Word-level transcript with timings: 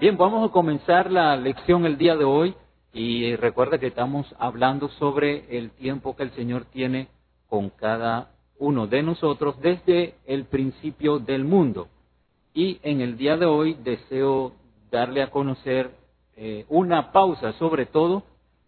Bien, 0.00 0.16
vamos 0.16 0.48
a 0.48 0.50
comenzar 0.50 1.12
la 1.12 1.36
lección 1.36 1.84
el 1.84 1.98
día 1.98 2.16
de 2.16 2.24
hoy 2.24 2.54
y 2.94 3.36
recuerda 3.36 3.76
que 3.76 3.88
estamos 3.88 4.34
hablando 4.38 4.88
sobre 4.88 5.58
el 5.58 5.72
tiempo 5.72 6.16
que 6.16 6.22
el 6.22 6.30
Señor 6.30 6.64
tiene 6.72 7.08
con 7.50 7.68
cada 7.68 8.30
uno 8.58 8.86
de 8.86 9.02
nosotros 9.02 9.60
desde 9.60 10.14
el 10.24 10.46
principio 10.46 11.18
del 11.18 11.44
mundo. 11.44 11.88
Y 12.54 12.80
en 12.82 13.02
el 13.02 13.18
día 13.18 13.36
de 13.36 13.44
hoy 13.44 13.74
deseo 13.74 14.52
darle 14.90 15.22
a 15.22 15.30
conocer 15.30 15.90
eh, 16.34 16.64
una 16.70 17.12
pausa, 17.12 17.52
sobre 17.58 17.84
todo 17.84 18.22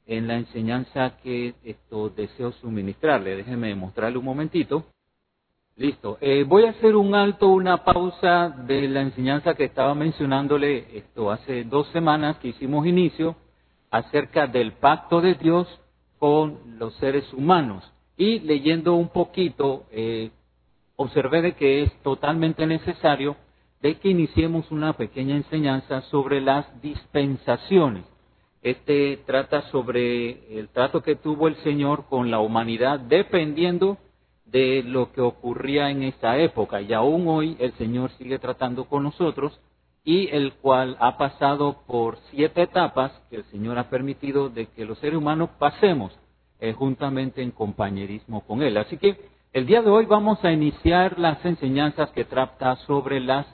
en 0.05 0.29
la 0.29 0.37
enseñanza 0.37 1.17
que 1.23 1.55
esto 1.65 2.11
deseo 2.11 2.53
suministrarle. 2.53 3.37
Déjeme 3.37 3.75
mostrarle 3.75 4.19
un 4.19 4.27
momentito. 4.27 4.85
Listo. 5.83 6.17
Eh, 6.21 6.45
voy 6.47 6.65
a 6.65 6.71
hacer 6.71 6.95
un 6.95 7.13
alto, 7.13 7.49
una 7.49 7.83
pausa 7.83 8.51
de 8.51 8.87
la 8.87 9.01
enseñanza 9.01 9.55
que 9.55 9.65
estaba 9.65 9.97
mencionándole 9.97 10.97
esto 10.97 11.33
hace 11.33 11.65
dos 11.65 11.89
semanas 11.89 12.37
que 12.37 12.51
hicimos 12.51 12.87
inicio 12.87 13.35
acerca 13.91 14.47
del 14.47 14.75
pacto 14.75 15.21
de 15.21 15.35
Dios 15.35 15.67
con 16.21 16.79
los 16.79 16.95
seres 16.99 17.25
humanos. 17.33 17.83
Y 18.17 18.39
leyendo 18.39 18.95
un 18.95 19.09
poquito, 19.09 19.87
eh, 19.91 20.31
observé 20.95 21.43
de 21.43 21.55
que 21.55 21.83
es 21.83 21.93
totalmente 22.05 22.65
necesario 22.65 23.35
de 23.81 23.97
que 23.97 24.09
iniciemos 24.09 24.71
una 24.71 24.93
pequeña 24.93 25.35
enseñanza 25.35 26.03
sobre 26.03 26.41
las 26.41 26.81
dispensaciones. 26.81 28.05
Este 28.63 29.19
trata 29.27 29.63
sobre 29.73 30.61
el 30.61 30.69
trato 30.69 31.03
que 31.03 31.17
tuvo 31.17 31.49
el 31.49 31.57
Señor 31.65 32.05
con 32.09 32.31
la 32.31 32.39
humanidad 32.39 33.01
dependiendo 33.01 33.95
de 33.95 34.12
lo 34.53 35.13
que 35.13 35.21
ocurría 35.21 35.91
en 35.91 36.03
esa 36.03 36.37
época. 36.37 36.81
Y 36.81 36.93
aún 36.93 37.27
hoy 37.27 37.57
el 37.59 37.73
Señor 37.75 38.11
sigue 38.19 38.39
tratando 38.39 38.85
con 38.85 39.05
nosotros 39.05 39.59
y 40.05 40.29
el 40.29 40.55
cual 40.55 40.97
ha 41.01 41.17
pasado 41.17 41.83
por 41.87 42.19
siete 42.31 42.63
etapas 42.63 43.13
que 43.31 43.37
el 43.37 43.45
Señor 43.45 43.79
ha 43.79 43.89
permitido 43.89 44.49
de 44.49 44.67
que 44.67 44.85
los 44.85 44.99
seres 44.99 45.19
humanos 45.19 45.51
pasemos 45.59 46.13
eh, 46.61 46.73
juntamente 46.73 47.43
en 47.43 47.51
compañerismo 47.51 48.43
con 48.43 48.63
Él. 48.63 48.77
Así 48.77 48.99
que 48.99 49.17
el 49.53 49.67
día 49.67 49.83
de 49.83 49.91
hoy 49.91 50.07
vamos 50.07 50.45
a 50.45 50.53
iniciar 50.53 51.19
las 51.19 51.45
enseñanzas 51.45 52.11
que 52.11 52.25
trata 52.25 52.77
sobre 52.87 53.21
las 53.21 53.47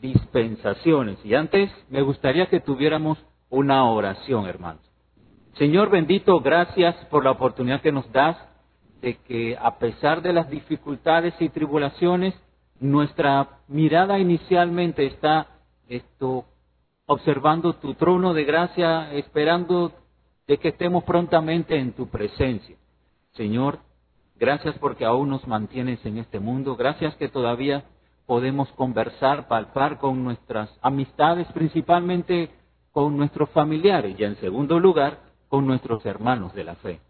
dispensaciones. 0.00 1.18
Y 1.24 1.34
antes 1.34 1.70
me 1.88 2.02
gustaría 2.02 2.46
que 2.46 2.60
tuviéramos 2.60 3.18
una 3.48 3.84
oración, 3.84 4.46
hermanos. 4.46 4.82
Señor 5.56 5.90
bendito, 5.90 6.40
gracias 6.40 6.96
por 7.06 7.24
la 7.24 7.30
oportunidad 7.30 7.82
que 7.82 7.92
nos 7.92 8.10
das 8.12 8.36
de 9.02 9.16
que 9.16 9.56
a 9.60 9.78
pesar 9.78 10.22
de 10.22 10.32
las 10.32 10.48
dificultades 10.48 11.34
y 11.40 11.48
tribulaciones, 11.48 12.34
nuestra 12.80 13.58
mirada 13.68 14.18
inicialmente 14.18 15.04
está 15.06 15.48
esto 15.88 16.46
observando 17.06 17.74
tu 17.74 17.94
trono 17.94 18.32
de 18.32 18.44
gracia, 18.44 19.12
esperando 19.12 19.92
de 20.46 20.58
que 20.58 20.68
estemos 20.68 21.04
prontamente 21.04 21.76
en 21.76 21.92
tu 21.92 22.08
presencia. 22.08 22.76
Señor, 23.32 23.80
gracias 24.36 24.78
porque 24.78 25.04
aún 25.04 25.30
nos 25.30 25.46
mantienes 25.46 26.04
en 26.06 26.18
este 26.18 26.38
mundo, 26.38 26.76
gracias 26.76 27.14
que 27.16 27.28
todavía 27.28 27.84
podemos 28.26 28.70
conversar, 28.72 29.48
palpar 29.48 29.98
con 29.98 30.22
nuestras 30.22 30.70
amistades, 30.80 31.46
principalmente 31.52 32.50
con 32.92 33.16
nuestros 33.16 33.50
familiares 33.50 34.14
y 34.18 34.24
en 34.24 34.36
segundo 34.36 34.78
lugar 34.78 35.18
con 35.48 35.66
nuestros 35.66 36.06
hermanos 36.06 36.54
de 36.54 36.64
la 36.64 36.76
fe. 36.76 37.00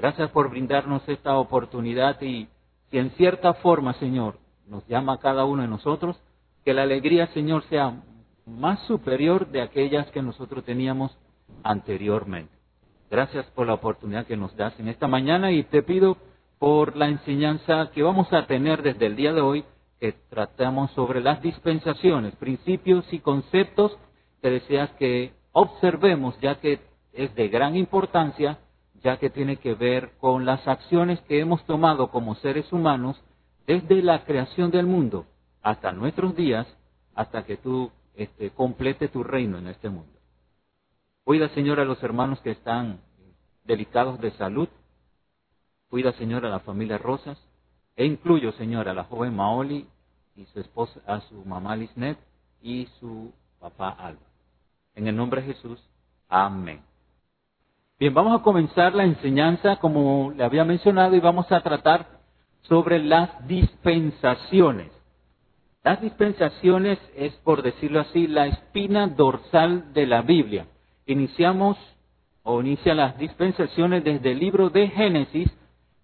Gracias 0.00 0.30
por 0.30 0.48
brindarnos 0.48 1.06
esta 1.10 1.36
oportunidad 1.36 2.18
y 2.22 2.48
si 2.90 2.96
en 2.96 3.10
cierta 3.10 3.52
forma, 3.52 3.92
Señor, 3.94 4.38
nos 4.66 4.86
llama 4.88 5.12
a 5.12 5.18
cada 5.18 5.44
uno 5.44 5.60
de 5.60 5.68
nosotros, 5.68 6.18
que 6.64 6.72
la 6.72 6.84
alegría, 6.84 7.26
Señor, 7.34 7.64
sea 7.64 8.00
más 8.46 8.80
superior 8.86 9.48
de 9.48 9.60
aquellas 9.60 10.10
que 10.10 10.22
nosotros 10.22 10.64
teníamos 10.64 11.14
anteriormente. 11.62 12.50
Gracias 13.10 13.44
por 13.50 13.66
la 13.66 13.74
oportunidad 13.74 14.24
que 14.24 14.38
nos 14.38 14.56
das 14.56 14.72
en 14.80 14.88
esta 14.88 15.06
mañana 15.06 15.52
y 15.52 15.64
te 15.64 15.82
pido 15.82 16.16
por 16.58 16.96
la 16.96 17.08
enseñanza 17.08 17.90
que 17.92 18.02
vamos 18.02 18.32
a 18.32 18.46
tener 18.46 18.82
desde 18.82 19.04
el 19.04 19.16
día 19.16 19.34
de 19.34 19.42
hoy 19.42 19.64
que 20.00 20.12
tratamos 20.30 20.90
sobre 20.92 21.20
las 21.20 21.42
dispensaciones, 21.42 22.34
principios 22.36 23.04
y 23.12 23.18
conceptos 23.18 23.98
que 24.40 24.48
deseas 24.48 24.88
que 24.92 25.34
observemos, 25.52 26.40
ya 26.40 26.54
que 26.54 26.80
es 27.12 27.34
de 27.34 27.48
gran 27.48 27.76
importancia, 27.76 28.60
ya 29.02 29.18
que 29.18 29.30
tiene 29.30 29.56
que 29.56 29.74
ver 29.74 30.12
con 30.18 30.44
las 30.44 30.66
acciones 30.68 31.20
que 31.22 31.40
hemos 31.40 31.64
tomado 31.64 32.10
como 32.10 32.34
seres 32.36 32.72
humanos 32.72 33.20
desde 33.66 34.02
la 34.02 34.24
creación 34.24 34.70
del 34.70 34.86
mundo 34.86 35.26
hasta 35.62 35.92
nuestros 35.92 36.34
días, 36.34 36.66
hasta 37.14 37.44
que 37.44 37.56
tú 37.56 37.90
este, 38.14 38.50
complete 38.50 39.08
tu 39.08 39.22
reino 39.22 39.58
en 39.58 39.68
este 39.68 39.88
mundo. 39.88 40.12
Cuida, 41.24 41.48
Señor, 41.50 41.80
a 41.80 41.84
los 41.84 42.02
hermanos 42.02 42.40
que 42.40 42.50
están 42.50 43.00
delicados 43.64 44.20
de 44.20 44.32
salud. 44.32 44.68
Cuida, 45.88 46.12
Señor, 46.12 46.44
a 46.46 46.50
la 46.50 46.60
familia 46.60 46.98
Rosas. 46.98 47.38
E 47.96 48.04
incluyo, 48.04 48.52
Señor, 48.52 48.88
a 48.88 48.94
la 48.94 49.04
joven 49.04 49.36
Maoli 49.36 49.86
y 50.36 50.44
su 50.46 50.60
esposa, 50.60 51.00
a 51.06 51.20
su 51.20 51.44
mamá 51.44 51.76
Lisnet 51.76 52.18
y 52.62 52.86
su 52.98 53.32
papá 53.58 53.90
Alba. 53.90 54.20
En 54.94 55.06
el 55.06 55.16
nombre 55.16 55.42
de 55.42 55.54
Jesús, 55.54 55.80
amén. 56.28 56.82
Bien, 58.00 58.14
vamos 58.14 58.40
a 58.40 58.42
comenzar 58.42 58.94
la 58.94 59.04
enseñanza 59.04 59.76
como 59.76 60.32
le 60.34 60.42
había 60.42 60.64
mencionado 60.64 61.14
y 61.14 61.20
vamos 61.20 61.52
a 61.52 61.60
tratar 61.60 62.06
sobre 62.62 62.98
las 62.98 63.46
dispensaciones. 63.46 64.90
Las 65.84 66.00
dispensaciones 66.00 66.98
es, 67.14 67.34
por 67.44 67.60
decirlo 67.60 68.00
así, 68.00 68.26
la 68.26 68.46
espina 68.46 69.06
dorsal 69.06 69.92
de 69.92 70.06
la 70.06 70.22
Biblia. 70.22 70.64
Iniciamos 71.04 71.76
o 72.42 72.62
inicia 72.62 72.94
las 72.94 73.18
dispensaciones 73.18 74.02
desde 74.02 74.32
el 74.32 74.38
libro 74.38 74.70
de 74.70 74.88
Génesis 74.88 75.50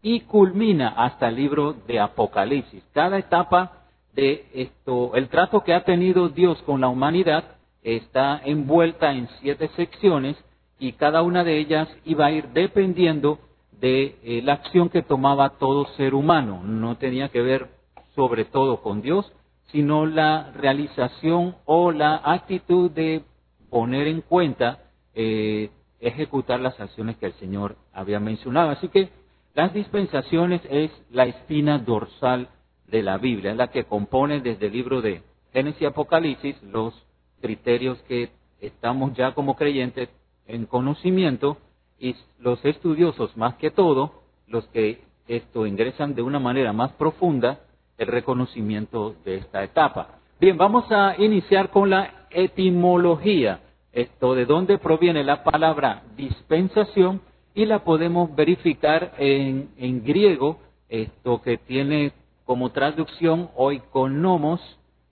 y 0.03 0.21
culmina 0.21 0.89
hasta 0.99 1.29
el 1.29 1.37
libro 1.37 1.73
de 1.87 1.99
Apocalipsis. 1.99 2.85
Cada 2.93 3.17
etapa 3.17 3.87
de 4.13 4.45
esto, 4.53 5.15
el 5.15 5.31
trato 5.31 5.65
que 5.65 5.73
ha 5.73 5.85
tenido 5.85 6.29
Dios 6.29 6.61
con 6.65 6.83
la 6.83 6.89
humanidad 6.89 7.57
está 7.83 8.43
envuelta 8.45 9.13
en 9.13 9.31
siete 9.41 9.69
secciones 9.77 10.37
y 10.79 10.93
cada 10.93 11.23
una 11.23 11.45
de 11.45 11.59
ellas 11.59 11.89
iba 12.05 12.27
a 12.27 12.33
ir 12.33 12.49
dependiendo 12.49 13.39
de 13.81 14.17
eh, 14.23 14.43
la 14.43 14.55
acción 14.55 14.89
que 14.89 15.03
tomaba 15.03 15.59
todo 15.59 15.87
ser 15.97 16.15
humano. 16.15 16.63
No 16.65 16.97
tenía 16.97 17.29
que 17.29 17.43
ver 17.43 17.69
sobre 18.15 18.45
todo 18.45 18.83
con 18.83 19.03
Dios, 19.03 19.31
sino 19.73 20.07
la 20.07 20.53
realización 20.53 21.57
o 21.65 21.93
la 21.93 22.21
actitud 22.25 22.91
de 22.91 23.23
poner 23.71 24.07
en 24.07 24.23
cuenta, 24.23 24.79
eh, 25.15 25.71
ejecutar 26.01 26.61
las 26.61 26.79
acciones 26.81 27.17
que 27.17 27.27
el 27.27 27.33
Señor 27.35 27.77
había 27.93 28.21
mencionado. 28.21 28.71
Así 28.71 28.89
que 28.89 29.11
las 29.55 29.73
dispensaciones 29.73 30.61
es 30.71 30.91
la 31.11 31.25
espina 31.25 31.79
dorsal 31.79 32.49
de 32.87 33.03
la 33.03 33.19
Biblia, 33.19 33.51
es 33.51 33.57
la 33.57 33.69
que 33.69 33.85
compone 33.85 34.41
desde 34.41 34.67
el 34.67 34.73
libro 34.73 35.01
de 35.01 35.23
Génesis 35.53 35.83
y 35.83 35.87
Apocalipsis 35.87 36.63
los 36.63 36.95
criterios 37.41 37.99
que 38.03 38.31
estamos 38.61 39.15
ya 39.15 39.33
como 39.33 39.57
creyentes 39.57 40.09
en 40.47 40.67
conocimiento 40.67 41.59
y 41.99 42.15
los 42.39 42.65
estudiosos 42.65 43.37
más 43.37 43.55
que 43.57 43.71
todo, 43.71 44.13
los 44.47 44.67
que 44.69 45.01
esto 45.29 45.67
ingresan 45.67 46.15
de 46.15 46.23
una 46.23 46.39
manera 46.39 46.73
más 46.73 46.93
profunda, 46.93 47.61
el 47.99 48.09
reconocimiento 48.09 49.15
de 49.25 49.37
esta 49.37 49.65
etapa. 49.65 50.19
Bien, 50.39 50.57
vamos 50.57 50.85
a 50.91 51.15
iniciar 51.19 51.71
con 51.71 51.91
la 51.91 52.27
etimología, 52.31 53.61
esto 53.93 54.35
de 54.35 54.45
dónde 54.45 54.79
proviene 54.79 55.25
la 55.25 55.43
palabra 55.43 56.03
dispensación 56.17 57.23
y 57.55 57.65
la 57.65 57.83
podemos 57.85 58.35
verificar 58.37 59.15
en, 59.19 59.71
en 59.79 60.05
griego, 60.05 60.59
esto 60.89 61.41
que 61.41 61.57
tiene 61.57 62.13
como 62.45 62.71
traducción 62.71 63.51
oikonomos 63.57 64.61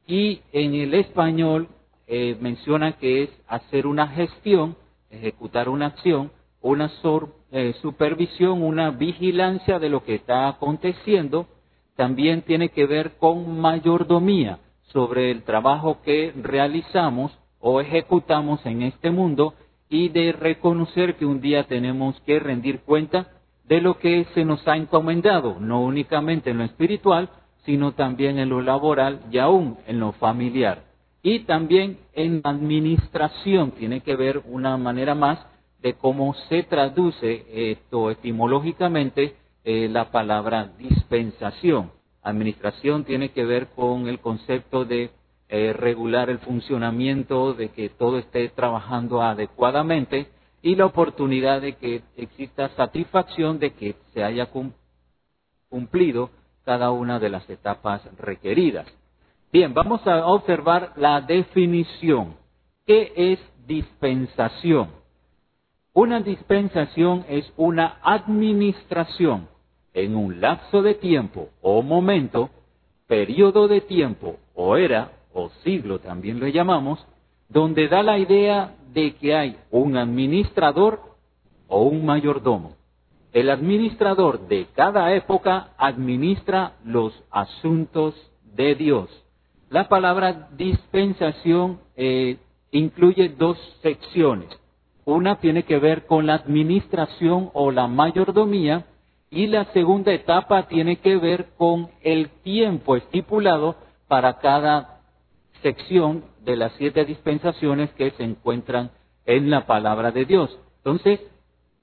y 0.06 0.42
en 0.52 0.74
el 0.74 0.94
español 0.94 1.68
eh, 2.06 2.36
menciona 2.40 2.92
que 2.98 3.24
es 3.24 3.30
hacer 3.48 3.86
una 3.86 4.08
gestión, 4.08 4.76
ejecutar 5.16 5.68
una 5.68 5.86
acción, 5.86 6.30
una 6.60 6.90
eh, 7.52 7.74
supervisión, 7.82 8.62
una 8.62 8.90
vigilancia 8.90 9.78
de 9.78 9.88
lo 9.88 10.04
que 10.04 10.16
está 10.16 10.48
aconteciendo. 10.48 11.46
También 11.96 12.42
tiene 12.42 12.70
que 12.70 12.86
ver 12.86 13.16
con 13.18 13.60
mayordomía 13.60 14.58
sobre 14.84 15.30
el 15.30 15.42
trabajo 15.42 15.98
que 16.02 16.32
realizamos 16.40 17.38
o 17.60 17.80
ejecutamos 17.80 18.64
en 18.66 18.82
este 18.82 19.10
mundo 19.10 19.54
y 19.88 20.08
de 20.08 20.32
reconocer 20.32 21.16
que 21.16 21.26
un 21.26 21.40
día 21.40 21.64
tenemos 21.64 22.20
que 22.22 22.38
rendir 22.38 22.80
cuenta 22.80 23.28
de 23.64 23.80
lo 23.80 23.98
que 23.98 24.26
se 24.34 24.44
nos 24.44 24.66
ha 24.66 24.76
encomendado, 24.76 25.58
no 25.60 25.82
únicamente 25.82 26.50
en 26.50 26.58
lo 26.58 26.64
espiritual, 26.64 27.30
sino 27.64 27.92
también 27.92 28.38
en 28.38 28.48
lo 28.48 28.60
laboral 28.60 29.20
y 29.30 29.38
aún 29.38 29.78
en 29.86 30.00
lo 30.00 30.12
familiar. 30.12 30.93
Y 31.26 31.40
también 31.46 32.00
en 32.12 32.42
administración 32.44 33.70
tiene 33.70 34.02
que 34.02 34.14
ver 34.14 34.42
una 34.44 34.76
manera 34.76 35.14
más 35.14 35.38
de 35.80 35.94
cómo 35.94 36.34
se 36.50 36.64
traduce 36.64 37.70
esto 37.72 38.10
etimológicamente 38.10 39.34
eh, 39.64 39.88
la 39.88 40.10
palabra 40.10 40.72
dispensación. 40.76 41.92
Administración 42.22 43.04
tiene 43.04 43.30
que 43.30 43.46
ver 43.46 43.68
con 43.68 44.06
el 44.06 44.20
concepto 44.20 44.84
de 44.84 45.12
eh, 45.48 45.72
regular 45.72 46.28
el 46.28 46.40
funcionamiento, 46.40 47.54
de 47.54 47.70
que 47.70 47.88
todo 47.88 48.18
esté 48.18 48.50
trabajando 48.50 49.22
adecuadamente 49.22 50.28
y 50.60 50.76
la 50.76 50.84
oportunidad 50.84 51.62
de 51.62 51.76
que 51.76 52.02
exista 52.18 52.68
satisfacción 52.76 53.58
de 53.58 53.72
que 53.72 53.96
se 54.12 54.22
haya 54.22 54.50
cumplido 55.70 56.28
cada 56.66 56.90
una 56.90 57.18
de 57.18 57.30
las 57.30 57.48
etapas 57.48 58.02
requeridas. 58.18 58.86
Bien, 59.54 59.72
vamos 59.72 60.04
a 60.04 60.26
observar 60.26 60.94
la 60.96 61.20
definición. 61.20 62.34
¿Qué 62.84 63.12
es 63.14 63.38
dispensación? 63.68 64.88
Una 65.92 66.18
dispensación 66.18 67.24
es 67.28 67.52
una 67.56 67.98
administración 68.02 69.46
en 69.92 70.16
un 70.16 70.40
lapso 70.40 70.82
de 70.82 70.94
tiempo 70.94 71.50
o 71.62 71.82
momento, 71.82 72.50
periodo 73.06 73.68
de 73.68 73.80
tiempo 73.80 74.38
o 74.56 74.76
era 74.76 75.12
o 75.32 75.50
siglo 75.62 76.00
también 76.00 76.40
lo 76.40 76.48
llamamos, 76.48 77.06
donde 77.48 77.86
da 77.86 78.02
la 78.02 78.18
idea 78.18 78.74
de 78.92 79.14
que 79.14 79.36
hay 79.36 79.56
un 79.70 79.96
administrador 79.96 80.98
o 81.68 81.84
un 81.84 82.04
mayordomo. 82.04 82.72
El 83.32 83.50
administrador 83.50 84.48
de 84.48 84.66
cada 84.74 85.14
época 85.14 85.74
administra 85.78 86.72
los 86.84 87.12
asuntos 87.30 88.16
de 88.42 88.74
Dios. 88.74 89.23
La 89.74 89.88
palabra 89.88 90.50
dispensación 90.52 91.80
eh, 91.96 92.36
incluye 92.70 93.30
dos 93.30 93.58
secciones. 93.82 94.48
Una 95.04 95.40
tiene 95.40 95.64
que 95.64 95.80
ver 95.80 96.06
con 96.06 96.26
la 96.26 96.34
administración 96.34 97.50
o 97.54 97.72
la 97.72 97.88
mayordomía 97.88 98.86
y 99.30 99.48
la 99.48 99.64
segunda 99.72 100.12
etapa 100.12 100.68
tiene 100.68 101.00
que 101.00 101.16
ver 101.16 101.46
con 101.56 101.88
el 102.02 102.28
tiempo 102.44 102.94
estipulado 102.94 103.74
para 104.06 104.38
cada 104.38 105.00
sección 105.60 106.22
de 106.44 106.54
las 106.54 106.70
siete 106.78 107.04
dispensaciones 107.04 107.90
que 107.94 108.12
se 108.12 108.22
encuentran 108.22 108.92
en 109.26 109.50
la 109.50 109.66
palabra 109.66 110.12
de 110.12 110.24
Dios. 110.24 110.56
Entonces, 110.84 111.18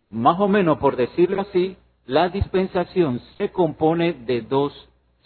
más 0.09 0.39
o 0.39 0.47
menos 0.47 0.77
por 0.77 0.95
decirlo 0.95 1.41
así, 1.41 1.75
la 2.05 2.29
dispensación 2.29 3.19
se 3.38 3.51
compone 3.51 4.13
de 4.13 4.43
dos 4.43 4.71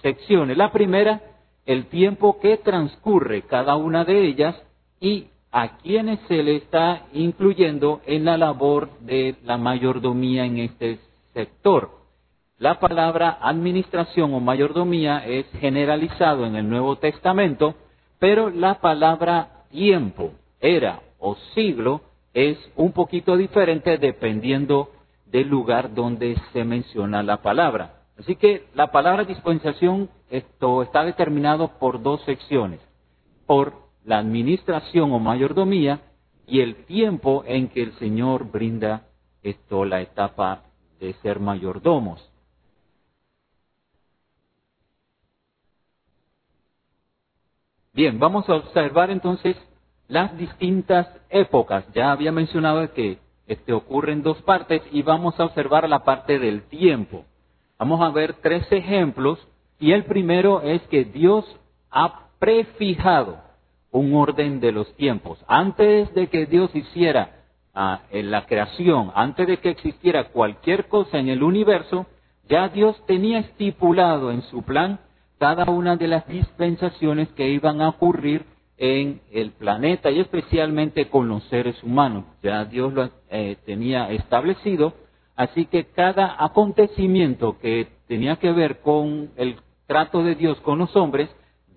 secciones. 0.01 0.57
La 0.57 0.71
primera, 0.71 1.21
el 1.65 1.87
tiempo 1.87 2.39
que 2.39 2.57
transcurre 2.57 3.43
cada 3.43 3.75
una 3.75 4.05
de 4.05 4.25
ellas 4.25 4.55
y 4.99 5.27
a 5.51 5.77
quienes 5.77 6.19
se 6.27 6.43
le 6.43 6.57
está 6.57 7.07
incluyendo 7.13 8.01
en 8.05 8.25
la 8.25 8.37
labor 8.37 8.89
de 8.99 9.35
la 9.43 9.57
mayordomía 9.57 10.45
en 10.45 10.59
este 10.59 10.99
sector. 11.33 11.91
La 12.57 12.79
palabra 12.79 13.37
administración 13.41 14.33
o 14.33 14.39
mayordomía 14.39 15.25
es 15.25 15.45
generalizado 15.59 16.45
en 16.45 16.55
el 16.55 16.69
Nuevo 16.69 16.97
Testamento 16.97 17.75
pero 18.19 18.49
la 18.49 18.79
palabra 18.79 19.65
tiempo, 19.69 20.31
era 20.59 21.01
o 21.19 21.35
siglo 21.53 22.01
es 22.33 22.57
un 22.75 22.91
poquito 22.91 23.37
diferente 23.37 23.97
dependiendo 23.97 24.89
del 25.25 25.47
lugar 25.47 25.93
donde 25.93 26.35
se 26.53 26.63
menciona 26.63 27.23
la 27.23 27.41
palabra. 27.41 27.94
Así 28.17 28.35
que 28.35 28.67
la 28.73 28.91
palabra 28.91 29.25
dispensación 29.25 30.09
esto 30.29 30.83
está 30.83 31.03
determinado 31.03 31.79
por 31.79 32.01
dos 32.01 32.21
secciones, 32.23 32.79
por 33.45 33.73
la 34.05 34.19
administración 34.19 35.11
o 35.11 35.19
mayordomía 35.19 36.01
y 36.47 36.61
el 36.61 36.85
tiempo 36.85 37.43
en 37.45 37.67
que 37.69 37.81
el 37.81 37.93
Señor 37.99 38.51
brinda 38.51 39.07
esto 39.43 39.85
la 39.85 40.01
etapa 40.01 40.63
de 40.99 41.13
ser 41.15 41.39
mayordomos. 41.39 42.31
Bien, 47.93 48.19
vamos 48.19 48.47
a 48.49 48.55
observar 48.55 49.09
entonces 49.09 49.55
las 50.07 50.37
distintas 50.37 51.07
épocas. 51.29 51.85
Ya 51.93 52.11
había 52.11 52.31
mencionado 52.31 52.93
que 52.93 53.19
este 53.47 53.73
ocurre 53.73 54.11
en 54.11 54.23
dos 54.23 54.41
partes 54.41 54.81
y 54.91 55.01
vamos 55.01 55.39
a 55.39 55.45
observar 55.45 55.87
la 55.87 56.03
parte 56.03 56.39
del 56.39 56.63
tiempo. 56.63 57.25
Vamos 57.77 58.01
a 58.01 58.09
ver 58.09 58.35
tres 58.41 58.65
ejemplos 58.71 59.39
y 59.79 59.91
el 59.91 60.05
primero 60.05 60.61
es 60.61 60.81
que 60.83 61.03
Dios 61.03 61.45
ha 61.91 62.29
prefijado 62.39 63.37
un 63.91 64.13
orden 64.13 64.59
de 64.59 64.71
los 64.71 64.93
tiempos. 64.95 65.43
Antes 65.47 66.13
de 66.13 66.27
que 66.27 66.45
Dios 66.45 66.73
hiciera 66.73 67.43
ah, 67.73 68.01
en 68.11 68.31
la 68.31 68.45
creación, 68.45 69.11
antes 69.15 69.47
de 69.47 69.57
que 69.57 69.69
existiera 69.69 70.29
cualquier 70.29 70.87
cosa 70.87 71.17
en 71.17 71.29
el 71.29 71.43
universo, 71.43 72.05
ya 72.47 72.69
Dios 72.69 72.95
tenía 73.07 73.39
estipulado 73.39 74.31
en 74.31 74.41
su 74.43 74.63
plan 74.63 74.99
cada 75.37 75.65
una 75.65 75.97
de 75.97 76.07
las 76.07 76.27
dispensaciones 76.27 77.29
que 77.29 77.49
iban 77.49 77.81
a 77.81 77.89
ocurrir 77.89 78.45
en 78.77 79.21
el 79.31 79.51
planeta 79.51 80.11
y 80.11 80.19
especialmente 80.19 81.09
con 81.09 81.27
los 81.27 81.43
seres 81.45 81.81
humanos. 81.83 82.25
Ya 82.43 82.65
Dios 82.65 82.93
lo 82.93 83.09
eh, 83.29 83.57
tenía 83.65 84.11
establecido, 84.11 84.93
así 85.35 85.65
que 85.65 85.85
cada 85.85 86.43
acontecimiento 86.43 87.57
que 87.59 87.87
tenía 88.07 88.37
que 88.37 88.51
ver 88.51 88.81
con 88.81 89.31
el 89.35 89.57
trato 89.87 90.23
de 90.23 90.35
Dios 90.35 90.59
con 90.61 90.79
los 90.79 90.95
hombres 90.95 91.29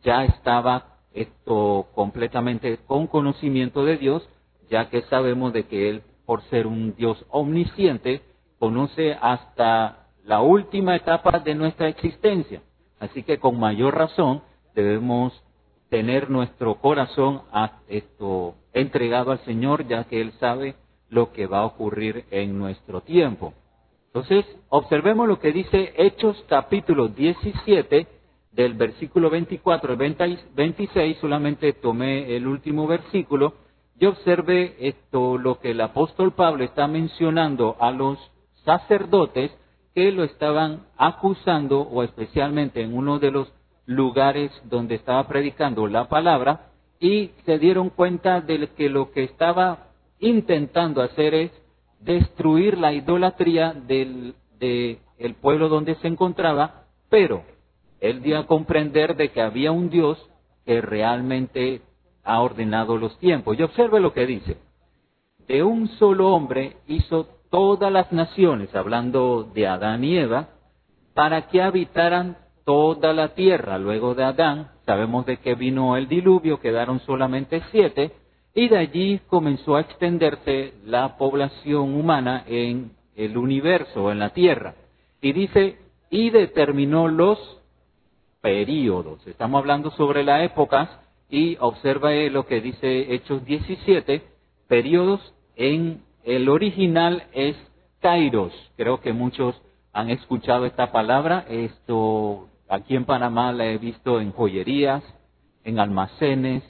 ya 0.02 0.25
estaba 0.25 0.99
esto 1.12 1.88
completamente 1.94 2.78
con 2.87 3.06
conocimiento 3.06 3.84
de 3.84 3.96
Dios, 3.96 4.28
ya 4.70 4.88
que 4.88 5.02
sabemos 5.02 5.52
de 5.52 5.64
que 5.64 5.88
Él, 5.88 6.02
por 6.26 6.43
ser 6.44 6.66
un 6.66 6.94
Dios 6.94 7.25
omnisciente, 7.31 8.22
conoce 8.58 9.16
hasta 9.20 10.08
la 10.25 10.40
última 10.40 10.94
etapa 10.94 11.38
de 11.40 11.54
nuestra 11.54 11.88
existencia. 11.88 12.62
Así 13.00 13.22
que 13.22 13.38
con 13.38 13.58
mayor 13.58 13.96
razón 13.96 14.43
debemos 14.75 15.32
tener 15.88 16.28
nuestro 16.31 16.76
corazón 16.76 17.43
esto, 17.88 18.54
entregado 18.72 19.32
al 19.32 19.38
Señor, 19.40 19.87
ya 19.88 20.04
que 20.04 20.20
Él 20.20 20.32
sabe 20.38 20.75
lo 21.10 21.32
que 21.32 21.46
va 21.46 21.60
a 21.60 21.66
ocurrir 21.66 22.25
en 22.31 22.58
nuestro 22.58 23.00
tiempo. 23.00 23.55
Entonces, 24.06 24.44
observemos 24.69 25.28
lo 25.28 25.38
que 25.38 25.52
dice 25.52 25.93
Hechos 25.96 26.44
capítulo 26.49 27.08
17, 27.08 28.06
del 28.52 28.75
versículo 28.75 29.31
24 29.31 29.93
al 29.93 30.38
26, 30.55 31.19
solamente 31.19 31.75
tomé 31.75 32.34
el 32.34 32.46
último 32.46 32.87
versículo, 32.87 33.55
y 34.00 34.06
observe 34.06 34.76
esto, 34.81 35.38
lo 35.38 35.60
que 35.60 35.72
el 35.72 35.81
apóstol 35.81 36.32
Pablo 36.32 36.64
está 36.64 36.87
mencionando 36.87 37.76
a 37.81 37.90
los 37.90 38.19
sacerdotes 38.64 39.50
que 39.94 40.11
lo 40.12 40.25
estaban 40.25 40.87
acusando, 40.96 41.81
o 41.81 42.02
especialmente 42.02 42.82
en 42.82 42.96
uno 42.96 43.19
de 43.19 43.31
los 43.31 43.52
lugares 43.87 44.50
donde 44.64 44.94
estaba 44.94 45.26
predicando 45.26 45.87
la 45.87 46.09
palabra, 46.09 46.71
y 47.00 47.30
se 47.44 47.59
dieron 47.59 47.90
cuenta 47.90 48.40
de 48.40 48.68
que 48.76 48.88
lo 48.88 49.12
que 49.12 49.25
estaba 49.25 49.88
intentando 50.20 51.02
hacer 51.02 51.34
es 51.34 51.52
destruir 52.00 52.78
la 52.78 52.92
idolatría 52.92 53.72
del 53.72 54.34
pueblo 55.40 55.68
donde 55.68 55.94
se 55.96 56.08
encontraba, 56.08 56.84
pero 57.08 57.42
él 58.00 58.22
dio 58.22 58.38
a 58.38 58.46
comprender 58.46 59.16
de 59.16 59.30
que 59.30 59.40
había 59.40 59.72
un 59.72 59.90
Dios 59.90 60.18
que 60.64 60.80
realmente 60.80 61.82
ha 62.25 62.40
ordenado 62.40 62.96
los 62.96 63.18
tiempos. 63.18 63.58
Y 63.58 63.62
observe 63.62 64.00
lo 64.00 64.12
que 64.12 64.26
dice. 64.26 64.58
De 65.46 65.62
un 65.62 65.88
solo 65.88 66.28
hombre 66.34 66.76
hizo 66.87 67.26
todas 67.50 67.90
las 67.90 68.12
naciones, 68.12 68.75
hablando 68.75 69.44
de 69.54 69.66
Adán 69.66 70.04
y 70.04 70.18
Eva, 70.18 70.48
para 71.14 71.48
que 71.48 71.62
habitaran 71.62 72.37
toda 72.64 73.14
la 73.14 73.34
tierra. 73.34 73.78
Luego 73.78 74.14
de 74.14 74.25
Adán, 74.25 74.70
sabemos 74.84 75.25
de 75.25 75.38
que 75.38 75.54
vino 75.54 75.96
el 75.96 76.06
diluvio, 76.06 76.60
quedaron 76.60 77.00
solamente 77.00 77.62
siete, 77.70 78.12
y 78.59 78.67
de 78.67 78.77
allí 78.77 79.21
comenzó 79.29 79.77
a 79.77 79.83
extenderse 79.83 80.73
la 80.85 81.17
población 81.17 81.95
humana 81.95 82.43
en 82.49 82.91
el 83.15 83.38
universo, 83.38 84.11
en 84.11 84.19
la 84.19 84.31
tierra. 84.31 84.75
Y 85.21 85.33
dice, 85.33 85.79
y 86.11 86.31
determinó 86.31 87.07
los 87.07 87.38
períodos. 88.41 89.25
Estamos 89.29 89.61
hablando 89.61 89.93
sobre 89.93 90.25
las 90.25 90.43
épocas 90.43 90.88
y 91.31 91.57
observa 91.61 92.11
lo 92.12 92.47
que 92.47 92.61
dice 92.61 93.15
Hechos 93.15 93.45
17, 93.45 94.25
períodos 94.67 95.21
en 95.55 96.03
el 96.25 96.49
original 96.49 97.29
es 97.35 97.55
kairos. 98.00 98.53
Creo 98.77 99.00
que 99.00 99.12
muchos 99.12 99.55
han 99.93 100.11
escuchado 100.11 100.67
esta 100.67 100.91
palabra. 100.91 101.47
Esto 101.49 102.49
aquí 102.69 102.97
en 102.97 103.05
Panamá 103.05 103.53
la 103.53 103.67
he 103.67 103.79
visto 103.79 104.21
en 104.21 104.33
joyerías, 104.33 105.05
en 105.62 105.79
almacenes, 105.79 106.65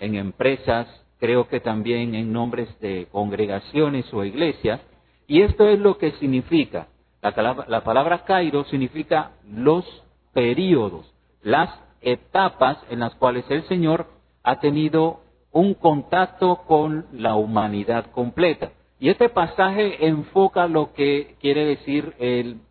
en 0.00 0.16
empresas, 0.16 0.86
creo 1.20 1.46
que 1.46 1.60
también 1.60 2.14
en 2.14 2.32
nombres 2.32 2.68
de 2.80 3.06
congregaciones 3.12 4.12
o 4.12 4.24
iglesias. 4.24 4.80
Y 5.28 5.42
esto 5.42 5.68
es 5.68 5.78
lo 5.78 5.98
que 5.98 6.12
significa. 6.12 6.88
La, 7.22 7.64
la 7.68 7.84
palabra 7.84 8.24
kairos 8.24 8.66
significa 8.68 9.32
los 9.46 9.84
periodos, 10.32 11.12
las 11.42 11.70
etapas 12.00 12.78
en 12.90 13.00
las 13.00 13.14
cuales 13.16 13.44
el 13.50 13.62
Señor 13.64 14.06
ha 14.42 14.58
tenido 14.58 15.20
un 15.52 15.74
contacto 15.74 16.62
con 16.66 17.06
la 17.12 17.34
humanidad 17.36 18.06
completa. 18.12 18.70
Y 18.98 19.08
este 19.08 19.28
pasaje 19.28 20.06
enfoca 20.06 20.66
lo 20.66 20.92
que 20.92 21.36
quiere 21.40 21.64
decir 21.64 22.14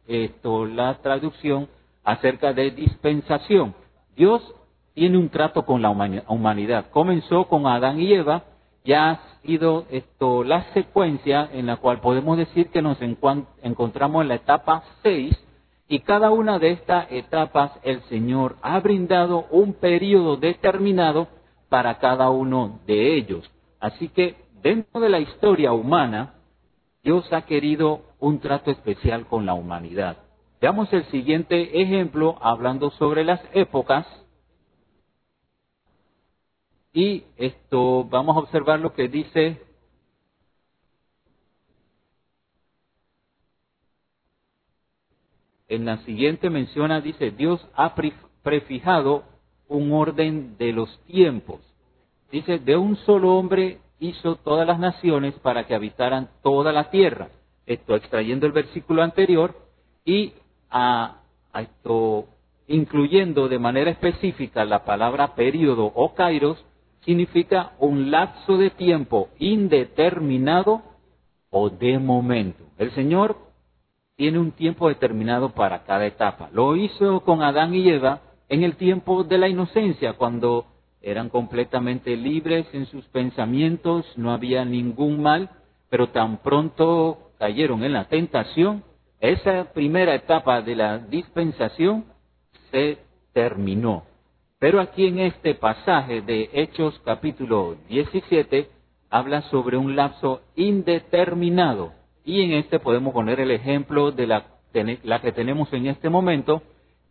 esto, 0.07 0.65
la 0.65 0.95
traducción 1.01 1.67
acerca 2.03 2.53
de 2.53 2.71
dispensación. 2.71 3.75
Dios 4.15 4.41
tiene 4.99 5.17
un 5.17 5.29
trato 5.29 5.63
con 5.63 5.81
la 5.81 5.91
humanidad. 5.91 6.87
Comenzó 6.91 7.45
con 7.45 7.65
Adán 7.67 8.01
y 8.01 8.13
Eva, 8.13 8.43
ya 8.83 9.11
ha 9.11 9.19
sido 9.43 9.85
esto 9.89 10.43
la 10.43 10.73
secuencia 10.73 11.49
en 11.53 11.67
la 11.67 11.77
cual 11.77 12.01
podemos 12.01 12.37
decir 12.37 12.67
que 12.69 12.81
nos 12.81 12.97
encontramos 13.01 14.23
en 14.23 14.27
la 14.27 14.35
etapa 14.35 14.83
6 15.03 15.33
y 15.87 15.99
cada 15.99 16.31
una 16.31 16.59
de 16.59 16.71
estas 16.71 17.09
etapas 17.13 17.71
el 17.83 18.01
Señor 18.09 18.57
ha 18.61 18.77
brindado 18.81 19.45
un 19.51 19.73
periodo 19.73 20.35
determinado 20.35 21.29
para 21.69 21.97
cada 21.99 22.29
uno 22.29 22.81
de 22.85 23.15
ellos. 23.15 23.49
Así 23.79 24.09
que 24.09 24.35
dentro 24.61 24.99
de 24.99 25.07
la 25.07 25.21
historia 25.21 25.71
humana, 25.71 26.33
Dios 27.05 27.31
ha 27.31 27.43
querido 27.43 28.01
un 28.19 28.39
trato 28.41 28.69
especial 28.69 29.27
con 29.27 29.45
la 29.45 29.53
humanidad. 29.53 30.17
Veamos 30.59 30.91
el 30.91 31.05
siguiente 31.05 31.81
ejemplo 31.81 32.37
hablando 32.41 32.91
sobre 32.91 33.23
las 33.23 33.39
épocas. 33.53 34.05
Y 36.93 37.23
esto 37.37 38.03
vamos 38.05 38.35
a 38.35 38.39
observar 38.39 38.79
lo 38.79 38.93
que 38.93 39.07
dice 39.07 39.61
en 45.69 45.85
la 45.85 45.97
siguiente 46.03 46.49
menciona, 46.49 46.99
dice, 46.99 47.31
Dios 47.31 47.65
ha 47.75 47.95
prefijado 48.43 49.23
un 49.67 49.91
orden 49.91 50.57
de 50.57 50.73
los 50.73 50.99
tiempos. 51.05 51.61
Dice, 52.31 52.57
de 52.57 52.75
un 52.75 52.95
solo 52.97 53.35
hombre 53.35 53.79
hizo 53.99 54.35
todas 54.37 54.65
las 54.67 54.79
naciones 54.79 55.35
para 55.35 55.67
que 55.67 55.75
habitaran 55.75 56.29
toda 56.41 56.73
la 56.73 56.89
tierra. 56.89 57.29
Esto 57.65 57.95
extrayendo 57.95 58.47
el 58.47 58.51
versículo 58.51 59.03
anterior 59.03 59.55
y 60.03 60.33
a, 60.71 61.21
esto 61.53 62.25
incluyendo 62.67 63.47
de 63.47 63.59
manera 63.59 63.91
específica 63.91 64.65
la 64.65 64.85
palabra 64.85 65.35
periodo 65.35 65.85
o 65.85 66.13
kairos, 66.13 66.63
significa 67.09 67.71
un 67.79 68.11
lapso 68.11 68.55
de 68.59 68.69
tiempo 68.69 69.29
indeterminado 69.39 70.83
o 71.49 71.71
de 71.71 71.97
momento. 71.97 72.63
El 72.77 72.91
Señor 72.91 73.35
tiene 74.15 74.37
un 74.37 74.51
tiempo 74.51 74.89
determinado 74.89 75.49
para 75.49 75.85
cada 75.85 76.05
etapa. 76.05 76.51
Lo 76.53 76.75
hizo 76.75 77.21
con 77.21 77.41
Adán 77.41 77.73
y 77.73 77.89
Eva 77.89 78.21
en 78.47 78.63
el 78.63 78.75
tiempo 78.75 79.23
de 79.23 79.39
la 79.39 79.47
inocencia, 79.47 80.13
cuando 80.13 80.67
eran 81.01 81.29
completamente 81.29 82.15
libres 82.15 82.67
en 82.73 82.85
sus 82.85 83.05
pensamientos, 83.05 84.05
no 84.15 84.31
había 84.31 84.63
ningún 84.63 85.23
mal, 85.23 85.49
pero 85.89 86.09
tan 86.09 86.37
pronto 86.43 87.31
cayeron 87.39 87.83
en 87.83 87.93
la 87.93 88.05
tentación, 88.05 88.83
esa 89.19 89.73
primera 89.73 90.13
etapa 90.13 90.61
de 90.61 90.75
la 90.75 90.99
dispensación 90.99 92.05
se 92.69 92.99
terminó. 93.33 94.08
Pero 94.59 94.81
aquí 94.81 95.07
en 95.07 95.19
este 95.19 95.55
pasaje 95.55 96.21
de 96.21 96.49
Hechos 96.51 96.99
capítulo 97.05 97.77
17 97.87 98.69
habla 99.09 99.41
sobre 99.43 99.77
un 99.77 99.95
lapso 99.95 100.41
indeterminado 100.57 101.93
y 102.25 102.41
en 102.41 102.51
este 102.51 102.79
podemos 102.79 103.13
poner 103.13 103.39
el 103.39 103.51
ejemplo 103.51 104.11
de 104.11 104.27
la, 104.27 104.47
la 105.03 105.21
que 105.21 105.31
tenemos 105.31 105.71
en 105.71 105.87
este 105.87 106.09
momento, 106.09 106.61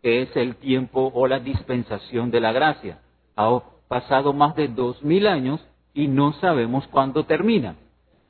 que 0.03 0.21
es 0.21 0.35
el 0.35 0.57
tiempo 0.57 1.11
o 1.11 1.25
la 1.25 1.39
dispensación 1.39 2.29
de 2.29 2.39
la 2.39 2.51
gracia. 2.51 2.99
Ha 3.35 3.63
pasado 3.87 4.31
más 4.31 4.55
de 4.55 4.67
dos 4.67 5.01
mil 5.03 5.25
años 5.25 5.59
y 5.95 6.07
no 6.07 6.33
sabemos 6.33 6.87
cuándo 6.89 7.23
termina. 7.23 7.77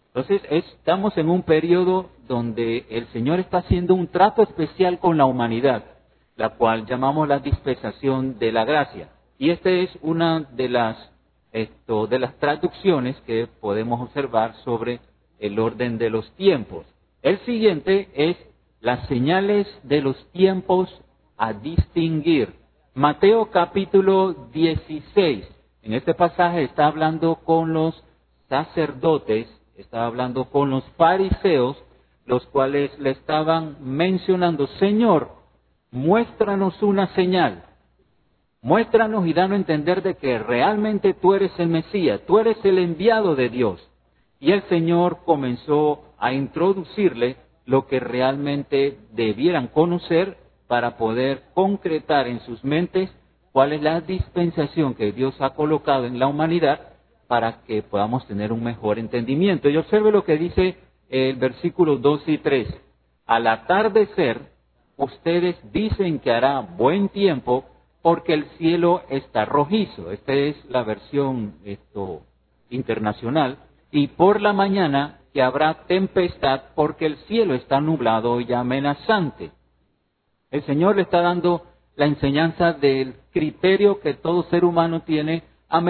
Entonces 0.08 0.42
estamos 0.50 1.18
en 1.18 1.30
un 1.30 1.44
periodo 1.44 2.10
donde 2.26 2.86
el 2.90 3.06
Señor 3.08 3.42
está 3.42 3.58
haciendo 3.58 3.96
un 3.96 4.08
trato 4.08 4.44
especial 4.44 4.98
con 5.00 5.18
la 5.18 5.26
humanidad, 5.26 5.84
la 6.40 6.52
cual 6.52 6.86
llamamos 6.86 7.28
la 7.28 7.40
dispensación 7.40 8.40
de 8.40 8.54
la 8.54 8.64
gracia. 8.64 9.10
Y 9.38 9.50
esta 9.50 9.70
es 9.70 9.90
una 10.02 10.40
de 10.40 10.70
las, 10.70 10.98
de 11.52 12.18
las 12.18 12.34
traducciones 12.40 13.18
que 13.28 13.50
podemos 13.60 14.00
observar 14.00 14.56
sobre 14.64 15.02
el 15.38 15.60
orden 15.60 15.98
de 15.98 16.10
los 16.10 16.32
tiempos. 16.38 16.86
El 17.22 17.40
siguiente 17.40 18.08
es 18.14 18.38
las 18.80 19.06
señales 19.10 19.68
de 19.84 20.02
los 20.02 20.16
tiempos 20.32 20.90
a 21.38 21.52
distinguir. 21.52 22.54
Mateo 22.94 23.52
capítulo 23.52 24.34
16. 24.54 25.46
En 25.82 25.94
este 25.94 26.14
pasaje 26.14 26.64
está 26.64 26.88
hablando 26.88 27.36
con 27.44 27.74
los 27.74 28.02
sacerdotes, 28.48 29.46
está 29.76 30.06
hablando 30.06 30.46
con 30.46 30.70
los 30.70 30.86
fariseos, 30.96 31.76
los 32.26 32.46
cuales 32.46 32.98
le 32.98 33.10
estaban 33.10 33.76
mencionando, 33.82 34.68
Señor, 34.80 35.39
muéstranos 35.92 36.82
una 36.84 37.08
señal, 37.16 37.64
muéstranos 38.62 39.26
y 39.26 39.34
danos 39.34 39.54
a 39.54 39.58
entender 39.58 40.04
de 40.04 40.16
que 40.16 40.40
realmente 40.40 41.14
tú 41.14 41.34
eres 41.34 41.52
el 41.58 41.68
Mesías, 41.68 42.22
tú 42.28 42.40
eres 42.40 42.58
el 42.64 42.78
enviado 42.78 43.36
de 43.36 43.50
Dios. 43.50 43.86
Y 44.40 44.52
el 44.52 44.64
Señor 44.64 45.20
comenzó 45.26 46.04
a 46.18 46.34
introducirle 46.34 47.38
lo 47.66 47.88
que 47.88 48.00
realmente 48.00 48.98
debieran 49.12 49.68
conocer 49.68 50.38
para 50.68 50.98
poder 50.98 51.44
concretar 51.54 52.28
en 52.28 52.40
sus 52.42 52.64
mentes 52.64 53.10
cuál 53.52 53.74
es 53.74 53.82
la 53.82 54.02
dispensación 54.02 54.94
que 54.94 55.12
Dios 55.12 55.36
ha 55.42 55.52
colocado 55.52 56.06
en 56.06 56.20
la 56.20 56.28
humanidad 56.28 56.80
para 57.28 57.62
que 57.64 57.84
podamos 57.84 58.26
tener 58.28 58.52
un 58.52 58.64
mejor 58.64 58.98
entendimiento. 58.98 59.70
Y 59.70 59.78
observe 59.78 60.12
lo 60.12 60.24
que 60.24 60.38
dice 60.38 60.78
el 61.10 61.36
versículo 61.36 61.98
2 61.98 62.24
y 62.28 62.38
3. 62.40 62.68
Al 63.26 63.48
atardecer, 63.48 64.42
ustedes 65.00 65.56
dicen 65.72 66.20
que 66.20 66.32
hará 66.32 66.60
buen 66.60 67.10
tiempo 67.10 67.66
porque 68.02 68.34
el 68.34 68.46
cielo 68.58 69.02
está 69.10 69.46
rojizo. 69.46 70.12
Esta 70.12 70.34
es 70.34 70.56
la 70.70 70.84
versión 70.84 71.56
esto, 71.64 72.22
internacional 72.70 73.58
y 73.92 74.08
por 74.08 74.42
la 74.42 74.54
mañana 74.54 75.20
que 75.34 75.42
habrá 75.42 75.86
tempestad 75.88 76.62
porque 76.76 77.06
el 77.06 77.18
cielo 77.28 77.56
está 77.56 77.82
nublado 77.82 78.40
y 78.42 78.52
amenazante. 78.54 79.52
El 80.52 80.64
Señor 80.64 80.96
le 80.96 81.04
está 81.04 81.22
dando 81.22 81.64
la 81.96 82.06
enseñanza 82.06 82.74
del 82.74 83.16
criterio 83.32 84.00
que 84.00 84.14
todo 84.14 84.44
ser 84.44 84.66
humano 84.66 85.02
tiene 85.02 85.44
a 85.70 85.82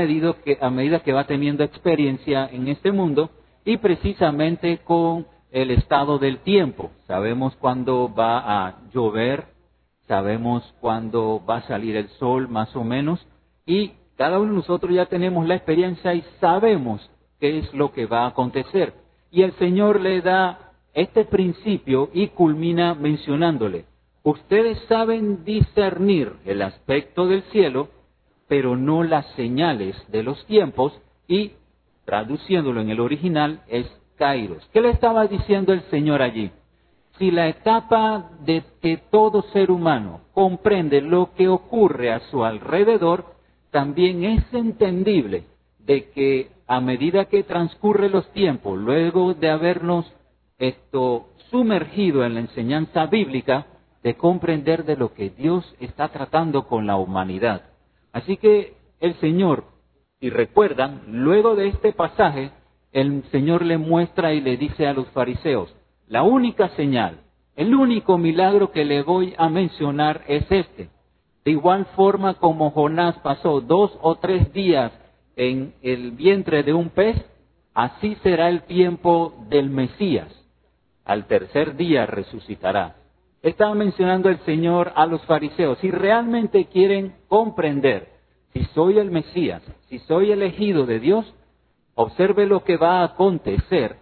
que, 0.44 0.58
a 0.60 0.70
medida 0.70 1.00
que 1.00 1.14
va 1.14 1.26
teniendo 1.26 1.64
experiencia 1.64 2.50
en 2.52 2.68
este 2.68 2.92
mundo 2.92 3.30
y 3.64 3.78
precisamente 3.78 4.80
con 4.80 5.26
el 5.52 5.72
estado 5.72 6.20
del 6.20 6.40
tiempo. 6.40 6.92
Sabemos 7.08 7.56
cuándo 7.56 8.14
va 8.14 8.68
a 8.68 8.90
llover, 8.94 9.46
sabemos 10.08 10.64
cuándo 10.80 11.42
va 11.48 11.58
a 11.58 11.68
salir 11.68 11.96
el 11.96 12.10
sol 12.10 12.48
más 12.48 12.76
o 12.76 12.84
menos 12.84 13.26
y 13.66 13.94
cada 14.18 14.40
uno 14.40 14.52
de 14.52 14.58
nosotros 14.58 14.94
ya 14.94 15.06
tenemos 15.06 15.48
la 15.48 15.56
experiencia 15.56 16.14
y 16.14 16.24
sabemos 16.40 17.10
qué 17.40 17.60
es 17.60 17.74
lo 17.74 17.94
que 17.94 18.06
va 18.06 18.24
a 18.24 18.28
acontecer. 18.28 18.94
Y 19.32 19.44
el 19.44 19.54
Señor 19.54 20.02
le 20.02 20.22
da 20.22 20.74
este 20.94 21.24
principio 21.26 22.10
y 22.14 22.28
culmina 22.30 22.96
mencionándole, 22.96 23.86
ustedes 24.24 24.80
saben 24.88 25.46
discernir 25.46 26.34
el 26.46 26.62
aspecto 26.62 27.28
del 27.28 27.44
cielo, 27.44 27.90
pero 28.48 28.76
no 28.76 29.04
las 29.04 29.26
señales 29.36 29.96
de 30.10 30.24
los 30.24 30.44
tiempos, 30.48 31.00
y 31.28 31.54
traduciéndolo 32.06 32.82
en 32.82 32.90
el 32.90 33.00
original 33.00 33.62
es 33.68 33.88
¿Qué 34.74 34.82
le 34.82 34.90
estaba 34.90 35.28
diciendo 35.28 35.72
el 35.72 35.82
Señor 35.84 36.22
allí? 36.22 36.52
Si 37.18 37.32
la 37.32 37.48
etapa 37.48 38.30
de 38.42 38.64
que 38.82 38.98
todo 39.10 39.44
ser 39.54 39.72
humano 39.72 40.22
comprende 40.34 41.00
lo 41.00 41.34
que 41.36 41.48
ocurre 41.48 42.12
a 42.12 42.20
su 42.30 42.44
alrededor, 42.44 43.24
también 43.72 44.26
es 44.26 44.54
entendible 44.54 45.46
de 45.80 46.10
que 46.10 46.50
a 46.68 46.82
medida 46.82 47.26
que 47.26 47.44
transcurre 47.44 48.10
los 48.10 48.30
tiempos, 48.34 48.78
luego 48.78 49.34
de 49.34 49.50
habernos 49.50 50.12
esto 50.58 51.30
sumergido 51.50 52.26
en 52.26 52.34
la 52.34 52.42
enseñanza 52.42 53.06
bíblica, 53.06 53.68
de 54.04 54.16
comprender 54.16 54.84
de 54.84 54.98
lo 54.98 55.14
que 55.14 55.30
Dios 55.30 55.64
está 55.80 56.10
tratando 56.10 56.68
con 56.68 56.86
la 56.86 56.98
humanidad. 56.98 57.62
Así 58.12 58.36
que 58.36 58.74
el 59.00 59.16
Señor, 59.22 59.64
y 60.20 60.30
recuerdan, 60.30 61.04
luego 61.08 61.56
de 61.56 61.70
este 61.70 61.94
pasaje, 61.94 62.52
el 62.92 63.24
Señor 63.32 63.66
le 63.66 63.78
muestra 63.78 64.34
y 64.34 64.42
le 64.42 64.58
dice 64.58 64.88
a 64.88 64.94
los 64.94 65.08
fariseos, 65.10 65.74
la 66.08 66.24
única 66.24 66.70
señal, 66.70 67.20
el 67.56 67.76
único 67.76 68.18
milagro 68.18 68.72
que 68.72 68.86
le 68.86 69.04
voy 69.04 69.34
a 69.38 69.50
mencionar 69.50 70.24
es 70.28 70.46
este. 70.50 70.90
De 71.46 71.52
igual 71.52 71.86
forma 71.96 72.36
como 72.36 72.72
Jonás 72.72 73.18
pasó 73.20 73.62
dos 73.62 73.98
o 74.02 74.16
tres 74.16 74.52
días 74.54 74.92
en 75.36 75.74
el 75.82 76.12
vientre 76.12 76.64
de 76.64 76.74
un 76.74 76.90
pez, 76.90 77.16
así 77.74 78.16
será 78.24 78.50
el 78.50 78.64
tiempo 78.64 79.34
del 79.50 79.70
Mesías. 79.70 80.28
Al 81.06 81.28
tercer 81.28 81.76
día 81.76 82.06
resucitará. 82.06 82.96
Estaba 83.42 83.74
mencionando 83.74 84.30
el 84.30 84.40
Señor 84.40 84.92
a 84.96 85.06
los 85.06 85.24
fariseos. 85.26 85.78
Si 85.80 85.90
realmente 85.92 86.66
quieren 86.66 87.14
comprender 87.28 88.10
si 88.54 88.66
soy 88.74 88.98
el 88.98 89.12
Mesías, 89.12 89.62
si 89.88 90.00
soy 90.00 90.32
elegido 90.32 90.86
de 90.86 91.00
Dios, 91.00 91.34
observe 92.02 92.46
lo 92.46 92.64
que 92.64 92.78
va 92.78 93.02
a 93.02 93.04
acontecer 93.04 93.98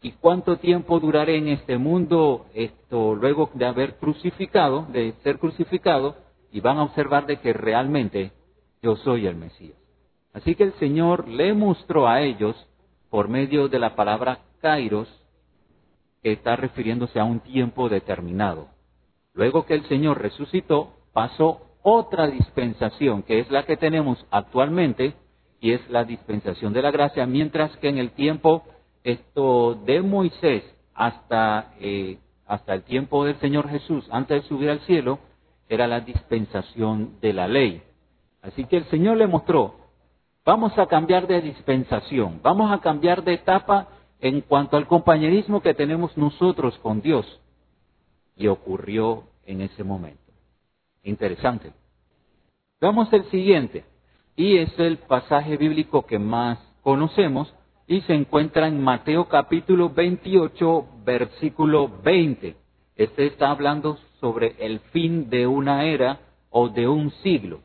y 0.00 0.12
cuánto 0.12 0.58
tiempo 0.58 1.00
duraré 1.00 1.36
en 1.36 1.48
este 1.48 1.78
mundo 1.78 2.46
esto 2.54 3.16
luego 3.16 3.50
de 3.54 3.66
haber 3.66 3.96
crucificado, 3.96 4.86
de 4.92 5.14
ser 5.24 5.40
crucificado, 5.40 6.14
y 6.52 6.60
van 6.60 6.78
a 6.78 6.84
observar 6.84 7.26
de 7.26 7.38
que 7.40 7.52
realmente 7.52 8.30
yo 8.80 8.94
soy 8.96 9.26
el 9.26 9.34
Mesías. 9.34 9.76
Así 10.32 10.54
que 10.54 10.62
el 10.62 10.74
Señor 10.74 11.26
le 11.26 11.52
mostró 11.52 12.06
a 12.06 12.22
ellos, 12.22 12.54
por 13.10 13.26
medio 13.26 13.68
de 13.68 13.80
la 13.80 13.96
palabra 13.96 14.38
kairos, 14.60 15.08
que 16.22 16.32
está 16.32 16.54
refiriéndose 16.54 17.18
a 17.18 17.24
un 17.24 17.40
tiempo 17.40 17.88
determinado. 17.88 18.68
Luego 19.34 19.66
que 19.66 19.74
el 19.74 19.84
Señor 19.88 20.22
resucitó, 20.22 20.90
pasó 21.12 21.62
otra 21.82 22.28
dispensación, 22.28 23.24
que 23.24 23.40
es 23.40 23.50
la 23.50 23.66
que 23.66 23.76
tenemos 23.76 24.24
actualmente, 24.30 25.14
y 25.60 25.72
es 25.72 25.90
la 25.90 26.04
dispensación 26.04 26.72
de 26.72 26.82
la 26.82 26.90
gracia, 26.90 27.26
mientras 27.26 27.76
que 27.78 27.88
en 27.88 27.98
el 27.98 28.12
tiempo 28.12 28.64
esto 29.04 29.74
de 29.74 30.00
Moisés 30.00 30.64
hasta, 30.94 31.74
eh, 31.80 32.18
hasta 32.46 32.74
el 32.74 32.82
tiempo 32.82 33.24
del 33.24 33.38
Señor 33.40 33.68
Jesús, 33.68 34.06
antes 34.10 34.42
de 34.42 34.48
subir 34.48 34.70
al 34.70 34.80
cielo, 34.80 35.18
era 35.68 35.86
la 35.86 36.00
dispensación 36.00 37.20
de 37.20 37.32
la 37.32 37.46
ley. 37.46 37.82
Así 38.42 38.64
que 38.64 38.78
el 38.78 38.84
Señor 38.86 39.18
le 39.18 39.26
mostró, 39.26 39.76
vamos 40.44 40.76
a 40.78 40.86
cambiar 40.86 41.26
de 41.26 41.42
dispensación, 41.42 42.40
vamos 42.42 42.72
a 42.72 42.80
cambiar 42.80 43.22
de 43.22 43.34
etapa 43.34 43.88
en 44.20 44.40
cuanto 44.40 44.76
al 44.76 44.86
compañerismo 44.86 45.60
que 45.60 45.74
tenemos 45.74 46.16
nosotros 46.16 46.78
con 46.78 47.00
Dios. 47.00 47.40
Y 48.36 48.46
ocurrió 48.46 49.24
en 49.44 49.60
ese 49.60 49.84
momento. 49.84 50.32
Interesante. 51.02 51.72
Veamos 52.80 53.12
el 53.12 53.24
siguiente, 53.30 53.84
y 54.40 54.56
es 54.56 54.70
el 54.78 54.96
pasaje 54.96 55.58
bíblico 55.58 56.06
que 56.06 56.18
más 56.18 56.58
conocemos, 56.80 57.52
y 57.86 58.00
se 58.00 58.14
encuentra 58.14 58.68
en 58.68 58.82
Mateo 58.82 59.28
capítulo 59.28 59.90
28, 59.90 60.86
versículo 61.04 61.90
20. 62.02 62.56
Este 62.96 63.26
está 63.26 63.50
hablando 63.50 63.98
sobre 64.18 64.54
el 64.58 64.80
fin 64.92 65.28
de 65.28 65.46
una 65.46 65.84
era 65.84 66.20
o 66.48 66.70
de 66.70 66.88
un 66.88 67.10
siglo. 67.22 67.60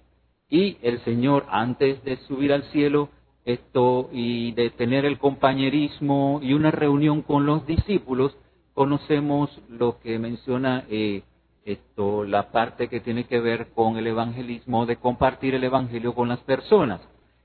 Y 0.50 0.75
el 0.82 1.00
Señor, 1.05 1.46
antes 1.48 2.03
de 2.03 2.17
subir 2.27 2.51
al 2.51 2.63
cielo, 2.63 3.08
esto 3.46 4.10
y 4.12 4.51
de 4.51 4.70
tener 4.72 5.05
el 5.05 5.17
compañerismo 5.17 6.41
y 6.44 6.51
una 6.51 6.72
reunión 6.72 7.22
con 7.22 7.46
los 7.46 7.65
discípulos, 7.65 8.36
conocemos 8.74 9.50
lo 9.70 9.98
que 10.00 10.20
menciona 10.20 10.84
eh, 10.89 11.24
esto, 11.65 12.24
la 12.24 12.51
parte 12.51 12.88
que 12.88 13.00
tiene 13.00 13.25
que 13.25 13.39
ver 13.39 13.72
con 13.74 13.98
el 13.98 14.07
evangelismo, 14.07 14.86
de 14.86 14.98
compartir 14.98 15.55
el 15.55 15.63
evangelio 15.63 16.13
con 16.13 16.29
las 16.29 16.39
personas. 16.41 17.01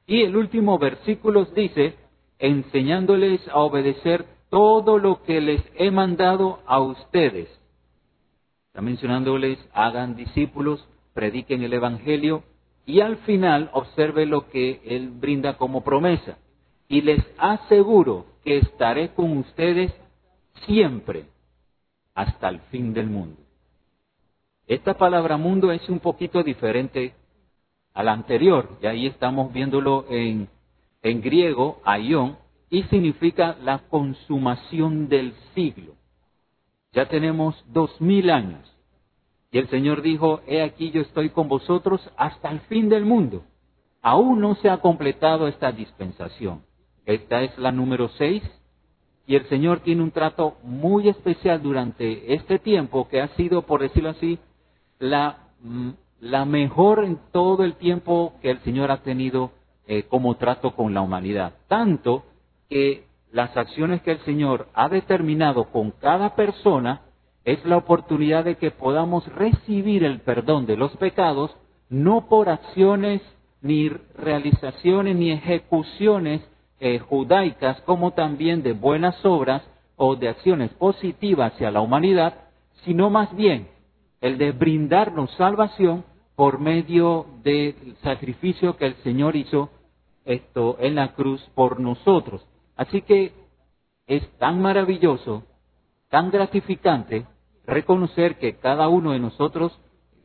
Y 0.06 0.22
el 0.22 0.36
último 0.36 0.78
versículo 0.78 1.46
dice, 1.46 1.94
enseñándoles 2.38 3.40
a 3.48 3.58
obedecer 3.60 4.26
todo 4.50 4.98
lo 4.98 5.22
que 5.22 5.40
les 5.40 5.62
he 5.76 5.90
mandado 5.90 6.60
a 6.66 6.80
ustedes. 6.80 7.48
Está 8.66 8.82
mencionándoles, 8.82 9.58
hagan 9.72 10.16
discípulos, 10.16 10.86
prediquen 11.14 11.62
el 11.62 11.72
Evangelio 11.72 12.42
y 12.84 13.00
al 13.00 13.16
final 13.18 13.70
observe 13.72 14.26
lo 14.26 14.48
que 14.48 14.80
Él 14.84 15.10
brinda 15.10 15.56
como 15.56 15.82
promesa. 15.82 16.38
Y 16.88 17.02
les 17.02 17.24
aseguro 17.38 18.26
que 18.44 18.58
estaré 18.58 19.14
con 19.14 19.38
ustedes 19.38 19.92
siempre 20.66 21.26
hasta 22.14 22.48
el 22.48 22.60
fin 22.70 22.92
del 22.92 23.06
mundo. 23.06 23.49
Esta 24.66 24.94
palabra 24.94 25.36
mundo 25.36 25.72
es 25.72 25.88
un 25.88 26.00
poquito 26.00 26.42
diferente 26.42 27.14
a 27.94 28.02
la 28.02 28.12
anterior, 28.12 28.78
y 28.82 28.86
ahí 28.86 29.06
estamos 29.06 29.52
viéndolo 29.52 30.06
en 30.10 30.48
griego, 31.02 31.80
aion, 31.84 32.36
y 32.70 32.84
significa 32.84 33.56
la 33.62 33.78
consumación 33.88 35.08
del 35.08 35.34
siglo. 35.54 35.94
Ya 36.92 37.06
tenemos 37.06 37.54
dos 37.72 38.00
mil 38.00 38.30
años. 38.30 38.66
Y 39.52 39.58
el 39.58 39.68
Señor 39.68 40.02
dijo, 40.02 40.40
he 40.46 40.62
aquí 40.62 40.92
yo 40.92 41.00
estoy 41.02 41.30
con 41.30 41.48
vosotros 41.48 42.00
hasta 42.16 42.50
el 42.50 42.60
fin 42.60 42.88
del 42.88 43.04
mundo. 43.04 43.42
Aún 44.02 44.40
no 44.40 44.54
se 44.56 44.70
ha 44.70 44.78
completado 44.78 45.48
esta 45.48 45.72
dispensación. 45.72 46.62
Esta 47.04 47.42
es 47.42 47.58
la 47.58 47.72
número 47.72 48.08
seis. 48.10 48.42
Y 49.26 49.34
el 49.34 49.48
Señor 49.48 49.80
tiene 49.80 50.02
un 50.02 50.12
trato 50.12 50.56
muy 50.62 51.08
especial 51.08 51.62
durante 51.62 52.34
este 52.34 52.58
tiempo 52.58 53.08
que 53.08 53.20
ha 53.20 53.28
sido, 53.36 53.62
por 53.62 53.80
decirlo 53.80 54.10
así, 54.10 54.38
la, 55.00 55.38
mm, 55.62 55.90
la 56.20 56.44
mejor 56.44 57.04
en 57.04 57.18
todo 57.32 57.64
el 57.64 57.74
tiempo 57.74 58.34
que 58.40 58.52
el 58.52 58.60
Señor 58.60 58.92
ha 58.92 58.98
tenido 58.98 59.50
eh, 59.88 60.04
como 60.04 60.36
trato 60.36 60.76
con 60.76 60.94
la 60.94 61.00
humanidad. 61.00 61.54
Tanto 61.66 62.22
que 62.68 63.06
las 63.32 63.56
acciones 63.56 64.02
que 64.02 64.12
el 64.12 64.20
Señor 64.20 64.68
ha 64.74 64.88
determinado 64.88 65.64
con 65.64 65.90
cada 65.90 66.36
persona 66.36 67.00
es 67.44 67.64
la 67.64 67.78
oportunidad 67.78 68.44
de 68.44 68.56
que 68.56 68.70
podamos 68.70 69.26
recibir 69.34 70.04
el 70.04 70.20
perdón 70.20 70.66
de 70.66 70.76
los 70.76 70.96
pecados, 70.98 71.56
no 71.88 72.28
por 72.28 72.48
acciones 72.48 73.22
ni 73.62 73.88
realizaciones 73.88 75.16
ni 75.16 75.32
ejecuciones 75.32 76.42
eh, 76.78 76.98
judaicas, 76.98 77.80
como 77.82 78.12
también 78.12 78.62
de 78.62 78.74
buenas 78.74 79.24
obras 79.24 79.62
o 79.96 80.16
de 80.16 80.28
acciones 80.28 80.70
positivas 80.74 81.54
hacia 81.54 81.70
la 81.70 81.80
humanidad, 81.80 82.34
sino 82.84 83.10
más 83.10 83.34
bien 83.34 83.68
el 84.20 84.38
de 84.38 84.52
brindarnos 84.52 85.30
salvación 85.36 86.04
por 86.36 86.58
medio 86.58 87.26
del 87.42 87.96
sacrificio 88.02 88.76
que 88.76 88.86
el 88.86 88.94
Señor 89.02 89.36
hizo 89.36 89.70
esto 90.24 90.76
en 90.80 90.94
la 90.94 91.14
cruz 91.14 91.42
por 91.54 91.80
nosotros. 91.80 92.46
Así 92.76 93.02
que 93.02 93.32
es 94.06 94.26
tan 94.38 94.60
maravilloso, 94.60 95.44
tan 96.08 96.30
gratificante 96.30 97.26
reconocer 97.66 98.38
que 98.38 98.56
cada 98.56 98.88
uno 98.88 99.12
de 99.12 99.18
nosotros 99.18 99.78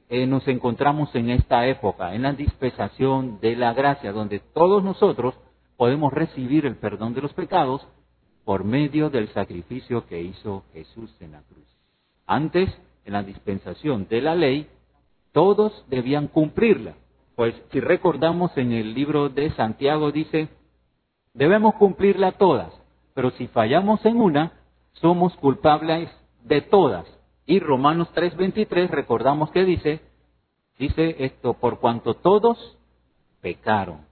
eh, 0.09 0.25
nos 0.25 0.47
encontramos 0.47 1.13
en 1.15 1.29
esta 1.29 1.67
época, 1.67 2.13
en 2.13 2.23
la 2.23 2.33
dispensación 2.33 3.39
de 3.39 3.55
la 3.55 3.73
gracia, 3.73 4.11
donde 4.11 4.39
todos 4.39 4.83
nosotros 4.83 5.35
podemos 5.77 6.13
recibir 6.13 6.65
el 6.65 6.77
perdón 6.77 7.13
de 7.13 7.21
los 7.21 7.33
pecados 7.33 7.85
por 8.43 8.63
medio 8.63 9.09
del 9.09 9.27
sacrificio 9.33 10.05
que 10.07 10.21
hizo 10.21 10.63
Jesús 10.73 11.13
en 11.19 11.31
la 11.33 11.41
cruz. 11.41 11.67
Antes, 12.27 12.69
en 13.05 13.13
la 13.13 13.23
dispensación 13.23 14.07
de 14.09 14.21
la 14.21 14.35
ley, 14.35 14.67
todos 15.31 15.85
debían 15.87 16.27
cumplirla. 16.27 16.95
Pues 17.35 17.53
si 17.71 17.79
recordamos 17.79 18.55
en 18.57 18.71
el 18.71 18.93
libro 18.93 19.29
de 19.29 19.51
Santiago 19.51 20.11
dice, 20.11 20.49
debemos 21.33 21.75
cumplirla 21.75 22.33
todas, 22.33 22.73
pero 23.13 23.31
si 23.31 23.47
fallamos 23.47 24.03
en 24.05 24.19
una, 24.19 24.53
somos 24.93 25.35
culpables 25.35 26.09
de 26.43 26.61
todas. 26.61 27.05
Y 27.45 27.59
Romanos 27.59 28.09
3:23 28.15 28.89
recordamos 28.89 29.51
que 29.51 29.65
dice, 29.65 30.01
dice 30.79 31.15
esto, 31.19 31.53
por 31.53 31.79
cuanto 31.79 32.15
todos 32.15 32.77
pecaron. 33.41 34.05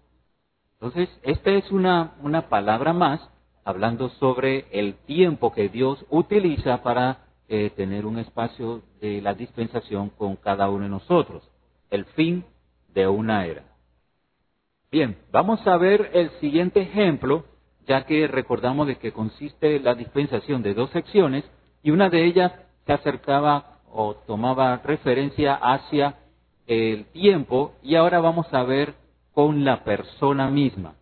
Entonces, 0.74 1.10
esta 1.24 1.52
es 1.52 1.72
una, 1.72 2.16
una 2.22 2.50
palabra 2.50 2.94
más 2.94 3.22
hablando 3.64 4.10
sobre 4.10 4.66
el 4.72 4.96
tiempo 5.06 5.54
que 5.54 5.70
Dios 5.70 6.06
utiliza 6.10 6.84
para 6.84 7.23
eh, 7.48 7.72
tener 7.76 8.06
un 8.06 8.20
espacio 8.20 8.82
de 9.02 9.22
la 9.22 9.34
dispensación 9.34 10.10
con 10.10 10.36
cada 10.36 10.70
uno 10.70 10.84
de 10.84 10.90
nosotros. 10.90 11.44
El 11.90 12.06
fin 12.06 12.46
de 12.94 13.08
una 13.08 13.46
era. 13.46 13.64
Bien, 14.92 15.18
vamos 15.32 15.66
a 15.66 15.78
ver 15.78 16.12
el 16.14 16.30
siguiente 16.40 16.82
ejemplo, 16.82 17.46
ya 17.88 18.06
que 18.06 18.28
recordamos 18.28 18.88
de 18.88 18.98
que 18.98 19.12
consiste 19.12 19.80
la 19.80 19.96
dispensación 19.96 20.62
de 20.62 20.74
dos 20.74 20.90
secciones 20.92 21.44
y 21.82 21.92
una 21.92 22.10
de 22.10 22.26
ellas 22.26 22.54
se 22.86 22.94
acercaba 22.94 23.80
o 23.92 24.16
tomaba 24.16 24.78
referencia 24.78 25.56
hacia 25.56 26.16
el 26.68 27.06
tiempo 27.06 27.74
y 27.82 27.96
ahora 27.96 28.20
vamos 28.20 28.52
a 28.54 28.64
ver 28.64 28.94
con 29.34 29.66
la 29.66 29.84
persona 29.84 30.50
misma, 30.50 30.96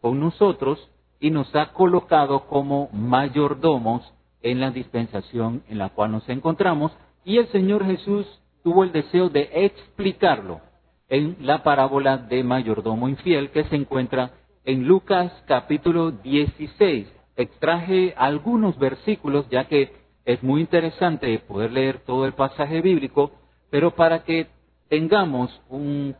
con 0.00 0.20
nosotros 0.20 0.90
y 1.20 1.30
nos 1.30 1.54
ha 1.54 1.72
colocado 1.72 2.46
como 2.46 2.88
mayordomos 2.92 4.12
en 4.50 4.60
la 4.60 4.70
dispensación 4.70 5.62
en 5.68 5.78
la 5.78 5.88
cual 5.88 6.12
nos 6.12 6.28
encontramos 6.28 6.92
y 7.24 7.38
el 7.38 7.48
Señor 7.48 7.84
Jesús 7.84 8.26
tuvo 8.62 8.84
el 8.84 8.92
deseo 8.92 9.28
de 9.28 9.50
explicarlo 9.52 10.60
en 11.08 11.36
la 11.40 11.64
parábola 11.64 12.16
de 12.16 12.44
mayordomo 12.44 13.08
infiel 13.08 13.50
que 13.50 13.64
se 13.64 13.74
encuentra 13.74 14.30
en 14.64 14.86
Lucas 14.86 15.32
capítulo 15.46 16.12
16. 16.12 17.08
Extraje 17.36 18.14
algunos 18.16 18.78
versículos 18.78 19.48
ya 19.50 19.64
que 19.64 19.92
es 20.24 20.42
muy 20.44 20.60
interesante 20.60 21.38
poder 21.40 21.72
leer 21.72 22.00
todo 22.04 22.24
el 22.24 22.32
pasaje 22.32 22.80
bíblico, 22.80 23.32
pero 23.70 23.96
para 23.96 24.22
que 24.22 24.46
tengamos 24.88 25.60
un 25.68 26.14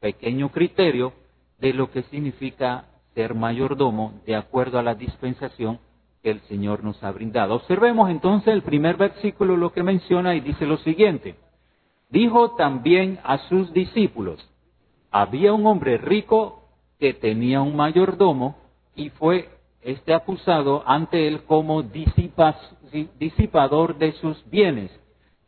pequeño 0.00 0.50
criterio 0.50 1.12
de 1.58 1.72
lo 1.72 1.90
que 1.90 2.02
significa 2.04 2.84
ser 3.14 3.34
mayordomo 3.34 4.20
de 4.24 4.36
acuerdo 4.36 4.78
a 4.78 4.82
la 4.82 4.94
dispensación 4.94 5.80
que 6.22 6.30
el 6.30 6.40
Señor 6.42 6.84
nos 6.84 7.02
ha 7.02 7.10
brindado. 7.10 7.54
Observemos 7.54 8.10
entonces 8.10 8.52
el 8.52 8.62
primer 8.62 8.96
versículo 8.96 9.56
lo 9.56 9.72
que 9.72 9.82
menciona 9.82 10.34
y 10.34 10.40
dice 10.40 10.66
lo 10.66 10.76
siguiente. 10.78 11.34
Dijo 12.10 12.52
también 12.52 13.18
a 13.24 13.38
sus 13.48 13.72
discípulos, 13.72 14.46
había 15.10 15.52
un 15.52 15.66
hombre 15.66 15.98
rico 15.98 16.62
que 16.98 17.14
tenía 17.14 17.60
un 17.60 17.74
mayordomo 17.74 18.56
y 18.94 19.10
fue 19.10 19.48
este 19.82 20.14
acusado 20.14 20.84
ante 20.86 21.26
él 21.26 21.42
como 21.44 21.82
disipador 21.82 22.38
de 23.98 24.12
sus 24.12 24.48
bienes. 24.48 24.90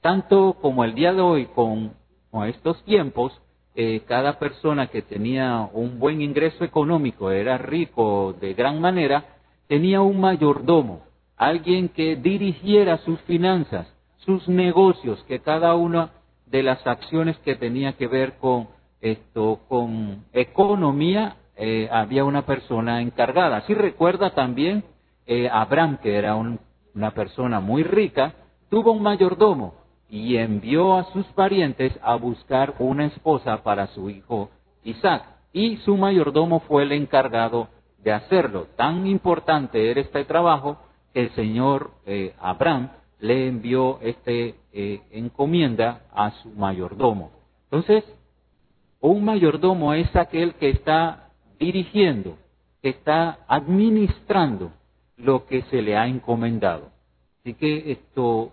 Tanto 0.00 0.56
como 0.60 0.84
el 0.84 0.94
día 0.94 1.12
de 1.12 1.20
hoy 1.20 1.46
con, 1.46 1.92
estos 2.46 2.82
tiempos, 2.84 3.40
cada 4.06 4.38
persona 4.38 4.88
que 4.88 5.02
tenía 5.02 5.68
un 5.72 6.00
buen 6.00 6.20
ingreso 6.20 6.64
económico, 6.64 7.30
era 7.30 7.58
rico 7.58 8.34
de 8.40 8.54
gran 8.54 8.80
manera, 8.80 9.33
tenía 9.68 10.00
un 10.00 10.20
mayordomo, 10.20 11.02
alguien 11.36 11.88
que 11.88 12.16
dirigiera 12.16 12.98
sus 12.98 13.20
finanzas, 13.22 13.92
sus 14.18 14.48
negocios, 14.48 15.22
que 15.28 15.40
cada 15.40 15.74
una 15.74 16.10
de 16.46 16.62
las 16.62 16.86
acciones 16.86 17.36
que 17.38 17.56
tenía 17.56 17.94
que 17.94 18.06
ver 18.06 18.38
con 18.38 18.68
esto, 19.00 19.60
con 19.68 20.24
economía, 20.32 21.36
eh, 21.56 21.88
había 21.92 22.24
una 22.24 22.46
persona 22.46 23.00
encargada. 23.02 23.60
Si 23.62 23.74
recuerda 23.74 24.30
también 24.30 24.84
eh, 25.26 25.48
Abraham, 25.50 25.98
que 26.02 26.16
era 26.16 26.34
una 26.36 27.10
persona 27.12 27.60
muy 27.60 27.82
rica, 27.82 28.34
tuvo 28.70 28.92
un 28.92 29.02
mayordomo 29.02 29.74
y 30.08 30.36
envió 30.36 30.96
a 30.96 31.04
sus 31.12 31.26
parientes 31.28 31.98
a 32.02 32.16
buscar 32.16 32.74
una 32.78 33.06
esposa 33.06 33.62
para 33.62 33.88
su 33.88 34.10
hijo 34.10 34.50
Isaac. 34.84 35.24
Y 35.52 35.76
su 35.78 35.96
mayordomo 35.96 36.60
fue 36.60 36.82
el 36.82 36.92
encargado 36.92 37.68
de 38.04 38.12
hacerlo. 38.12 38.68
Tan 38.76 39.06
importante 39.06 39.90
era 39.90 40.00
este 40.00 40.24
trabajo 40.24 40.76
que 41.12 41.22
el 41.22 41.30
señor 41.34 41.90
eh, 42.06 42.34
Abraham 42.40 42.90
le 43.18 43.48
envió 43.48 43.98
este 44.02 44.56
eh, 44.72 45.00
encomienda 45.10 46.02
a 46.12 46.30
su 46.42 46.50
mayordomo. 46.50 47.30
Entonces, 47.70 48.04
un 49.00 49.24
mayordomo 49.24 49.94
es 49.94 50.14
aquel 50.14 50.54
que 50.54 50.70
está 50.70 51.30
dirigiendo, 51.58 52.36
que 52.82 52.90
está 52.90 53.38
administrando 53.48 54.72
lo 55.16 55.46
que 55.46 55.62
se 55.62 55.80
le 55.80 55.96
ha 55.96 56.06
encomendado. 56.06 56.90
Así 57.40 57.54
que 57.54 57.92
esto, 57.92 58.50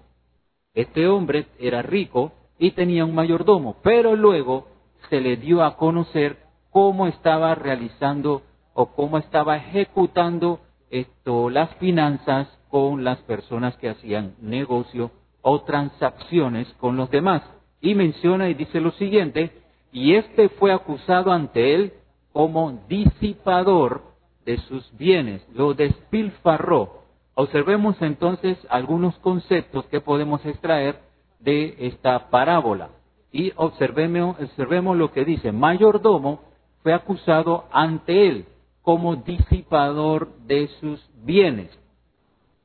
este 0.74 1.08
hombre 1.08 1.48
era 1.60 1.82
rico 1.82 2.32
y 2.58 2.72
tenía 2.72 3.04
un 3.04 3.16
mayordomo, 3.16 3.78
pero 3.84 4.16
luego 4.16 4.68
se 5.10 5.20
le 5.20 5.36
dio 5.38 5.64
a 5.64 5.76
conocer 5.76 6.38
cómo 6.70 7.08
estaba 7.08 7.56
realizando 7.56 8.44
o 8.74 8.88
cómo 8.88 9.18
estaba 9.18 9.58
ejecutando 9.58 10.60
esto, 10.90 11.50
las 11.50 11.74
finanzas 11.76 12.48
con 12.70 13.04
las 13.04 13.20
personas 13.20 13.76
que 13.78 13.90
hacían 13.90 14.36
negocio 14.42 15.12
o 15.42 15.62
transacciones 15.62 16.68
con 16.80 16.98
los 16.98 17.10
demás. 17.10 17.44
Y 17.82 17.96
menciona 17.96 18.50
y 18.50 18.54
dice 18.54 18.80
lo 18.80 18.92
siguiente, 18.92 19.52
y 19.92 20.16
este 20.16 20.50
fue 20.50 20.72
acusado 20.72 21.32
ante 21.32 21.74
él 21.74 21.94
como 22.32 22.80
disipador 22.88 24.04
de 24.46 24.58
sus 24.58 24.90
bienes, 24.98 25.46
lo 25.54 25.74
despilfarró. 25.74 27.02
Observemos 27.36 28.02
entonces 28.02 28.58
algunos 28.70 29.16
conceptos 29.20 29.86
que 29.86 30.02
podemos 30.02 30.46
extraer 30.46 31.00
de 31.40 31.76
esta 31.80 32.30
parábola. 32.30 32.90
Y 33.32 33.54
observemos, 33.56 34.40
observemos 34.40 34.98
lo 34.98 35.12
que 35.12 35.26
dice, 35.26 35.52
mayordomo 35.52 36.42
fue 36.84 36.94
acusado 36.94 37.66
ante 37.72 38.28
él 38.28 38.46
como 38.82 39.16
disipador 39.18 40.36
de 40.46 40.68
sus 40.80 41.00
bienes. 41.24 41.70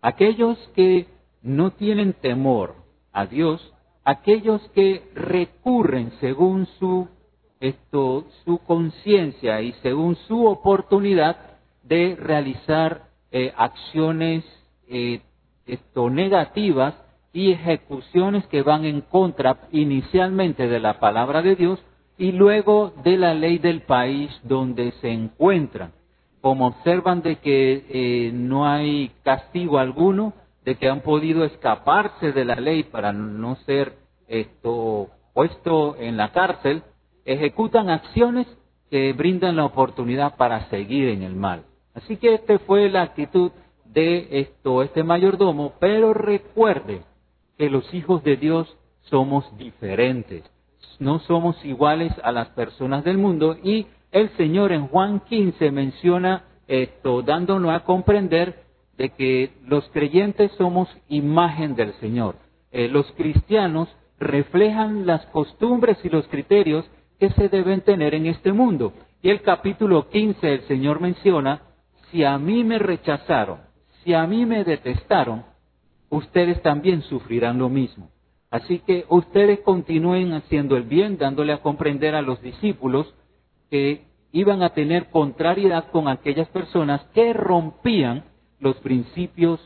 Aquellos 0.01 0.59
que 0.75 1.07
no 1.43 1.73
tienen 1.73 2.13
temor 2.15 2.75
a 3.13 3.27
Dios, 3.27 3.73
aquellos 4.05 4.61
que 4.75 5.03
recurren 5.15 6.13
según 6.21 6.67
su 6.79 7.09
esto, 7.61 8.27
su 8.45 8.59
conciencia 8.59 9.63
y 9.63 9.73
según 9.83 10.17
su 10.29 10.47
oportunidad 10.47 11.37
de 11.83 12.17
realizar 12.17 13.07
eh, 13.31 13.53
acciones 13.57 14.45
eh, 14.89 15.21
esto, 15.67 16.11
negativas 16.11 16.95
y 17.33 17.53
ejecuciones 17.53 18.47
que 18.47 18.63
van 18.63 18.85
en 18.85 19.01
contra 19.01 19.69
inicialmente 19.73 20.69
de 20.69 20.81
la 20.81 21.01
palabra 21.01 21.43
de 21.43 21.57
Dios 21.57 21.81
y 22.19 22.33
luego 22.33 22.93
de 23.05 23.17
la 23.19 23.35
ley 23.35 23.59
del 23.59 23.83
país 23.83 24.31
donde 24.45 24.93
se 25.01 25.11
encuentran 25.11 25.93
como 26.47 26.69
observan 26.69 27.23
de 27.23 27.41
que 27.41 27.87
eh, 27.89 28.31
no 28.33 28.69
hay 28.69 29.11
castigo 29.25 29.81
alguno, 29.81 30.33
de 30.65 30.77
que 30.77 30.89
han 30.89 31.01
podido 31.01 31.43
escaparse 31.45 32.31
de 32.31 32.45
la 32.45 32.55
ley 32.55 32.85
para 32.85 33.13
no 33.13 33.57
ser 33.67 33.95
esto 34.29 35.09
puesto 35.35 35.97
en 35.97 36.17
la 36.17 36.31
cárcel, 36.31 36.85
ejecutan 37.25 37.91
acciones 37.91 38.47
que 38.93 39.13
brindan 39.13 39.57
la 39.57 39.65
oportunidad 39.65 40.37
para 40.37 40.71
seguir 40.71 41.09
en 41.09 41.25
el 41.25 41.35
mal. 41.35 41.65
Así 41.95 42.17
que 42.17 42.35
esta 42.35 42.61
fue 42.61 42.89
la 42.91 43.03
actitud 43.03 43.51
de 43.85 44.29
esto, 44.31 44.85
este 44.85 45.03
mayordomo, 45.03 45.73
pero 45.81 46.15
recuerde 46.15 47.03
que 47.59 47.69
los 47.69 47.93
hijos 47.93 48.23
de 48.23 48.37
Dios 48.37 48.73
somos 49.11 49.45
diferentes, 49.59 50.45
no 51.01 51.19
somos 51.19 51.57
iguales 51.65 52.13
a 52.23 52.31
las 52.31 52.51
personas 52.51 53.03
del 53.03 53.19
mundo 53.19 53.57
y 53.65 53.89
el 54.17 54.31
Señor 54.39 54.73
en 54.73 54.87
Juan 54.89 55.21
15 55.21 55.71
menciona 55.71 56.45
esto, 56.67 57.21
dándonos 57.21 57.71
a 57.71 57.81
comprender 57.81 58.65
de 58.97 59.11
que 59.11 59.51
los 59.67 59.87
creyentes 59.91 60.51
somos 60.53 60.89
imagen 61.09 61.75
del 61.77 61.93
Señor. 62.01 62.37
Eh, 62.73 62.89
los 62.89 63.13
cristianos 63.13 63.95
reflejan 64.19 65.05
las 65.05 65.27
costumbres 65.27 65.99
y 66.03 66.09
los 66.09 66.27
criterios 66.29 66.91
que 67.21 67.29
se 67.29 67.51
deben 67.51 67.83
tener 67.83 68.15
en 68.15 68.25
este 68.25 68.55
mundo. 68.55 68.95
Y 69.21 69.29
el 69.29 69.43
capítulo 69.43 70.09
15 70.09 70.51
el 70.51 70.61
Señor 70.63 70.99
menciona, 70.99 71.61
si 72.11 72.25
a 72.25 72.39
mí 72.39 72.65
me 72.65 72.79
rechazaron, 72.79 73.59
si 74.03 74.15
a 74.15 74.27
mí 74.27 74.47
me 74.47 74.65
detestaron, 74.65 75.45
ustedes 76.09 76.63
también 76.63 77.03
sufrirán 77.03 77.59
lo 77.59 77.69
mismo. 77.69 78.09
Así 78.51 78.79
que 78.79 79.05
ustedes 79.11 79.61
continúen 79.61 80.33
haciendo 80.33 80.79
el 80.79 80.85
bien, 80.85 81.19
dándole 81.19 81.53
a 81.53 81.61
comprender 81.61 82.15
a 82.15 82.23
los 82.23 82.41
discípulos 82.41 83.13
que 83.71 84.07
iban 84.33 84.63
a 84.63 84.71
tener 84.71 85.11
contrariedad 85.11 85.91
con 85.91 86.09
aquellas 86.09 86.49
personas 86.49 87.03
que 87.15 87.33
rompían 87.33 88.25
los 88.61 88.77
principios 88.77 89.61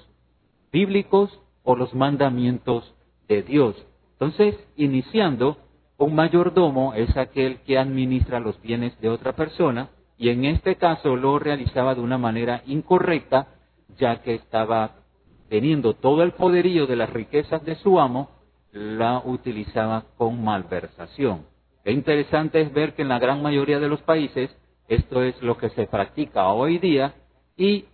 bíblicos 0.73 1.41
o 1.63 1.77
los 1.77 1.95
mandamientos 1.95 2.95
de 3.29 3.43
Dios. 3.43 3.77
Entonces, 4.13 4.57
iniciando, 4.77 5.57
un 5.99 6.15
mayordomo 6.15 6.95
es 6.95 7.17
aquel 7.17 7.61
que 7.61 7.79
administra 7.79 8.41
los 8.41 8.61
bienes 8.63 8.99
de 9.01 9.09
otra 9.09 9.35
persona 9.35 9.91
y 10.17 10.29
en 10.29 10.45
este 10.45 10.77
caso 10.77 11.17
lo 11.17 11.39
realizaba 11.39 11.95
de 11.95 12.01
una 12.01 12.19
manera 12.19 12.63
incorrecta, 12.67 13.49
ya 13.99 14.23
que 14.23 14.35
estaba 14.35 14.97
teniendo 15.49 15.95
todo 15.95 16.23
el 16.23 16.33
poderío 16.33 16.87
de 16.87 16.97
las 16.97 17.11
riquezas 17.11 17.65
de 17.65 17.75
su 17.77 17.99
amo, 17.99 18.31
la 18.73 19.23
utilizaba 19.25 20.05
con 20.17 20.45
malversación. 20.45 21.50
Lo 21.85 21.93
interesante 21.93 22.61
es 22.61 22.73
ver 22.73 22.95
que 22.95 23.03
en 23.03 23.09
la 23.09 23.19
gran 23.19 23.43
mayoría 23.43 23.79
de 23.79 23.89
los 23.89 24.03
países 24.03 24.51
esto 24.89 25.23
es 25.23 25.41
lo 25.43 25.57
que 25.57 25.71
se 25.71 25.87
practica 25.87 26.49
hoy 26.49 26.79
día 26.79 27.15
y 27.57 27.85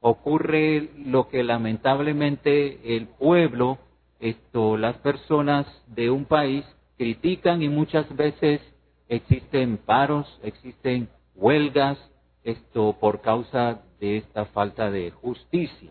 ocurre 0.00 0.90
lo 0.98 1.28
que 1.28 1.42
lamentablemente 1.42 2.96
el 2.96 3.06
pueblo, 3.06 3.78
esto, 4.20 4.76
las 4.76 4.96
personas 4.98 5.66
de 5.86 6.10
un 6.10 6.26
país 6.26 6.64
critican 6.98 7.62
y 7.62 7.68
muchas 7.68 8.14
veces 8.14 8.60
existen 9.08 9.78
paros, 9.78 10.26
existen 10.42 11.08
huelgas, 11.34 11.98
esto 12.42 12.96
por 13.00 13.22
causa 13.22 13.82
de 13.98 14.18
esta 14.18 14.44
falta 14.46 14.90
de 14.90 15.10
justicia. 15.10 15.90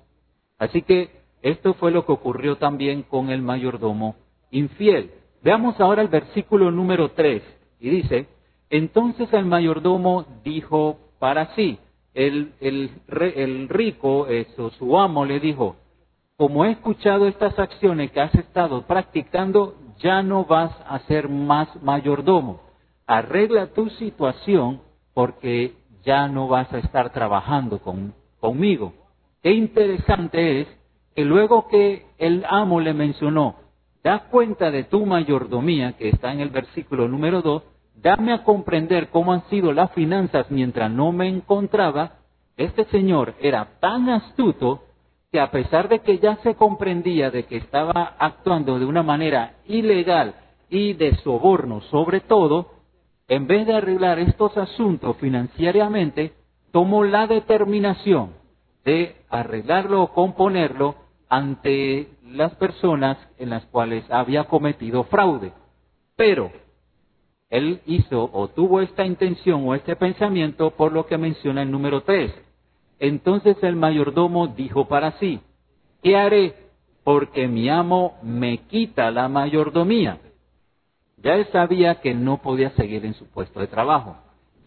Así 0.60 0.84
que 0.84 1.10
esto 1.42 1.74
fue 1.74 1.92
lo 1.92 2.06
que 2.06 2.12
ocurrió 2.12 2.58
también 2.58 3.02
con 3.02 3.30
el 3.30 3.42
mayordomo 3.42 4.16
infiel. 4.52 5.12
Veamos 5.44 5.78
ahora 5.82 6.02
el 6.02 6.08
versículo 6.08 6.72
número 6.72 7.12
3 7.12 7.44
y 7.82 7.90
dice, 7.90 8.28
entonces 8.70 9.32
el 9.34 9.46
mayordomo 9.46 10.26
dijo 10.44 10.98
para 11.20 11.54
sí, 11.54 11.78
el, 12.14 12.54
el, 12.62 13.68
rico, 13.68 14.28
eso, 14.28 14.70
su 14.72 14.98
amo 14.98 15.26
le 15.26 15.42
dijo, 15.42 15.76
como 16.38 16.64
he 16.64 16.72
escuchado 16.72 17.28
estas 17.28 17.60
acciones 17.60 18.12
que 18.12 18.22
has 18.22 18.34
estado 18.36 18.84
practicando, 18.84 19.76
ya 20.00 20.24
no 20.24 20.46
vas 20.46 20.72
a 20.88 21.00
ser 21.00 21.28
más 21.28 21.68
mayordomo. 21.82 22.62
Arregla 23.06 23.68
tu 23.68 23.90
situación 23.90 24.82
porque 25.14 25.74
ya 26.04 26.30
no 26.30 26.48
vas 26.48 26.72
a 26.72 26.80
estar 26.80 27.12
trabajando 27.12 27.80
con, 27.80 28.14
conmigo. 28.40 28.94
Qué 29.42 29.52
interesante 29.52 30.62
es 30.62 30.68
que 31.16 31.26
luego 31.26 31.68
que 31.68 32.06
el 32.18 32.46
amo 32.48 32.80
le 32.80 32.94
mencionó, 32.94 33.56
da 34.04 34.26
cuenta 34.30 34.70
de 34.70 34.84
tu 34.84 35.06
mayordomía, 35.06 35.94
que 35.94 36.10
está 36.10 36.34
en 36.34 36.42
el 36.42 36.50
versículo 36.50 37.08
número 37.08 37.42
2, 37.42 37.63
dame 37.96 38.34
a 38.34 38.44
comprender 38.44 39.10
cómo 39.10 39.32
han 39.32 39.48
sido 39.50 39.72
las 39.72 39.92
finanzas 39.94 40.48
mientras 40.50 40.92
no 40.92 41.12
me 41.12 41.28
encontraba, 41.28 42.18
este 42.58 42.86
señor 42.86 43.34
era 43.39 43.80
tan 43.80 44.10
astuto 44.10 44.84
que 45.32 45.39
a 45.39 45.50
pesar 45.50 45.89
de 45.89 46.00
que 46.00 46.20
ya 46.20 46.36
se 46.44 46.56
comprendía 46.56 47.32
de 47.32 47.46
que 47.46 47.58
estaba 47.58 48.16
actuando 48.20 48.78
de 48.78 48.86
una 48.86 49.02
manera 49.02 49.56
ilegal 49.66 50.36
y 50.70 50.94
de 50.94 51.16
soborno 51.18 51.82
sobre 51.82 52.20
todo, 52.20 52.68
en 53.28 53.48
vez 53.48 53.66
de 53.66 53.74
arreglar 53.74 54.20
estos 54.20 54.56
asuntos 54.58 55.18
financieramente, 55.18 56.34
tomó 56.72 57.04
la 57.04 57.26
determinación 57.26 58.34
de 58.84 59.16
arreglarlo 59.30 60.04
o 60.04 60.13
componerlo 60.13 60.96
ante 61.34 62.10
las 62.24 62.54
personas 62.58 63.17
en 63.39 63.50
las 63.50 63.65
cuales 63.65 64.06
había 64.12 64.43
cometido 64.43 65.06
fraude. 65.06 65.52
Pero 66.15 66.52
él 67.50 67.82
hizo 67.88 68.30
o 68.32 68.50
tuvo 68.50 68.82
esta 68.82 69.04
intención 69.04 69.67
o 69.67 69.74
este 69.74 69.96
pensamiento 69.96 70.69
por 70.69 70.91
lo 70.91 71.08
que 71.08 71.17
menciona 71.17 71.63
el 71.63 71.72
número 71.72 72.02
3. 72.02 72.32
Entonces 73.00 73.58
el 73.63 73.76
mayordomo 73.76 74.50
dijo 74.50 74.88
para 74.88 75.13
sí, 75.13 75.39
¿qué 76.04 76.17
haré? 76.17 76.54
Porque 77.04 77.48
mi 77.48 77.67
amo 77.67 78.19
me 78.22 78.60
quita 78.67 79.10
la 79.10 79.28
mayordomía. 79.28 80.19
Ya 81.17 81.34
él 81.34 81.48
sabía 81.52 81.96
que 81.96 82.13
no 82.13 82.43
podía 82.43 82.69
seguir 82.76 83.08
en 83.08 83.15
su 83.15 83.26
puesto 83.26 83.60
de 83.60 83.65
trabajo. 83.65 84.17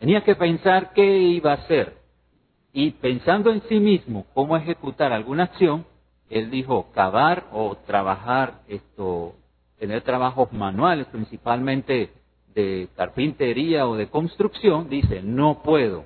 Tenía 0.00 0.24
que 0.24 0.34
pensar 0.34 0.92
qué 0.94 1.16
iba 1.16 1.52
a 1.52 1.62
hacer. 1.62 1.98
Y 2.72 2.90
pensando 2.90 3.52
en 3.52 3.62
sí 3.68 3.78
mismo 3.78 4.26
cómo 4.34 4.56
ejecutar 4.56 5.12
alguna 5.12 5.44
acción, 5.44 5.86
él 6.30 6.50
dijo 6.50 6.90
cavar 6.92 7.44
o 7.52 7.76
trabajar 7.86 8.60
esto, 8.68 9.34
tener 9.78 10.02
trabajos 10.02 10.52
manuales, 10.52 11.06
principalmente 11.08 12.10
de 12.54 12.88
carpintería 12.96 13.86
o 13.86 13.96
de 13.96 14.08
construcción, 14.08 14.88
dice, 14.88 15.22
no 15.22 15.62
puedo. 15.62 16.04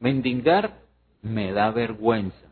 Mendigar 0.00 0.74
me 1.22 1.52
da 1.52 1.70
vergüenza. 1.70 2.46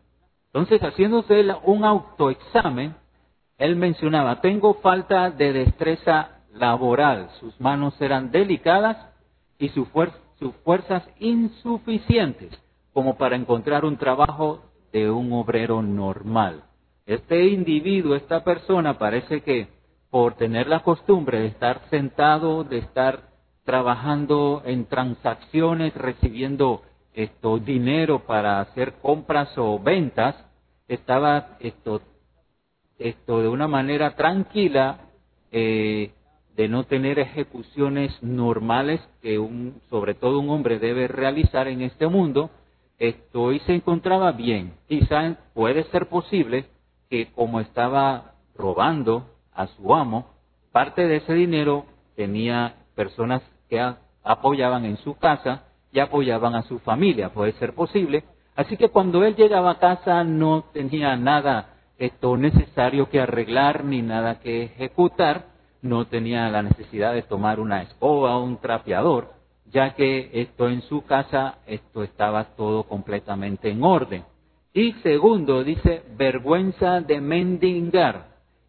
Entonces, 0.53 0.81
haciéndose 0.81 1.45
un 1.65 1.85
autoexamen, 1.85 2.95
él 3.59 3.77
mencionaba, 3.77 4.41
tengo 4.41 4.75
falta 4.75 5.31
de 5.31 5.53
destreza 5.53 6.31
laboral, 6.53 7.31
sus 7.41 7.61
manos 7.61 8.01
eran 8.01 8.31
delicadas 8.31 8.97
y 9.59 9.69
sus 9.69 9.87
fuerzas 10.65 11.03
insuficientes 11.19 12.51
como 12.93 13.17
para 13.19 13.37
encontrar 13.37 13.85
un 13.85 13.99
trabajo 13.99 14.63
de 14.93 15.11
un 15.11 15.31
obrero 15.33 15.83
normal. 15.83 16.63
Este 17.07 17.47
individuo, 17.47 18.17
esta 18.17 18.43
persona, 18.43 18.99
parece 18.99 19.41
que 19.43 19.69
por 20.11 20.35
tener 20.35 20.67
la 20.67 20.81
costumbre 20.81 21.39
de 21.39 21.47
estar 21.47 21.83
sentado, 21.89 22.65
de 22.65 22.79
estar 22.79 23.29
trabajando 23.65 24.63
en 24.65 24.87
transacciones, 24.87 25.95
recibiendo 25.95 26.83
esto 27.15 27.59
dinero 27.59 28.27
para 28.27 28.61
hacer 28.61 28.95
compras 28.95 29.57
o 29.57 29.79
ventas, 29.79 30.35
estaba 30.89 31.57
esto, 31.61 32.01
de 32.99 33.49
una 33.49 33.69
manera 33.69 34.17
tranquila, 34.17 34.99
eh, 35.53 36.11
de 36.57 36.69
no 36.69 36.85
tener 36.85 37.21
ejecuciones 37.21 38.21
normales 38.21 39.01
que 39.23 39.39
un, 39.39 39.81
sobre 39.91 40.15
todo 40.15 40.41
un 40.41 40.51
hombre 40.51 40.81
debe 40.81 41.07
realizar 41.07 41.69
en 41.69 41.83
este 41.83 42.09
mundo, 42.09 42.51
esto 42.99 43.53
y 43.53 43.61
se 43.61 43.75
encontraba 43.75 44.33
bien. 44.33 44.73
Quizá 44.89 45.37
puede 45.55 45.85
ser 45.91 46.09
posible 46.09 46.65
que 47.09 47.33
como 47.33 47.61
estaba 47.61 48.33
robando 48.55 49.27
a 49.55 49.67
su 49.69 49.95
amo, 49.95 50.27
parte 50.73 51.07
de 51.07 51.17
ese 51.17 51.35
dinero 51.35 51.87
tenía 52.17 52.75
personas 52.95 53.43
que 53.69 53.81
apoyaban 54.23 54.85
en 54.85 54.97
su 54.99 55.17
casa 55.17 55.65
y 55.93 56.01
apoyaban 56.01 56.55
a 56.55 56.63
su 56.63 56.79
familia, 56.81 57.31
puede 57.31 57.53
ser 57.53 57.75
posible. 57.75 58.25
Así 58.55 58.77
que 58.77 58.89
cuando 58.89 59.25
él 59.25 59.37
llegaba 59.37 59.73
a 59.73 59.79
casa 59.79 60.25
no 60.25 60.65
tenía 60.73 61.17
nada 61.17 61.77
esto 61.99 62.37
necesario 62.37 63.09
que 63.09 63.21
arreglar 63.21 63.85
ni 63.85 64.03
nada 64.03 64.41
que 64.41 64.65
ejecutar, 64.65 65.47
no 65.83 66.07
tenía 66.07 66.49
la 66.51 66.63
necesidad 66.63 67.15
de 67.15 67.23
tomar 67.23 67.61
una 67.61 67.83
escoba 67.83 68.37
o 68.37 68.45
un 68.45 68.59
trapeador, 68.59 69.31
ya 69.67 69.95
que 69.95 70.31
esto 70.33 70.69
en 70.69 70.83
su 70.83 71.05
casa 71.05 71.59
esto 71.67 72.03
estaba 72.03 72.45
todo 72.57 72.85
completamente 72.85 73.71
en 73.71 73.83
orden. 73.83 74.25
Y 74.77 74.93
segundo, 75.03 75.65
dice, 75.65 76.03
vergüenza 76.19 77.01
de 77.01 77.19
mendigar, 77.23 78.27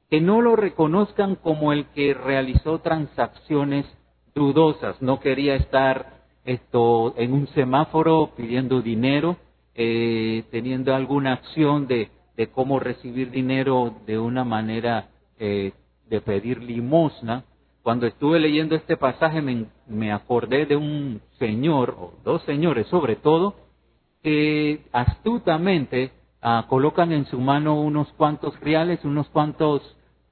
que 0.10 0.22
no 0.22 0.42
lo 0.42 0.56
reconozcan 0.56 1.36
como 1.36 1.74
el 1.74 1.88
que 1.88 2.14
realizó 2.14 2.80
transacciones 2.80 3.86
dudosas, 4.34 5.02
no 5.02 5.20
quería 5.20 5.56
estar 5.56 6.22
esto 6.46 7.14
en 7.18 7.34
un 7.34 7.48
semáforo 7.48 8.32
pidiendo 8.38 8.82
dinero, 8.82 9.36
eh, 9.76 10.46
teniendo 10.50 10.96
alguna 10.96 11.34
acción 11.34 11.88
de, 11.88 12.10
de, 12.38 12.48
cómo 12.52 12.80
recibir 12.80 13.30
dinero 13.30 13.94
de 14.06 14.18
una 14.18 14.46
manera 14.46 15.10
eh, 15.38 15.74
de 16.10 16.22
pedir 16.22 16.64
limosna. 16.64 17.44
Cuando 17.84 18.08
estuve 18.08 18.40
leyendo 18.40 18.76
este 18.76 18.96
pasaje 18.96 19.42
me, 19.42 19.66
me 19.88 20.14
acordé 20.14 20.68
de 20.68 20.78
un 20.78 21.20
señor, 21.38 21.98
o 22.00 22.14
dos 22.24 22.42
señores 22.44 22.88
sobre 22.88 23.18
todo, 23.18 23.67
que 24.28 24.82
astutamente 24.92 26.12
ah, 26.42 26.66
colocan 26.68 27.14
en 27.14 27.24
su 27.28 27.40
mano 27.40 27.80
unos 27.80 28.10
cuantos 28.18 28.60
reales, 28.60 29.06
unos 29.06 29.30
cuantos 29.30 29.82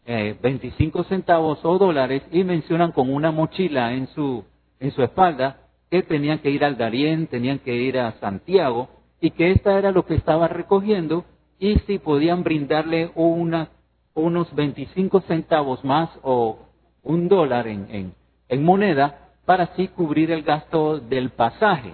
eh, 0.05 0.37
25 0.43 1.05
centavos 1.05 1.63
o 1.63 1.77
dólares 1.77 2.21
y 2.29 2.43
mencionan 2.43 2.91
con 2.91 3.09
una 3.09 3.31
mochila 3.31 3.93
en 3.93 4.07
su, 4.07 4.43
en 4.81 4.91
su 4.91 5.01
espalda 5.01 5.61
que 5.89 6.03
tenían 6.03 6.39
que 6.39 6.49
ir 6.49 6.65
al 6.65 6.75
Darién, 6.75 7.27
tenían 7.27 7.59
que 7.59 7.73
ir 7.73 7.97
a 7.97 8.19
Santiago 8.19 8.89
y 9.21 9.31
que 9.31 9.51
esta 9.51 9.79
era 9.79 9.93
lo 9.93 10.05
que 10.05 10.15
estaba 10.15 10.49
recogiendo 10.49 11.23
y 11.57 11.79
si 11.87 11.97
podían 11.97 12.43
brindarle 12.43 13.11
una, 13.15 13.69
unos 14.13 14.53
25 14.53 15.21
centavos 15.21 15.85
más 15.85 16.09
o 16.21 16.59
un 17.01 17.29
dólar 17.29 17.69
en, 17.69 17.87
en, 17.89 18.13
en 18.49 18.61
moneda 18.61 19.29
para 19.45 19.63
así 19.63 19.87
cubrir 19.87 20.31
el 20.31 20.43
gasto 20.43 20.99
del 20.99 21.29
pasaje. 21.29 21.93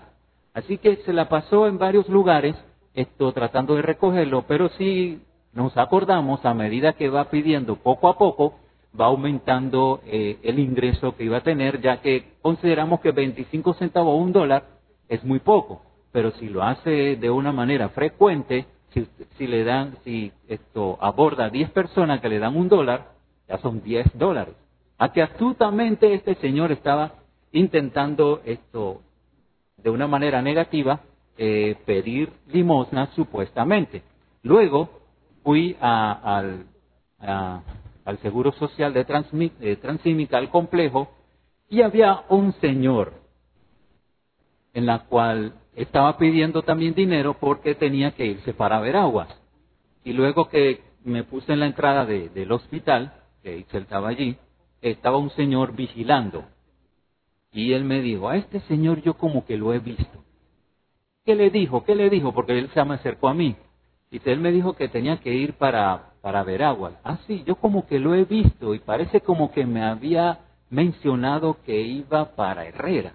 Así 0.54 0.78
que 0.78 0.98
se 0.98 1.14
la 1.14 1.30
pasó 1.30 1.68
en 1.68 1.78
varios 1.78 2.10
lugares, 2.10 2.56
esto 2.94 3.32
tratando 3.32 3.76
de 3.76 3.82
recogerlo, 3.82 4.44
pero 4.48 4.70
si 4.70 5.22
nos 5.54 5.78
acordamos, 5.78 6.46
a 6.46 6.54
medida 6.54 6.94
que 6.94 7.10
va 7.10 7.30
pidiendo 7.30 7.78
poco 7.78 8.10
a 8.10 8.18
poco, 8.18 8.56
va 9.00 9.06
aumentando 9.06 10.02
eh, 10.06 10.38
el 10.44 10.60
ingreso 10.60 11.16
que 11.16 11.24
iba 11.24 11.38
a 11.38 11.44
tener, 11.44 11.80
ya 11.82 12.02
que 12.02 12.34
consideramos 12.42 13.00
que 13.00 13.12
25 13.12 13.76
centavos 13.76 14.14
o 14.14 14.18
un 14.18 14.34
dólar 14.34 14.66
es 15.08 15.24
muy 15.24 15.40
poco, 15.40 15.82
pero 16.12 16.32
si 16.32 16.50
lo 16.50 16.64
hace 16.64 17.16
de 17.16 17.30
una 17.30 17.54
manera 17.54 17.90
frecuente, 17.90 18.66
si, 18.94 19.08
si 19.38 19.48
le 19.48 19.64
dan, 19.64 19.96
si 20.04 20.34
esto 20.50 20.98
aborda 21.00 21.50
10 21.50 21.70
personas 21.72 22.20
que 22.20 22.28
le 22.28 22.40
dan 22.40 22.58
un 22.58 22.68
dólar, 22.68 23.12
ya 23.48 23.58
son 23.60 23.82
10 23.82 24.18
dólares. 24.18 24.56
A 24.98 25.14
que 25.14 25.22
astutamente 25.22 26.14
este 26.14 26.36
señor 26.36 26.72
estaba 26.74 27.14
intentando 27.54 28.42
esto 28.46 29.02
de 29.84 29.90
una 29.90 30.08
manera 30.08 30.42
negativa 30.42 31.02
eh, 31.38 31.76
pedir 31.86 32.32
limosna 32.48 33.08
supuestamente. 33.16 34.04
Luego 34.44 34.90
fui 35.44 35.76
a, 35.80 36.38
al, 36.38 36.66
al, 37.20 38.18
Seguro 38.22 38.52
Social 38.54 38.94
de, 38.94 39.06
Transímica, 39.78 40.38
al 40.38 40.50
complejo, 40.50 41.10
y 41.70 41.82
había 41.82 42.24
un 42.30 42.54
señor 42.60 43.14
en 44.74 44.86
la 44.86 45.06
cual 45.06 45.54
estaba 45.76 46.18
pidiendo 46.18 46.64
también 46.64 46.94
dinero 46.94 47.38
porque 47.40 47.76
tenía 47.76 48.12
que 48.12 48.26
irse 48.26 48.54
para 48.54 48.80
ver 48.80 48.96
aguas. 48.96 49.30
Y 50.04 50.14
luego 50.14 50.50
que 50.50 50.82
me 51.04 51.24
puse 51.24 51.54
en 51.54 51.62
la 51.62 51.68
entrada 51.68 52.06
de, 52.06 52.30
del 52.30 52.52
hospital, 52.52 53.14
que 53.42 53.66
estaba 53.72 54.10
allí, 54.10 54.38
estaba 54.82 55.18
un 55.18 55.30
señor 55.32 55.74
vigilando 55.76 56.46
y 57.52 57.74
él 57.74 57.84
me 57.84 58.02
dijo, 58.02 58.30
a 58.30 58.38
este 58.38 58.62
señor 58.62 59.02
yo 59.02 59.16
como 59.16 59.46
que 59.46 59.58
lo 59.58 59.74
he 59.74 59.80
visto. 59.80 60.24
¿Qué 61.26 61.36
le 61.36 61.50
dijo? 61.50 61.84
¿Qué 61.84 61.96
le 61.96 62.10
dijo? 62.10 62.34
Porque 62.34 62.58
él 62.58 62.70
se 62.74 62.84
me 62.84 62.96
acercó 62.96 63.28
a 63.28 63.34
mí. 63.34 63.56
Y 64.10 64.22
él 64.30 64.40
me 64.40 64.52
dijo 64.52 64.74
que 64.74 64.88
tenía 64.88 65.18
que 65.18 65.34
ir 65.34 65.54
para, 65.54 66.14
para 66.22 66.44
Veraguas. 66.44 66.94
Ah, 67.04 67.20
sí, 67.28 67.44
yo 67.46 67.56
como 67.56 67.86
que 67.88 68.00
lo 68.00 68.16
he 68.16 68.26
visto 68.26 68.74
y 68.74 68.80
parece 68.80 69.22
como 69.22 69.52
que 69.52 69.66
me 69.66 69.84
había 69.84 70.40
mencionado 70.70 71.58
que 71.66 71.82
iba 71.82 72.36
para 72.36 72.66
Herrera. 72.66 73.14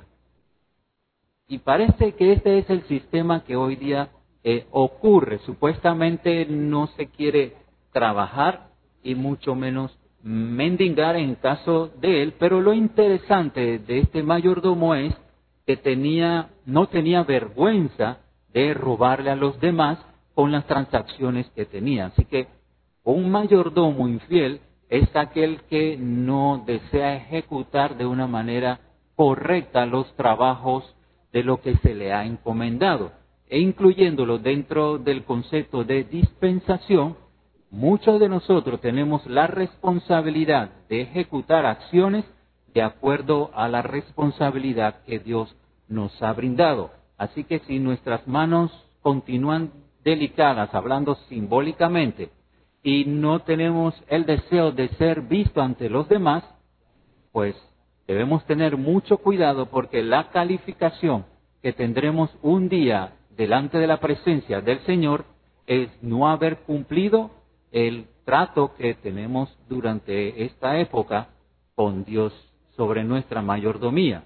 Y 1.49 1.59
parece 1.59 2.12
que 2.12 2.33
este 2.33 2.59
es 2.59 2.70
el 2.70 2.83
sistema 2.85 3.44
que 3.44 3.57
hoy 3.57 3.77
día 3.77 4.11
eh, 4.42 4.66
ocurre. 4.70 5.38
Supuestamente 5.40 6.46
no 6.46 6.88
se 6.88 7.07
quiere 7.07 7.55
trabajar 7.92 8.68
y 9.03 9.14
mucho 9.14 9.55
menos 9.55 9.96
mendigar 10.27 11.15
en 11.15 11.37
caso 11.37 11.89
de 12.01 12.21
él, 12.21 12.35
pero 12.37 12.61
lo 12.61 12.73
interesante 12.73 13.79
de 13.79 14.01
este 14.01 14.25
mayordomo 14.25 14.97
es 14.97 15.15
que 15.65 15.77
tenía, 15.77 16.49
no 16.65 16.89
tenía 16.89 17.23
vergüenza 17.23 18.19
de 18.53 18.75
robarle 18.75 19.31
a 19.31 19.37
los 19.37 19.61
demás 19.61 19.99
con 20.35 20.51
las 20.51 20.67
transacciones 20.67 21.49
que 21.55 21.65
tenía. 21.65 22.07
Así 22.07 22.25
que 22.25 22.49
un 23.05 23.31
mayordomo 23.31 24.09
infiel 24.09 24.61
es 24.89 25.15
aquel 25.15 25.61
que 25.71 25.97
no 25.97 26.65
desea 26.67 27.15
ejecutar 27.15 27.97
de 27.97 28.07
una 28.07 28.27
manera 28.27 28.81
correcta 29.15 29.87
los 29.87 30.12
trabajos 30.17 30.93
de 31.33 31.45
lo 31.45 31.61
que 31.61 31.77
se 31.77 31.95
le 31.95 32.12
ha 32.12 32.25
encomendado, 32.25 33.12
e 33.49 33.61
incluyéndolo 33.61 34.39
dentro 34.39 34.99
del 34.99 35.23
concepto 35.23 35.85
de 35.85 36.03
dispensación, 36.03 37.17
muchos 37.70 38.20
de 38.20 38.29
nosotros 38.29 38.81
tenemos 38.81 39.26
la 39.26 39.46
responsabilidad 39.46 40.70
de 40.88 41.02
ejecutar 41.02 41.66
acciones 41.66 42.24
de 42.74 42.83
acuerdo 42.83 43.50
a 43.55 43.68
la 43.68 43.83
responsabilidad 43.83 45.02
que 45.07 45.18
Dios 45.18 45.55
nos 45.88 46.22
ha 46.22 46.33
brindado. 46.33 46.90
Así 47.16 47.44
que 47.44 47.61
si 47.61 47.79
nuestras 47.79 48.26
manos 48.29 48.70
continúan 49.02 49.72
delicadas, 50.05 50.74
hablando 50.74 51.14
simbólicamente, 51.29 52.31
y 52.83 53.05
no 53.05 53.40
tenemos 53.40 53.94
el 54.09 54.26
deseo 54.26 54.72
de 54.72 54.88
ser 54.90 55.22
visto 55.22 55.61
ante 55.61 55.88
los 55.88 56.09
demás, 56.09 56.44
pues 57.33 57.57
debemos 58.07 58.44
tener 58.46 58.76
mucho 58.76 59.18
cuidado 59.18 59.66
porque 59.66 60.02
la 60.02 60.31
calificación 60.31 61.24
que 61.62 61.72
tendremos 61.72 62.31
un 62.42 62.68
día 62.68 63.14
delante 63.37 63.79
de 63.79 63.87
la 63.87 63.98
presencia 63.98 64.61
del 64.61 64.79
Señor 64.87 65.24
es 65.66 65.90
no 66.00 66.29
haber 66.29 66.59
cumplido 66.59 67.31
el 67.77 68.07
trato 68.25 68.75
que 68.75 68.95
tenemos 68.95 69.55
durante 69.69 70.47
esta 70.47 70.81
época 70.81 71.29
con 71.75 72.05
Dios 72.07 72.33
sobre 72.75 73.05
nuestra 73.05 73.43
mayordomía. 73.43 74.25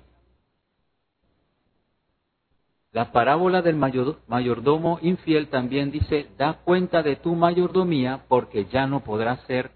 La 2.92 3.10
parábola 3.10 3.60
del 3.60 3.74
mayordomo 3.74 5.00
infiel 5.02 5.48
también 5.48 5.90
dice, 5.90 6.28
da 6.38 6.60
cuenta 6.62 7.02
de 7.02 7.16
tu 7.16 7.34
mayordomía 7.34 8.20
porque 8.28 8.66
ya 8.66 8.86
no 8.86 9.00
podrás 9.00 9.40
ser 9.48 9.72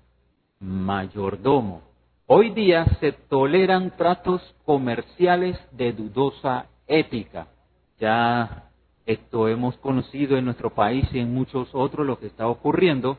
mayordomo. 0.61 1.83
Hoy 2.27 2.51
día 2.51 2.87
se 3.01 3.11
toleran 3.11 3.97
tratos 3.97 4.41
comerciales 4.65 5.59
de 5.73 5.93
dudosa 5.93 6.67
ética. 6.87 7.49
Ya 7.99 8.71
esto 9.05 9.49
hemos 9.49 9.77
conocido 9.79 10.37
en 10.37 10.45
nuestro 10.45 10.71
país 10.71 11.09
y 11.13 11.19
en 11.19 11.35
muchos 11.35 11.69
otros 11.73 12.07
lo 12.07 12.21
que 12.21 12.27
está 12.29 12.47
ocurriendo 12.47 13.19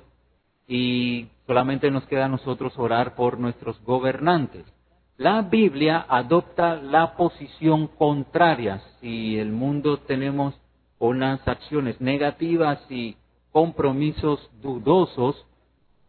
y 0.68 1.28
solamente 1.46 1.92
nos 1.92 2.06
queda 2.06 2.26
a 2.26 2.30
nosotros 2.30 2.78
orar 2.78 3.16
por 3.16 3.40
nuestros 3.40 3.82
gobernantes. 3.84 4.66
La 5.18 5.42
Biblia 5.44 6.06
adopta 6.10 6.76
la 6.76 7.16
posición 7.16 7.88
contraria. 7.88 8.82
Si 9.00 9.38
el 9.38 9.52
mundo 9.52 9.98
tenemos 10.00 10.54
unas 11.00 11.48
acciones 11.48 12.02
negativas 12.02 12.80
y 12.90 13.16
compromisos 13.52 14.50
dudosos, 14.62 15.46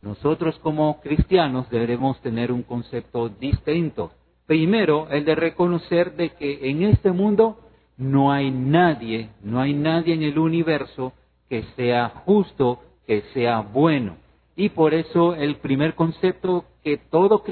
nosotros 0.02 0.58
como 0.58 1.00
cristianos 1.00 1.70
deberemos 1.70 2.20
tener 2.20 2.50
un 2.50 2.62
concepto 2.62 3.28
distinto. 3.28 4.10
Primero, 4.46 5.08
el 5.10 5.24
de 5.24 5.34
reconocer 5.34 6.16
de 6.16 6.30
que 6.30 6.70
en 6.70 6.82
este 6.82 7.12
mundo 7.12 7.60
no 7.96 8.32
hay 8.32 8.50
nadie, 8.50 9.30
no 9.42 9.60
hay 9.60 9.72
nadie 9.72 10.14
en 10.14 10.22
el 10.22 10.38
universo 10.38 11.12
que 11.48 11.62
sea 11.76 12.08
justo, 12.24 12.80
que 13.06 13.22
sea 13.32 13.60
bueno. 13.60 14.16
Y 14.56 14.70
por 14.70 14.94
eso 14.94 15.34
el 15.34 15.56
primer 15.56 15.94
concepto 15.94 16.64
que 16.82 16.96
todo 16.96 17.42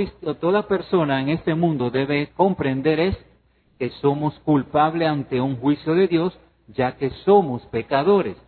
toda 0.40 0.66
persona 0.66 1.20
en 1.20 1.28
este 1.28 1.54
mundo 1.54 1.90
debe 1.90 2.28
comprender 2.34 2.98
es 2.98 3.16
que 3.78 3.90
somos 4.00 4.38
culpables 4.40 5.08
ante 5.08 5.40
un 5.40 5.56
juicio 5.56 5.94
de 5.94 6.08
Dios, 6.08 6.38
ya 6.68 6.96
que 6.96 7.10
somos 7.26 7.62
pecadores. 7.66 8.38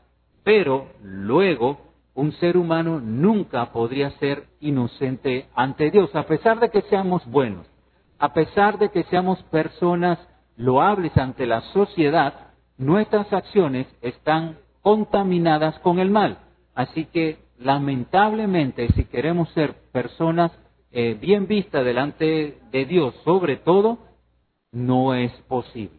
Pero 0.43 0.87
luego 1.03 1.79
un 2.15 2.33
ser 2.33 2.57
humano 2.57 2.99
nunca 2.99 3.73
podría 3.73 4.11
ser 4.13 4.45
inocente 4.61 5.49
ante 5.55 5.91
Dios, 5.91 6.15
a 6.15 6.23
pesar 6.23 6.59
de 6.59 6.71
que 6.71 6.81
seamos 6.83 7.27
buenos, 7.27 7.67
a 8.19 8.33
pesar 8.33 8.79
de 8.79 8.91
que 8.91 9.03
seamos 9.05 9.43
personas 9.45 10.19
loables 10.57 11.15
ante 11.19 11.45
la 11.45 11.61
sociedad, 11.73 12.53
nuestras 12.79 13.31
acciones 13.35 13.87
están 14.01 14.57
contaminadas 14.81 15.79
con 15.81 15.99
el 15.99 16.11
mal. 16.11 16.39
Así 16.75 17.05
que 17.05 17.46
lamentablemente, 17.59 18.89
si 18.93 19.05
queremos 19.05 19.49
ser 19.51 19.75
personas 19.93 20.53
eh, 20.93 21.17
bien 21.21 21.47
vistas 21.47 21.85
delante 21.85 22.59
de 22.71 22.85
Dios, 22.85 23.15
sobre 23.25 23.57
todo, 23.57 23.99
no 24.73 25.15
es 25.15 25.33
posible. 25.49 25.99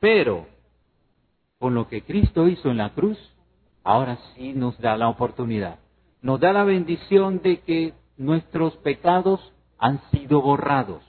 Pero, 0.00 0.46
con 1.58 1.74
lo 1.74 1.88
que 1.88 2.02
Cristo 2.02 2.48
hizo 2.48 2.70
en 2.70 2.78
la 2.78 2.90
cruz, 2.90 3.18
ahora 3.84 4.18
sí 4.34 4.52
nos 4.52 4.78
da 4.80 4.96
la 4.96 5.08
oportunidad. 5.08 5.78
Nos 6.20 6.40
da 6.40 6.52
la 6.52 6.64
bendición 6.64 7.40
de 7.42 7.60
que 7.60 7.94
nuestros 8.16 8.76
pecados 8.78 9.52
han 9.78 10.00
sido 10.10 10.40
borrados. 10.40 11.02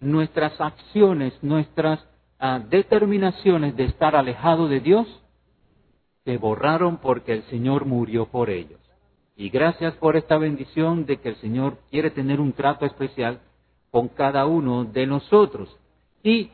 Nuestras 0.00 0.60
acciones, 0.60 1.32
nuestras 1.42 2.04
ah, 2.38 2.60
determinaciones 2.68 3.76
de 3.76 3.84
estar 3.84 4.16
alejados 4.16 4.70
de 4.70 4.80
Dios, 4.80 5.06
se 6.24 6.36
borraron 6.38 6.98
porque 6.98 7.32
el 7.32 7.42
Señor 7.44 7.84
murió 7.84 8.26
por 8.26 8.50
ellos. 8.50 8.81
Y 9.36 9.48
gracias 9.48 9.94
por 9.94 10.16
esta 10.16 10.36
bendición 10.36 11.06
de 11.06 11.16
que 11.16 11.30
el 11.30 11.36
Señor 11.36 11.78
quiere 11.90 12.10
tener 12.10 12.40
un 12.40 12.52
trato 12.52 12.84
especial 12.84 13.40
con 13.90 14.08
cada 14.08 14.46
uno 14.46 14.84
de 14.84 15.06
nosotros. 15.06 15.74
Y 16.22 16.50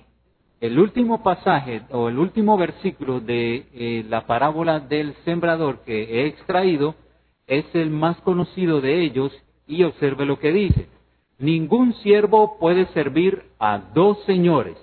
el 0.61 0.79
último 0.79 1.23
pasaje 1.23 1.83
o 1.91 2.09
el 2.09 2.19
último 2.19 2.57
versículo 2.57 3.21
de 3.21 3.67
eh, 3.73 4.05
la 4.09 4.27
parábola 4.27 4.81
del 4.81 5.14
sembrador 5.25 5.81
que 5.85 6.03
he 6.03 6.27
extraído 6.27 6.95
es 7.47 7.64
el 7.75 7.91
más 7.91 8.17
conocido 8.21 8.81
de 8.81 9.03
ellos 9.03 9.33
y 9.67 9.83
observe 9.83 10.25
lo 10.25 10.38
que 10.38 10.53
dice. 10.53 10.88
Ningún 11.38 11.95
siervo 11.95 12.59
puede 12.59 12.87
servir 12.93 13.45
a 13.59 13.79
dos 13.95 14.23
señores, 14.25 14.77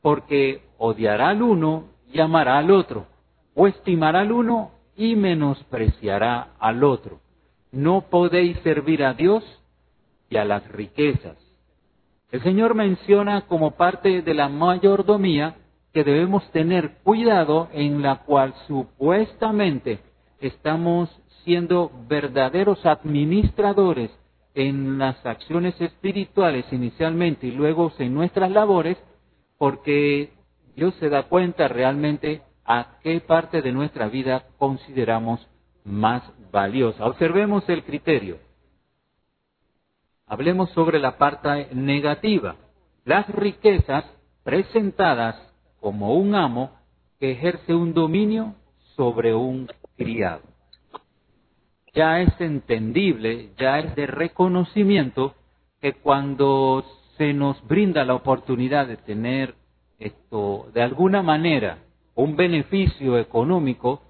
porque 0.00 0.62
odiará 0.78 1.30
al 1.30 1.42
uno 1.42 1.84
y 2.12 2.20
amará 2.20 2.58
al 2.58 2.70
otro, 2.70 3.06
o 3.54 3.66
estimará 3.66 4.20
al 4.20 4.32
uno 4.32 4.72
y 4.96 5.14
menospreciará 5.14 6.54
al 6.58 6.82
otro 6.82 7.21
no 7.72 8.02
podéis 8.10 8.58
servir 8.60 9.02
a 9.02 9.14
Dios 9.14 9.42
y 10.30 10.36
a 10.36 10.44
las 10.44 10.66
riquezas. 10.68 11.36
El 12.30 12.42
Señor 12.42 12.74
menciona 12.74 13.42
como 13.42 13.72
parte 13.72 14.22
de 14.22 14.34
la 14.34 14.48
mayordomía 14.48 15.56
que 15.92 16.04
debemos 16.04 16.48
tener 16.52 16.98
cuidado 17.02 17.68
en 17.72 18.02
la 18.02 18.20
cual 18.24 18.54
supuestamente 18.66 20.00
estamos 20.40 21.10
siendo 21.44 21.90
verdaderos 22.08 22.84
administradores 22.86 24.10
en 24.54 24.98
las 24.98 25.24
acciones 25.24 25.78
espirituales 25.80 26.64
inicialmente 26.72 27.46
y 27.46 27.52
luego 27.52 27.92
en 27.98 28.14
nuestras 28.14 28.50
labores, 28.50 28.96
porque 29.58 30.32
Dios 30.76 30.94
se 31.00 31.08
da 31.08 31.24
cuenta 31.24 31.68
realmente 31.68 32.42
a 32.64 32.98
qué 33.02 33.20
parte 33.20 33.62
de 33.62 33.72
nuestra 33.72 34.08
vida 34.08 34.44
consideramos 34.58 35.46
más 35.84 36.22
valiosa. 36.52 37.06
Observemos 37.06 37.68
el 37.68 37.82
criterio. 37.82 38.38
Hablemos 40.26 40.70
sobre 40.70 41.00
la 41.00 41.18
parte 41.18 41.68
negativa. 41.74 42.56
Las 43.04 43.28
riquezas 43.28 44.04
presentadas 44.44 45.36
como 45.80 46.14
un 46.14 46.34
amo 46.34 46.70
que 47.18 47.32
ejerce 47.32 47.74
un 47.74 47.92
dominio 47.94 48.54
sobre 48.96 49.34
un 49.34 49.68
criado. 49.96 50.42
Ya 51.94 52.20
es 52.20 52.40
entendible, 52.40 53.50
ya 53.58 53.78
es 53.80 53.94
de 53.96 54.06
reconocimiento 54.06 55.34
que 55.80 55.94
cuando 55.94 56.84
se 57.18 57.34
nos 57.34 57.60
brinda 57.66 58.04
la 58.04 58.14
oportunidad 58.14 58.86
de 58.86 58.96
tener 58.96 59.54
esto, 59.98 60.70
de 60.72 60.82
alguna 60.82 61.22
manera, 61.22 61.78
un 62.14 62.36
beneficio 62.36 63.18
económico, 63.18 64.02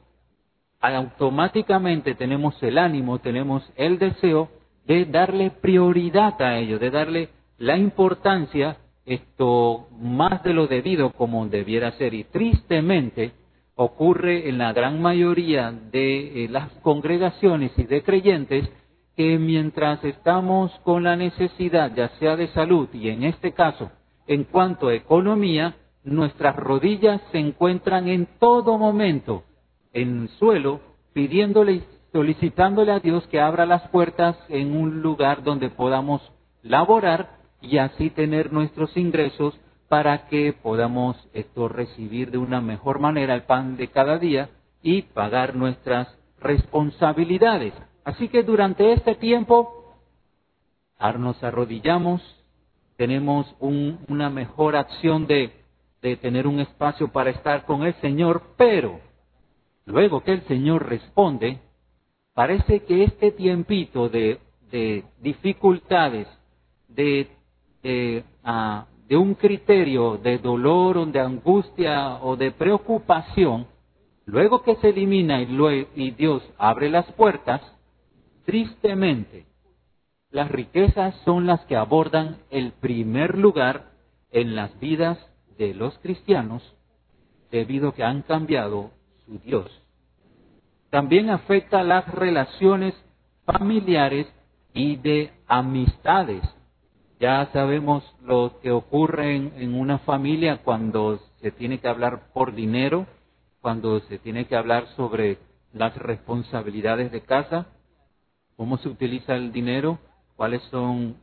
automáticamente 0.82 2.14
tenemos 2.14 2.60
el 2.62 2.76
ánimo, 2.76 3.20
tenemos 3.20 3.62
el 3.76 3.98
deseo 3.98 4.50
de 4.86 5.04
darle 5.04 5.50
prioridad 5.50 6.40
a 6.42 6.58
ello, 6.58 6.78
de 6.78 6.90
darle 6.90 7.28
la 7.58 7.76
importancia 7.76 8.76
esto 9.06 9.88
más 10.00 10.42
de 10.42 10.54
lo 10.54 10.66
debido 10.66 11.10
como 11.12 11.46
debiera 11.46 11.92
ser. 11.92 12.14
Y 12.14 12.24
tristemente 12.24 13.32
ocurre 13.74 14.48
en 14.48 14.58
la 14.58 14.72
gran 14.72 15.00
mayoría 15.00 15.72
de 15.72 16.44
eh, 16.44 16.48
las 16.48 16.70
congregaciones 16.82 17.72
y 17.76 17.84
de 17.84 18.02
creyentes 18.02 18.68
que 19.16 19.38
mientras 19.38 20.02
estamos 20.04 20.72
con 20.84 21.04
la 21.04 21.16
necesidad, 21.16 21.92
ya 21.94 22.08
sea 22.18 22.36
de 22.36 22.48
salud 22.48 22.88
y 22.92 23.08
en 23.08 23.24
este 23.24 23.52
caso 23.52 23.90
en 24.26 24.44
cuanto 24.44 24.88
a 24.88 24.94
economía, 24.94 25.76
nuestras 26.04 26.56
rodillas 26.56 27.20
se 27.30 27.38
encuentran 27.38 28.08
en 28.08 28.26
todo 28.38 28.78
momento 28.78 29.44
en 29.92 30.28
suelo, 30.38 30.80
pidiéndole 31.12 31.72
y 31.72 31.84
solicitándole 32.12 32.92
a 32.92 33.00
Dios 33.00 33.26
que 33.28 33.40
abra 33.40 33.66
las 33.66 33.88
puertas 33.88 34.36
en 34.48 34.76
un 34.76 35.02
lugar 35.02 35.42
donde 35.42 35.70
podamos 35.70 36.20
laborar 36.62 37.38
y 37.60 37.78
así 37.78 38.10
tener 38.10 38.52
nuestros 38.52 38.96
ingresos 38.96 39.58
para 39.88 40.26
que 40.28 40.52
podamos 40.52 41.16
esto 41.32 41.68
recibir 41.68 42.30
de 42.30 42.38
una 42.38 42.60
mejor 42.60 42.98
manera 42.98 43.34
el 43.34 43.42
pan 43.42 43.76
de 43.76 43.88
cada 43.88 44.18
día 44.18 44.50
y 44.82 45.02
pagar 45.02 45.54
nuestras 45.54 46.08
responsabilidades. 46.40 47.74
Así 48.04 48.28
que 48.28 48.42
durante 48.42 48.92
este 48.92 49.14
tiempo 49.14 49.96
nos 51.18 51.42
arrodillamos, 51.42 52.22
tenemos 52.96 53.46
una 53.60 54.30
mejor 54.30 54.76
acción 54.76 55.26
de, 55.26 55.52
de 56.00 56.16
tener 56.16 56.46
un 56.46 56.60
espacio 56.60 57.08
para 57.08 57.30
estar 57.30 57.64
con 57.64 57.82
el 57.82 57.94
Señor, 57.94 58.42
pero 58.56 59.00
Luego 59.86 60.22
que 60.22 60.32
el 60.32 60.42
Señor 60.42 60.88
responde, 60.88 61.58
parece 62.34 62.84
que 62.84 63.04
este 63.04 63.32
tiempito 63.32 64.08
de, 64.08 64.38
dificultades, 65.20 66.28
de, 66.88 67.28
ah, 68.44 68.86
de, 69.08 69.16
un 69.16 69.34
criterio 69.34 70.16
de 70.18 70.38
dolor 70.38 70.98
o 70.98 71.06
de 71.06 71.20
angustia 71.20 72.22
o 72.22 72.36
de 72.36 72.52
preocupación, 72.52 73.66
luego 74.24 74.62
que 74.62 74.76
se 74.76 74.90
elimina 74.90 75.42
y, 75.42 75.88
y 75.96 76.10
Dios 76.12 76.42
abre 76.58 76.88
las 76.88 77.10
puertas, 77.12 77.60
tristemente, 78.44 79.46
las 80.30 80.50
riquezas 80.50 81.14
son 81.24 81.46
las 81.46 81.60
que 81.66 81.76
abordan 81.76 82.38
el 82.50 82.72
primer 82.72 83.36
lugar 83.36 83.90
en 84.30 84.56
las 84.56 84.78
vidas 84.80 85.18
de 85.58 85.74
los 85.74 85.98
cristianos 85.98 86.62
debido 87.50 87.90
a 87.90 87.94
que 87.94 88.02
han 88.02 88.22
cambiado 88.22 88.90
su 89.26 89.38
Dios. 89.38 89.70
También 90.90 91.30
afecta 91.30 91.82
las 91.82 92.06
relaciones 92.14 92.94
familiares 93.44 94.26
y 94.74 94.96
de 94.96 95.32
amistades. 95.46 96.42
Ya 97.18 97.48
sabemos 97.52 98.04
lo 98.22 98.58
que 98.60 98.72
ocurre 98.72 99.36
en, 99.36 99.74
una 99.74 99.98
familia 100.00 100.58
cuando 100.64 101.18
se 101.40 101.50
tiene 101.52 101.78
que 101.78 101.88
hablar 101.88 102.32
por 102.32 102.54
dinero, 102.54 103.06
cuando 103.60 104.00
se 104.00 104.18
tiene 104.18 104.46
que 104.46 104.56
hablar 104.56 104.86
sobre 104.96 105.38
las 105.72 105.96
responsabilidades 105.96 107.12
de 107.12 107.22
casa, 107.22 107.66
cómo 108.56 108.76
se 108.78 108.88
utiliza 108.88 109.34
el 109.34 109.52
dinero, 109.52 109.98
cuáles 110.36 110.62
son 110.64 111.16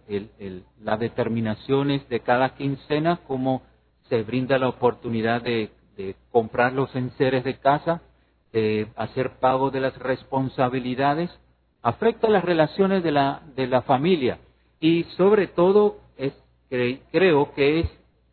las 0.81 0.99
determinaciones 0.99 2.07
de 2.09 2.21
cada 2.21 2.55
quincena, 2.55 3.19
cómo 3.27 3.61
se 4.07 4.23
brinda 4.23 4.57
la 4.57 4.69
oportunidad 4.69 5.41
de, 5.41 5.69
comprar 6.31 6.73
los 6.73 6.93
enseres 6.95 7.43
de 7.43 7.57
casa, 7.59 8.01
de 8.51 8.87
hacer 8.95 9.39
pago 9.39 9.69
de 9.69 9.79
las 9.79 9.97
responsabilidades, 9.97 11.29
afecta 11.81 12.29
las 12.29 12.43
relaciones 12.43 13.03
de 13.03 13.11
la, 13.11 13.41
de 13.55 13.67
la 13.67 13.81
familia 13.81 14.39
y 14.79 15.03
sobre 15.17 15.47
todo 15.47 15.97
es, 16.17 16.33
creo 17.11 17.53
que 17.53 17.81
es 17.81 17.89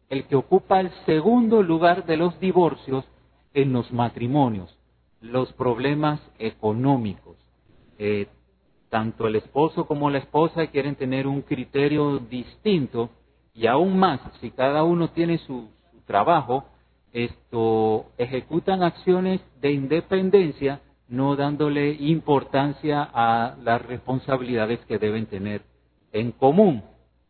el 0.08 0.24
que 0.26 0.36
ocupa 0.36 0.80
el 0.80 0.90
segundo 1.04 1.62
lugar 1.62 2.06
de 2.06 2.16
los 2.16 2.38
divorcios 2.40 3.04
en 3.54 3.72
los 3.72 3.90
matrimonios, 3.92 4.76
los 5.20 5.52
problemas 5.54 6.20
económicos. 6.38 7.36
Eh, 7.98 8.28
tanto 8.90 9.26
el 9.26 9.36
esposo 9.36 9.86
como 9.86 10.10
la 10.10 10.18
esposa 10.18 10.68
quieren 10.68 10.94
tener 10.94 11.26
un 11.26 11.42
criterio 11.42 12.18
distinto 12.18 13.10
y 13.54 13.66
aún 13.66 13.98
más, 13.98 14.20
si 14.40 14.50
cada 14.50 14.84
uno 14.84 15.08
tiene 15.08 15.38
su, 15.38 15.68
trabajo, 16.06 16.64
esto 17.16 18.12
ejecutan 18.18 18.82
acciones 18.82 19.40
de 19.62 19.72
independencia, 19.72 20.82
no 21.08 21.34
dándole 21.34 21.92
importancia 21.92 23.08
a 23.10 23.56
las 23.62 23.80
responsabilidades 23.86 24.80
que 24.80 24.98
deben 24.98 25.24
tener 25.24 25.62
en 26.12 26.32
común. 26.32 26.82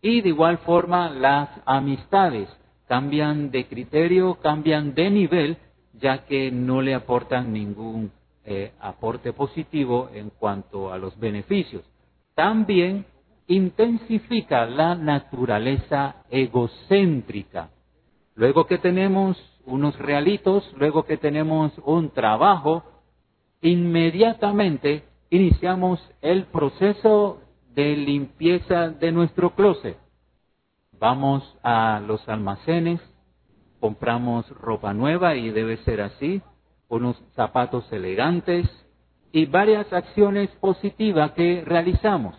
Y 0.02 0.22
de 0.22 0.30
igual 0.30 0.58
forma 0.58 1.08
las 1.10 1.50
amistades 1.66 2.48
cambian 2.88 3.52
de 3.52 3.66
criterio, 3.66 4.34
cambian 4.42 4.92
de 4.94 5.08
nivel, 5.08 5.56
ya 5.92 6.24
que 6.24 6.50
no 6.50 6.82
le 6.82 6.92
aportan 6.92 7.52
ningún 7.52 8.10
eh, 8.44 8.72
aporte 8.80 9.32
positivo 9.32 10.10
en 10.12 10.30
cuanto 10.30 10.92
a 10.92 10.98
los 10.98 11.16
beneficios. 11.20 11.84
También 12.34 13.06
intensifica 13.46 14.66
la 14.66 14.96
naturaleza 14.96 16.24
egocéntrica. 16.28 17.70
Luego 18.34 18.66
que 18.66 18.78
tenemos 18.78 19.38
unos 19.66 19.98
realitos, 19.98 20.64
luego 20.76 21.04
que 21.04 21.16
tenemos 21.16 21.72
un 21.84 22.10
trabajo, 22.10 22.84
inmediatamente 23.60 25.04
iniciamos 25.30 26.00
el 26.22 26.44
proceso 26.46 27.40
de 27.74 27.96
limpieza 27.96 28.88
de 28.88 29.12
nuestro 29.12 29.54
closet. 29.54 29.98
Vamos 30.98 31.42
a 31.62 32.00
los 32.00 32.26
almacenes, 32.28 33.00
compramos 33.80 34.48
ropa 34.48 34.94
nueva 34.94 35.36
y 35.36 35.50
debe 35.50 35.76
ser 35.78 36.00
así, 36.00 36.40
unos 36.88 37.16
zapatos 37.34 37.90
elegantes 37.92 38.66
y 39.32 39.44
varias 39.46 39.92
acciones 39.92 40.48
positivas 40.60 41.32
que 41.32 41.62
realizamos. 41.66 42.34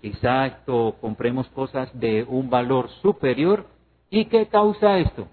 Quizá 0.00 0.46
esto 0.46 0.96
compremos 1.00 1.46
cosas 1.50 1.88
de 1.98 2.24
un 2.24 2.50
valor 2.50 2.88
superior 3.02 3.66
y 4.10 4.24
¿qué 4.24 4.48
causa 4.48 4.98
esto? 4.98 5.28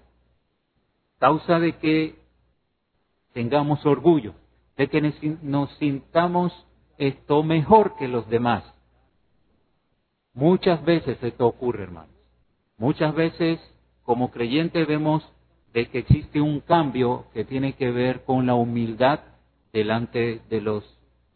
Causa 1.20 1.60
de 1.60 1.76
que 1.76 2.16
tengamos 3.34 3.86
orgullo, 3.86 4.34
de 4.76 4.88
que 4.88 5.00
nos 5.42 5.70
sintamos 5.76 6.52
esto 6.98 7.42
mejor 7.42 7.94
que 7.96 8.08
los 8.08 8.28
demás. 8.28 8.64
Muchas 10.32 10.82
veces 10.84 11.22
esto 11.22 11.46
ocurre, 11.46 11.84
hermanos. 11.84 12.16
Muchas 12.78 13.14
veces 13.14 13.60
como 14.02 14.30
creyentes 14.30 14.88
vemos 14.88 15.22
de 15.74 15.90
que 15.90 15.98
existe 15.98 16.40
un 16.40 16.60
cambio 16.60 17.26
que 17.34 17.44
tiene 17.44 17.74
que 17.74 17.90
ver 17.90 18.24
con 18.24 18.46
la 18.46 18.54
humildad 18.54 19.20
delante 19.72 20.40
de 20.48 20.60
los 20.60 20.82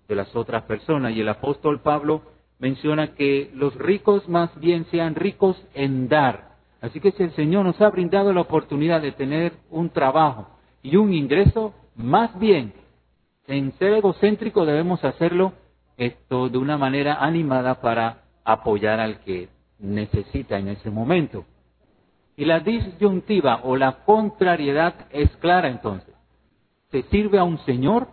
de 0.09 0.15
las 0.15 0.35
otras 0.35 0.65
personas 0.65 1.13
y 1.13 1.21
el 1.21 1.29
apóstol 1.29 1.81
Pablo 1.81 2.23
menciona 2.59 3.15
que 3.15 3.51
los 3.55 3.75
ricos 3.75 4.29
más 4.29 4.59
bien 4.59 4.87
sean 4.87 5.15
ricos 5.15 5.63
en 5.75 6.09
dar. 6.09 6.54
Así 6.85 7.01
que 7.01 7.13
si 7.13 7.23
el 7.23 7.33
Señor 7.33 7.65
nos 7.65 7.81
ha 7.81 7.89
brindado 7.89 8.31
la 8.35 8.43
oportunidad 8.43 9.01
de 9.01 9.13
tener 9.13 9.55
un 9.71 9.89
trabajo 9.89 10.49
y 10.83 10.97
un 10.97 11.15
ingreso, 11.15 11.73
más 11.97 12.39
bien 12.39 12.75
en 13.47 13.73
ser 13.79 13.95
egocéntrico 13.95 14.67
debemos 14.67 15.03
hacerlo 15.03 15.55
esto 15.97 16.51
de 16.51 16.59
una 16.59 16.77
manera 16.77 17.25
animada 17.25 17.81
para 17.81 18.25
apoyar 18.45 19.01
al 19.01 19.21
que 19.21 19.49
necesita 19.79 20.59
en 20.59 20.69
ese 20.69 20.91
momento. 20.91 21.47
Y 22.37 22.45
la 22.45 22.61
disyuntiva 22.61 23.61
o 23.63 23.77
la 23.77 24.05
contrariedad 24.05 25.07
es 25.11 25.35
clara 25.39 25.69
entonces. 25.69 26.15
¿Se 26.91 27.01
sirve 27.05 27.39
a 27.39 27.45
un 27.45 27.57
Señor 27.65 28.09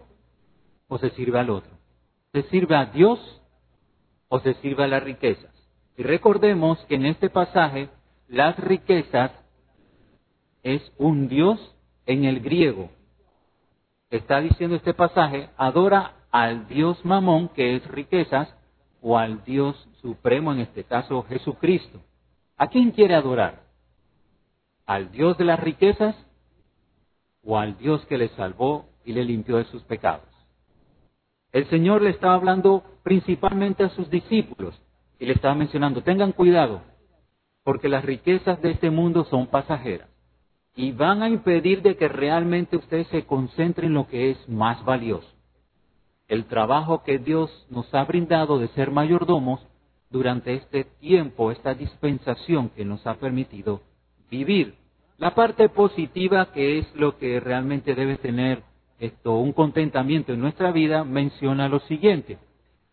o 0.88 0.98
se 0.98 1.10
sirve 1.10 1.40
al 1.40 1.50
otro? 1.50 1.72
¿Se 2.32 2.44
sirve 2.44 2.78
a 2.78 2.86
Dios 2.86 3.20
o 4.30 4.40
se 4.40 4.54
sirve 4.62 4.86
a 4.86 4.88
las 4.88 5.04
riquezas? 5.04 5.52
Y 5.98 6.04
recordemos 6.04 6.80
que 6.86 6.96
en 6.96 7.08
este 7.08 7.30
pasaje 7.30 7.90
las 8.32 8.58
riquezas 8.58 9.32
es 10.64 10.82
un 10.98 11.28
Dios 11.28 11.60
en 12.08 12.26
el 12.26 12.40
griego. 12.40 12.90
Está 14.10 14.42
diciendo 14.42 14.76
este 14.76 14.96
pasaje, 14.96 15.50
adora 15.58 16.16
al 16.32 16.68
Dios 16.68 17.04
mamón, 17.06 17.50
que 17.50 17.76
es 17.76 17.88
riquezas, 17.88 18.52
o 19.02 19.18
al 19.18 19.44
Dios 19.44 19.88
supremo, 20.02 20.52
en 20.52 20.62
este 20.62 20.84
caso 20.84 21.24
Jesucristo. 21.24 22.00
¿A 22.58 22.68
quién 22.68 22.92
quiere 22.92 23.16
adorar? 23.16 23.72
al 24.92 25.10
Dios 25.12 25.38
de 25.38 25.46
las 25.46 25.58
riquezas 25.58 26.16
o 27.46 27.58
al 27.58 27.78
Dios 27.78 28.06
que 28.08 28.18
le 28.18 28.28
salvó 28.30 28.90
y 29.06 29.14
le 29.14 29.24
limpió 29.24 29.56
de 29.56 29.64
sus 29.66 29.82
pecados. 29.84 30.28
El 31.54 31.66
Señor 31.70 32.02
le 32.02 32.10
estaba 32.10 32.34
hablando 32.34 32.84
principalmente 33.02 33.86
a 33.86 33.90
sus 33.92 34.10
discípulos 34.10 34.78
y 35.18 35.28
le 35.28 35.34
estaba 35.34 35.56
mencionando, 35.56 36.04
tengan 36.04 36.34
cuidado, 36.34 36.82
porque 37.64 37.90
las 37.90 38.04
riquezas 38.04 38.62
de 38.62 38.72
este 38.72 38.90
mundo 38.90 39.26
son 39.26 39.48
pasajeras 39.48 40.10
y 40.76 40.92
van 40.94 41.22
a 41.22 41.30
impedir 41.30 41.82
de 41.82 41.98
que 41.98 42.08
realmente 42.08 42.78
ustedes 42.78 43.08
se 43.08 43.26
concentren 43.26 43.90
en 43.90 43.94
lo 43.96 44.08
que 44.08 44.32
es 44.32 44.50
más 44.50 44.84
valioso. 44.86 45.28
El 46.28 46.46
trabajo 46.46 47.04
que 47.04 47.18
Dios 47.18 47.50
nos 47.70 47.94
ha 47.94 48.04
brindado 48.06 48.58
de 48.58 48.70
ser 48.70 48.90
mayordomos 48.90 49.60
durante 50.10 50.54
este 50.54 50.86
tiempo, 50.86 51.52
esta 51.52 51.74
dispensación 51.74 52.70
que 52.70 52.86
nos 52.86 53.06
ha 53.06 53.16
permitido 53.16 53.82
vivir. 54.30 54.76
La 55.18 55.36
parte 55.36 55.70
positiva, 55.70 56.52
que 56.54 56.80
es 56.80 56.96
lo 56.96 57.18
que 57.18 57.40
realmente 57.40 57.96
debe 57.96 58.18
tener 58.18 58.64
esto, 59.00 59.36
un 59.36 59.52
contentamiento 59.52 60.34
en 60.34 60.40
nuestra 60.40 60.72
vida, 60.72 61.04
menciona 61.04 61.68
lo 61.68 61.80
siguiente. 61.82 62.38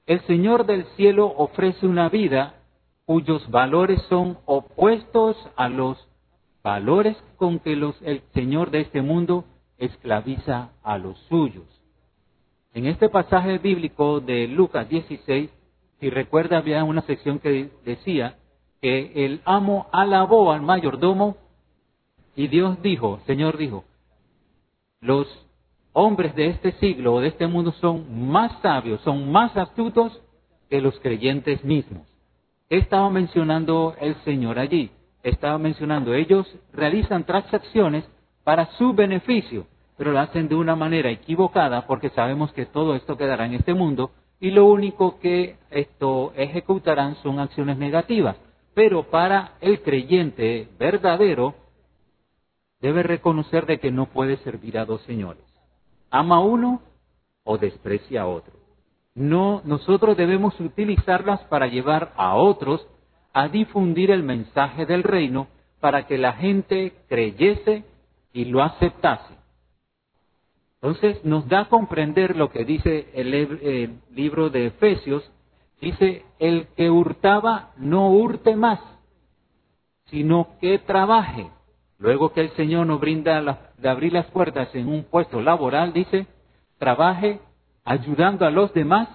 El 0.07 0.21
Señor 0.23 0.67
del 0.67 0.85
cielo 0.97 1.27
ofrece 1.27 1.87
una 1.87 2.09
vida 2.09 2.58
cuyos 3.09 3.51
valores 3.51 4.03
son 4.11 4.37
opuestos 4.45 5.35
a 5.57 5.71
los 5.71 5.97
valores 6.63 7.17
con 7.39 7.59
que 7.59 7.75
los, 7.75 7.97
el 8.03 8.21
Señor 8.35 8.71
de 8.71 8.83
este 8.83 9.01
mundo 9.01 9.47
esclaviza 9.79 10.73
a 10.83 10.99
los 10.99 11.19
suyos. 11.31 11.65
En 12.75 12.87
este 12.87 13.09
pasaje 13.09 13.57
bíblico 13.57 14.21
de 14.21 14.47
Lucas 14.47 14.91
16, 14.91 15.49
si 15.99 16.11
recuerda, 16.11 16.59
había 16.59 16.85
una 16.85 17.01
sección 17.01 17.39
que 17.39 17.71
decía 17.83 18.37
que 18.83 19.25
el 19.25 19.41
amo 19.47 19.87
alabó 19.91 20.53
al 20.53 20.61
mayordomo 20.61 21.39
y 22.37 22.49
Dios 22.49 22.83
dijo, 22.83 23.21
Señor 23.27 23.57
dijo, 23.57 23.85
los 25.01 25.27
hombres 25.95 26.35
de 26.35 26.49
este 26.49 26.73
siglo 26.73 27.15
o 27.15 27.21
de 27.21 27.29
este 27.29 27.47
mundo 27.47 27.73
son 27.81 28.29
más 28.29 28.53
sabios, 28.61 29.01
son 29.01 29.33
más 29.33 29.57
astutos 29.57 30.21
que 30.69 30.83
los 30.83 31.01
creyentes 31.01 31.65
mismos. 31.65 32.07
Estaba 32.69 33.09
mencionando 33.09 33.95
el 33.99 34.15
Señor 34.25 34.59
allí. 34.59 34.91
Estaba 35.23 35.59
mencionando, 35.59 36.15
ellos 36.15 36.47
realizan 36.73 37.25
transacciones 37.25 38.05
para 38.45 38.67
su 38.77 38.93
beneficio, 38.93 39.67
pero 39.97 40.13
lo 40.13 40.21
hacen 40.21 40.49
de 40.49 40.55
una 40.55 40.77
manera 40.77 41.11
equivocada 41.11 41.87
porque 41.87 42.11
sabemos 42.11 42.53
que 42.53 42.67
todo 42.67 42.95
esto 42.95 43.17
quedará 43.17 43.47
en 43.47 43.55
este 43.55 43.75
mundo 43.75 44.13
y 44.39 44.51
lo 44.51 44.67
único 44.67 45.19
que 45.19 45.57
esto 45.71 46.33
ejecutarán 46.37 47.17
son 47.17 47.41
acciones 47.41 47.79
negativas. 47.79 48.37
Pero 48.75 49.05
para 49.11 49.55
el 49.61 49.83
creyente 49.83 50.69
verdadero, 50.79 51.55
debe 52.81 53.03
reconocer 53.03 53.67
de 53.67 53.81
que 53.81 53.91
no 53.91 54.07
puede 54.07 54.37
servir 54.39 54.79
a 54.79 54.85
dos 54.85 55.03
señores. 55.03 55.43
Ama 56.11 56.37
a 56.37 56.41
uno 56.41 56.83
o 57.45 57.59
desprecia 57.59 58.23
a 58.23 58.27
otro. 58.27 58.58
No, 59.19 59.63
nosotros 59.65 60.17
debemos 60.17 60.59
utilizarlas 60.61 61.41
para 61.47 61.67
llevar 61.67 62.13
a 62.17 62.37
otros 62.37 62.87
a 63.33 63.49
difundir 63.49 64.13
el 64.13 64.23
mensaje 64.23 64.87
del 64.87 65.03
reino 65.03 65.49
para 65.81 66.07
que 66.07 66.19
la 66.19 66.35
gente 66.35 66.93
creyese 67.09 67.85
y 68.33 68.45
lo 68.45 68.63
aceptase. 68.63 69.35
Entonces 70.81 71.25
nos 71.25 71.49
da 71.49 71.63
a 71.63 71.69
comprender 71.69 72.37
lo 72.37 72.51
que 72.51 72.65
dice 72.65 73.09
el, 73.13 73.35
el, 73.35 73.99
libro 74.13 74.51
de 74.51 74.67
Efesios. 74.67 75.29
Dice, 75.81 76.25
el 76.39 76.69
que 76.77 76.89
hurtaba 76.89 77.73
no 77.77 78.11
hurte 78.11 78.55
más, 78.55 78.79
sino 80.07 80.51
que 80.61 80.79
trabaje. 80.79 81.51
Luego 81.99 82.33
que 82.33 82.43
el 82.43 82.51
Señor 82.51 82.87
nos 82.87 83.01
brinda 83.01 83.73
de 83.77 83.89
abrir 83.89 84.13
las 84.13 84.27
puertas 84.27 84.73
en 84.77 84.89
un 84.89 85.03
puesto 85.03 85.41
laboral, 85.41 85.93
dice, 85.93 86.29
trabaje 86.79 87.41
ayudando 87.89 88.45
a 88.45 88.51
los 88.51 88.75
demás 88.75 89.09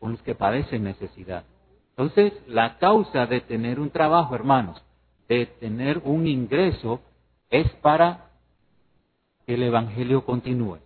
con 0.00 0.10
los 0.10 0.22
que 0.22 0.34
padecen 0.34 0.82
necesidad. 0.82 1.44
Entonces, 1.90 2.32
la 2.48 2.76
causa 2.78 3.26
de 3.26 3.40
tener 3.40 3.78
un 3.78 3.90
trabajo, 3.90 4.34
hermanos, 4.34 4.82
de 5.28 5.46
tener 5.46 6.02
un 6.04 6.26
ingreso, 6.26 7.00
es 7.48 7.70
para 7.74 8.30
que 9.46 9.54
el 9.54 9.62
Evangelio 9.62 10.24
continúe. 10.24 10.78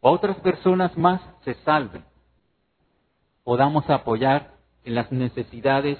Otras 0.00 0.36
personas 0.40 0.96
más 0.98 1.22
se 1.44 1.54
salven. 1.64 2.04
Podamos 3.42 3.88
apoyar 3.88 4.50
en 4.84 4.94
las 4.94 5.10
necesidades 5.10 5.98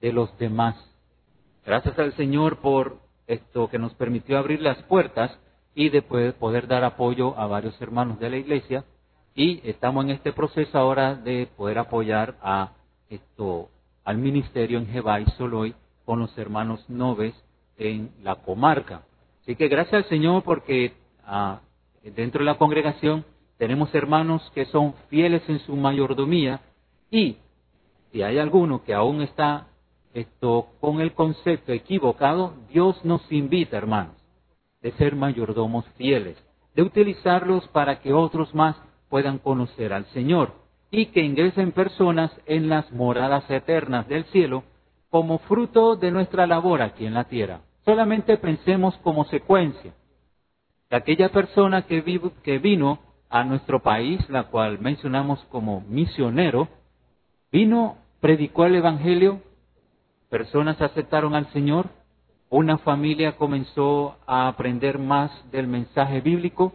de 0.00 0.12
los 0.12 0.38
demás. 0.38 0.76
Gracias 1.64 1.98
al 1.98 2.14
Señor 2.14 2.60
por 2.60 3.00
esto 3.26 3.68
que 3.70 3.80
nos 3.80 3.92
permitió 3.94 4.38
abrir 4.38 4.62
las 4.62 4.80
puertas 4.84 5.36
y 5.74 5.88
de 5.88 6.02
poder 6.02 6.68
dar 6.68 6.84
apoyo 6.84 7.36
a 7.36 7.48
varios 7.48 7.80
hermanos 7.82 8.20
de 8.20 8.30
la 8.30 8.36
iglesia 8.36 8.84
y 9.36 9.60
estamos 9.68 10.04
en 10.06 10.12
este 10.12 10.32
proceso 10.32 10.78
ahora 10.78 11.14
de 11.14 11.46
poder 11.56 11.78
apoyar 11.78 12.36
a 12.40 12.72
esto 13.10 13.68
al 14.02 14.16
ministerio 14.16 14.78
en 14.78 14.86
Jebá 14.86 15.20
y 15.20 15.26
Soloy 15.36 15.74
con 16.06 16.20
los 16.20 16.36
hermanos 16.38 16.88
noves 16.88 17.34
en 17.76 18.10
la 18.22 18.36
comarca. 18.36 19.02
Así 19.42 19.54
que 19.54 19.68
gracias 19.68 20.04
al 20.04 20.08
Señor 20.08 20.42
porque 20.42 20.94
ah, 21.24 21.60
dentro 22.02 22.38
de 22.38 22.46
la 22.46 22.56
congregación 22.56 23.26
tenemos 23.58 23.94
hermanos 23.94 24.50
que 24.54 24.64
son 24.66 24.94
fieles 25.10 25.42
en 25.48 25.58
su 25.60 25.76
mayordomía 25.76 26.60
y 27.10 27.36
si 28.10 28.22
hay 28.22 28.38
alguno 28.38 28.84
que 28.84 28.94
aún 28.94 29.20
está 29.20 29.66
esto 30.14 30.68
con 30.80 31.02
el 31.02 31.12
concepto 31.12 31.72
equivocado, 31.72 32.54
Dios 32.70 33.04
nos 33.04 33.20
invita, 33.30 33.76
hermanos, 33.76 34.16
de 34.80 34.92
ser 34.92 35.14
mayordomos 35.14 35.84
fieles, 35.98 36.38
de 36.74 36.82
utilizarlos 36.82 37.68
para 37.68 38.00
que 38.00 38.14
otros 38.14 38.54
más 38.54 38.76
puedan 39.08 39.38
conocer 39.38 39.92
al 39.92 40.06
Señor 40.06 40.52
y 40.90 41.06
que 41.06 41.20
ingresen 41.20 41.72
personas 41.72 42.30
en 42.46 42.68
las 42.68 42.90
moradas 42.92 43.48
eternas 43.50 44.08
del 44.08 44.24
cielo 44.26 44.64
como 45.10 45.38
fruto 45.38 45.96
de 45.96 46.10
nuestra 46.10 46.46
labor 46.46 46.82
aquí 46.82 47.06
en 47.06 47.14
la 47.14 47.24
tierra. 47.24 47.60
Solamente 47.84 48.36
pensemos 48.36 48.96
como 48.98 49.24
secuencia. 49.24 49.94
Aquella 50.90 51.30
persona 51.30 51.82
que, 51.82 52.00
vino 52.58 52.98
a 53.28 53.44
nuestro 53.44 53.82
país, 53.82 54.28
la 54.28 54.44
cual 54.44 54.78
mencionamos 54.80 55.44
como 55.50 55.80
misionero, 55.82 56.68
vino, 57.50 57.96
predicó 58.20 58.66
el 58.66 58.76
Evangelio, 58.76 59.40
personas 60.30 60.80
aceptaron 60.80 61.34
al 61.34 61.50
Señor, 61.52 61.88
una 62.50 62.78
familia 62.78 63.36
comenzó 63.36 64.16
a 64.26 64.48
aprender 64.48 64.98
más 64.98 65.30
del 65.50 65.66
mensaje 65.66 66.20
bíblico, 66.20 66.72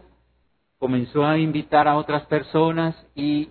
comenzó 0.82 1.24
a 1.24 1.38
invitar 1.38 1.86
a 1.86 1.96
otras 1.96 2.26
personas 2.26 2.96
y 3.14 3.50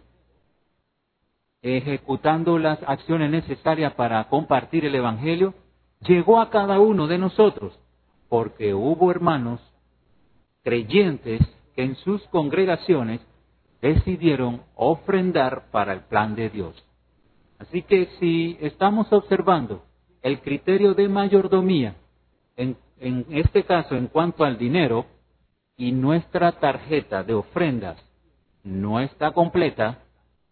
ejecutando 1.62 2.60
las 2.60 2.84
acciones 2.86 3.32
necesarias 3.32 3.94
para 3.94 4.22
compartir 4.28 4.84
el 4.84 4.96
Evangelio, 4.96 5.54
llegó 6.02 6.42
a 6.42 6.50
cada 6.50 6.82
uno 6.82 7.08
de 7.08 7.18
nosotros, 7.18 7.80
porque 8.28 8.74
hubo 8.74 9.12
hermanos 9.12 9.62
creyentes 10.62 11.40
que 11.74 11.84
en 11.84 11.96
sus 11.96 12.22
congregaciones 12.28 13.22
decidieron 13.82 14.64
ofrendar 14.76 15.72
para 15.72 15.94
el 15.94 16.02
plan 16.02 16.36
de 16.36 16.50
Dios. 16.50 16.86
Así 17.60 17.82
que 17.84 18.08
si 18.20 18.58
estamos 18.60 19.08
observando 19.14 19.86
el 20.22 20.42
criterio 20.42 20.96
de 20.96 21.08
mayordomía, 21.08 21.96
en, 22.58 22.76
en 23.00 23.26
este 23.30 23.64
caso 23.64 23.96
en 23.96 24.08
cuanto 24.08 24.44
al 24.44 24.58
dinero, 24.58 25.06
y 25.82 25.94
nuestra 25.94 26.52
tarjeta 26.60 27.24
de 27.24 27.34
ofrendas 27.34 27.98
no 28.64 29.00
está 29.00 29.32
completa, 29.32 29.98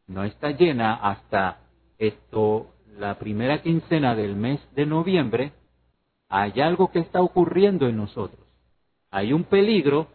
no 0.08 0.24
está 0.24 0.50
llena 0.50 0.96
hasta 0.96 1.60
esto 2.00 2.72
la 2.98 3.20
primera 3.20 3.62
quincena 3.62 4.16
del 4.16 4.36
mes 4.36 4.60
de 4.74 4.88
noviembre, 4.88 5.52
hay 6.30 6.60
algo 6.62 6.90
que 6.90 6.98
está 6.98 7.22
ocurriendo 7.22 7.88
en 7.88 7.98
nosotros. 7.98 8.44
Hay 9.12 9.32
un 9.32 9.44
peligro 9.44 10.08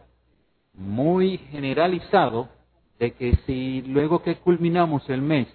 muy 0.73 1.37
generalizado 1.37 2.49
de 2.99 3.13
que 3.13 3.37
si 3.45 3.83
luego 3.83 4.21
que 4.21 4.35
culminamos 4.35 5.09
el 5.09 5.21
mes 5.21 5.47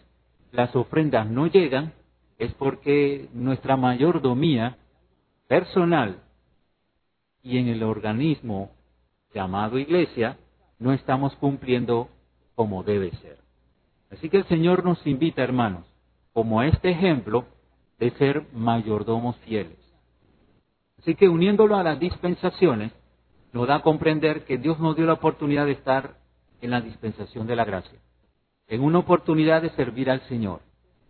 las 0.53 0.75
ofrendas 0.75 1.29
no 1.29 1.49
llegan, 1.49 1.93
es 2.39 2.55
porque 2.55 3.29
nuestra 3.35 3.77
mayordomía 3.77 4.79
personal 5.49 6.23
y 7.43 7.59
en 7.59 7.69
el 7.69 7.83
organismo 7.83 8.71
llamado 9.33 9.79
iglesia, 9.79 10.39
no 10.79 10.93
estamos 10.93 11.35
cumpliendo 11.37 12.09
como 12.55 12.83
debe 12.83 13.11
ser. 13.17 13.39
Así 14.11 14.29
que 14.29 14.39
el 14.39 14.45
Señor 14.47 14.85
nos 14.85 15.07
invita, 15.07 15.43
hermanos, 15.43 15.87
como 16.33 16.63
este 16.63 16.91
ejemplo, 16.91 17.45
de 17.99 18.11
ser 18.13 18.47
mayordomos 18.53 19.37
fieles. 19.39 19.79
Así 20.99 21.15
que 21.15 21.29
uniéndolo 21.29 21.77
a 21.77 21.83
las 21.83 21.99
dispensaciones, 22.01 22.93
nos 23.53 23.69
da 23.69 23.77
a 23.77 23.83
comprender 23.83 24.45
que 24.45 24.59
Dios 24.59 24.79
nos 24.79 24.97
dio 24.97 25.07
la 25.07 25.15
oportunidad 25.15 25.67
de 25.67 25.73
estar 25.73 26.17
en 26.61 26.71
la 26.71 26.81
dispensación 26.81 27.47
de 27.47 27.57
la 27.57 27.65
gracia, 27.65 27.99
en 28.69 28.83
una 28.83 28.99
oportunidad 28.99 29.63
de 29.63 29.71
servir 29.71 30.11
al 30.11 30.21
Señor, 30.29 30.61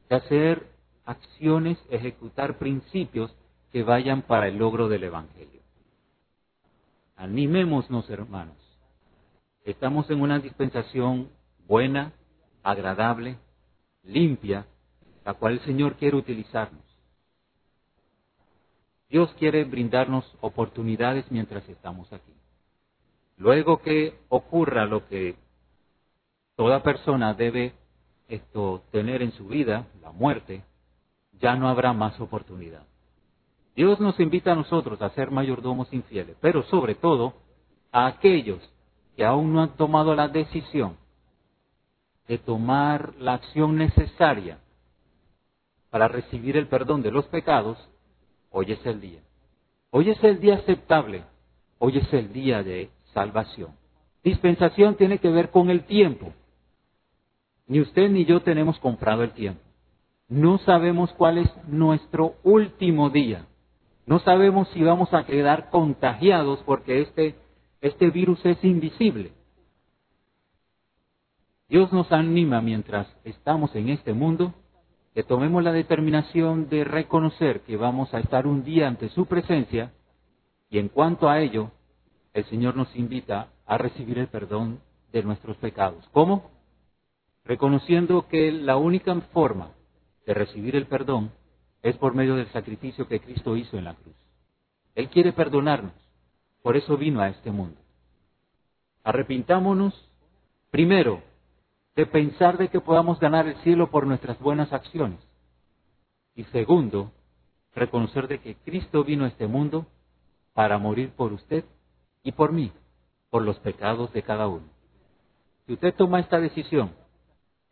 de 0.08 0.16
hacer 0.16 0.66
acciones, 1.04 1.78
ejecutar 1.90 2.58
principios 2.58 3.34
que 3.72 3.82
vayan 3.82 4.22
para 4.22 4.48
el 4.48 4.58
logro 4.58 4.88
del 4.88 5.04
Evangelio. 5.04 5.59
Animémonos, 7.20 8.08
hermanos. 8.08 8.56
Estamos 9.66 10.08
en 10.08 10.22
una 10.22 10.38
dispensación 10.38 11.28
buena, 11.68 12.14
agradable, 12.62 13.36
limpia, 14.02 14.64
la 15.26 15.34
cual 15.34 15.52
el 15.52 15.60
Señor 15.66 15.96
quiere 15.96 16.16
utilizarnos. 16.16 16.82
Dios 19.10 19.30
quiere 19.38 19.64
brindarnos 19.64 20.24
oportunidades 20.40 21.30
mientras 21.30 21.68
estamos 21.68 22.10
aquí. 22.10 22.32
Luego 23.36 23.82
que 23.82 24.18
ocurra 24.30 24.86
lo 24.86 25.06
que 25.06 25.36
toda 26.56 26.82
persona 26.82 27.34
debe 27.34 27.74
esto 28.28 28.82
tener 28.92 29.20
en 29.20 29.32
su 29.32 29.46
vida, 29.46 29.88
la 30.00 30.10
muerte, 30.10 30.64
ya 31.32 31.54
no 31.54 31.68
habrá 31.68 31.92
más 31.92 32.18
oportunidad. 32.18 32.89
Dios 33.74 34.00
nos 34.00 34.18
invita 34.20 34.52
a 34.52 34.56
nosotros 34.56 35.00
a 35.00 35.10
ser 35.10 35.30
mayordomos 35.30 35.92
infieles, 35.92 36.36
pero 36.40 36.62
sobre 36.64 36.94
todo 36.94 37.34
a 37.92 38.06
aquellos 38.06 38.60
que 39.16 39.24
aún 39.24 39.52
no 39.52 39.62
han 39.62 39.76
tomado 39.76 40.14
la 40.14 40.28
decisión 40.28 40.96
de 42.28 42.38
tomar 42.38 43.14
la 43.18 43.34
acción 43.34 43.76
necesaria 43.76 44.58
para 45.90 46.08
recibir 46.08 46.56
el 46.56 46.68
perdón 46.68 47.02
de 47.02 47.10
los 47.10 47.26
pecados, 47.26 47.76
hoy 48.50 48.72
es 48.72 48.86
el 48.86 49.00
día. 49.00 49.20
Hoy 49.90 50.10
es 50.10 50.22
el 50.22 50.40
día 50.40 50.54
aceptable, 50.54 51.24
hoy 51.78 51.98
es 51.98 52.12
el 52.12 52.32
día 52.32 52.62
de 52.62 52.90
salvación. 53.12 53.74
Dispensación 54.22 54.96
tiene 54.96 55.18
que 55.18 55.30
ver 55.30 55.50
con 55.50 55.70
el 55.70 55.84
tiempo. 55.84 56.32
Ni 57.66 57.80
usted 57.80 58.08
ni 58.08 58.24
yo 58.24 58.42
tenemos 58.42 58.78
comprado 58.78 59.24
el 59.24 59.32
tiempo. 59.32 59.60
No 60.28 60.58
sabemos 60.58 61.12
cuál 61.14 61.38
es 61.38 61.50
nuestro 61.66 62.36
último 62.44 63.10
día. 63.10 63.46
No 64.06 64.18
sabemos 64.20 64.68
si 64.68 64.82
vamos 64.82 65.12
a 65.14 65.24
quedar 65.24 65.70
contagiados 65.70 66.60
porque 66.64 67.02
este, 67.02 67.36
este 67.80 68.10
virus 68.10 68.44
es 68.44 68.62
invisible. 68.64 69.32
Dios 71.68 71.92
nos 71.92 72.10
anima 72.10 72.60
mientras 72.60 73.06
estamos 73.24 73.74
en 73.76 73.90
este 73.90 74.12
mundo 74.12 74.54
que 75.14 75.22
tomemos 75.22 75.62
la 75.62 75.72
determinación 75.72 76.68
de 76.68 76.84
reconocer 76.84 77.60
que 77.60 77.76
vamos 77.76 78.12
a 78.14 78.18
estar 78.20 78.46
un 78.46 78.64
día 78.64 78.88
ante 78.88 79.08
su 79.10 79.26
presencia 79.26 79.92
y 80.68 80.78
en 80.78 80.88
cuanto 80.88 81.28
a 81.28 81.40
ello, 81.40 81.70
el 82.32 82.44
Señor 82.46 82.76
nos 82.76 82.94
invita 82.96 83.48
a 83.66 83.78
recibir 83.78 84.18
el 84.18 84.28
perdón 84.28 84.80
de 85.12 85.22
nuestros 85.22 85.56
pecados. 85.56 86.08
¿Cómo? 86.12 86.50
Reconociendo 87.44 88.28
que 88.28 88.52
la 88.52 88.76
única 88.76 89.14
forma 89.32 89.72
de 90.26 90.34
recibir 90.34 90.76
el 90.76 90.86
perdón 90.86 91.32
es 91.82 91.96
por 91.96 92.14
medio 92.14 92.36
del 92.36 92.50
sacrificio 92.52 93.08
que 93.08 93.20
Cristo 93.20 93.56
hizo 93.56 93.78
en 93.78 93.84
la 93.84 93.94
cruz. 93.94 94.16
Él 94.94 95.08
quiere 95.08 95.32
perdonarnos, 95.32 95.94
por 96.62 96.76
eso 96.76 96.96
vino 96.96 97.20
a 97.20 97.28
este 97.28 97.50
mundo. 97.50 97.80
Arrepintámonos, 99.02 99.94
primero, 100.70 101.22
de 101.96 102.06
pensar 102.06 102.58
de 102.58 102.68
que 102.68 102.80
podamos 102.80 103.18
ganar 103.18 103.46
el 103.46 103.56
cielo 103.62 103.90
por 103.90 104.06
nuestras 104.06 104.38
buenas 104.38 104.72
acciones. 104.72 105.20
Y 106.34 106.44
segundo, 106.44 107.12
reconocer 107.74 108.28
de 108.28 108.40
que 108.40 108.56
Cristo 108.56 109.04
vino 109.04 109.24
a 109.24 109.28
este 109.28 109.46
mundo 109.46 109.86
para 110.52 110.78
morir 110.78 111.10
por 111.10 111.32
usted 111.32 111.64
y 112.22 112.32
por 112.32 112.52
mí, 112.52 112.72
por 113.30 113.42
los 113.42 113.58
pecados 113.60 114.12
de 114.12 114.22
cada 114.22 114.48
uno. 114.48 114.66
Si 115.66 115.72
usted 115.74 115.94
toma 115.94 116.20
esta 116.20 116.40
decisión, 116.40 116.92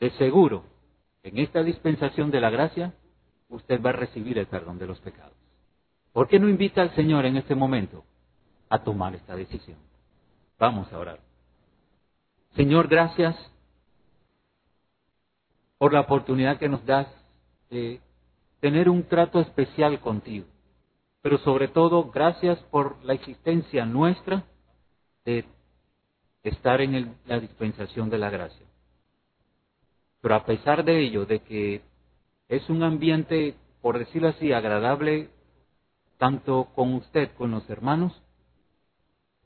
de 0.00 0.10
seguro, 0.12 0.64
en 1.22 1.38
esta 1.38 1.62
dispensación 1.62 2.30
de 2.30 2.40
la 2.40 2.50
gracia, 2.50 2.94
usted 3.48 3.82
va 3.82 3.90
a 3.90 3.94
recibir 3.94 4.38
el 4.38 4.46
perdón 4.46 4.78
de 4.78 4.86
los 4.86 5.00
pecados. 5.00 5.36
¿Por 6.12 6.28
qué 6.28 6.38
no 6.38 6.48
invita 6.48 6.82
al 6.82 6.94
Señor 6.94 7.26
en 7.26 7.36
este 7.36 7.54
momento 7.54 8.04
a 8.68 8.82
tomar 8.82 9.14
esta 9.14 9.36
decisión? 9.36 9.78
Vamos 10.58 10.92
a 10.92 10.98
orar. 10.98 11.20
Señor, 12.56 12.88
gracias 12.88 13.36
por 15.78 15.92
la 15.92 16.00
oportunidad 16.00 16.58
que 16.58 16.68
nos 16.68 16.84
das 16.84 17.06
de 17.70 18.00
tener 18.60 18.88
un 18.88 19.04
trato 19.04 19.40
especial 19.40 20.00
contigo. 20.00 20.46
Pero 21.22 21.38
sobre 21.38 21.68
todo, 21.68 22.10
gracias 22.10 22.58
por 22.70 23.04
la 23.04 23.14
existencia 23.14 23.84
nuestra 23.84 24.44
de 25.24 25.44
estar 26.42 26.80
en 26.80 27.16
la 27.26 27.38
dispensación 27.38 28.10
de 28.10 28.18
la 28.18 28.30
gracia. 28.30 28.66
Pero 30.20 30.34
a 30.34 30.44
pesar 30.44 30.84
de 30.84 31.00
ello, 31.00 31.26
de 31.26 31.40
que 31.40 31.82
es 32.48 32.68
un 32.70 32.82
ambiente, 32.82 33.54
por 33.82 33.98
decirlo 33.98 34.28
así, 34.28 34.52
agradable, 34.52 35.28
tanto 36.18 36.68
con 36.74 36.94
usted, 36.94 37.30
con 37.36 37.50
los 37.50 37.68
hermanos, 37.70 38.12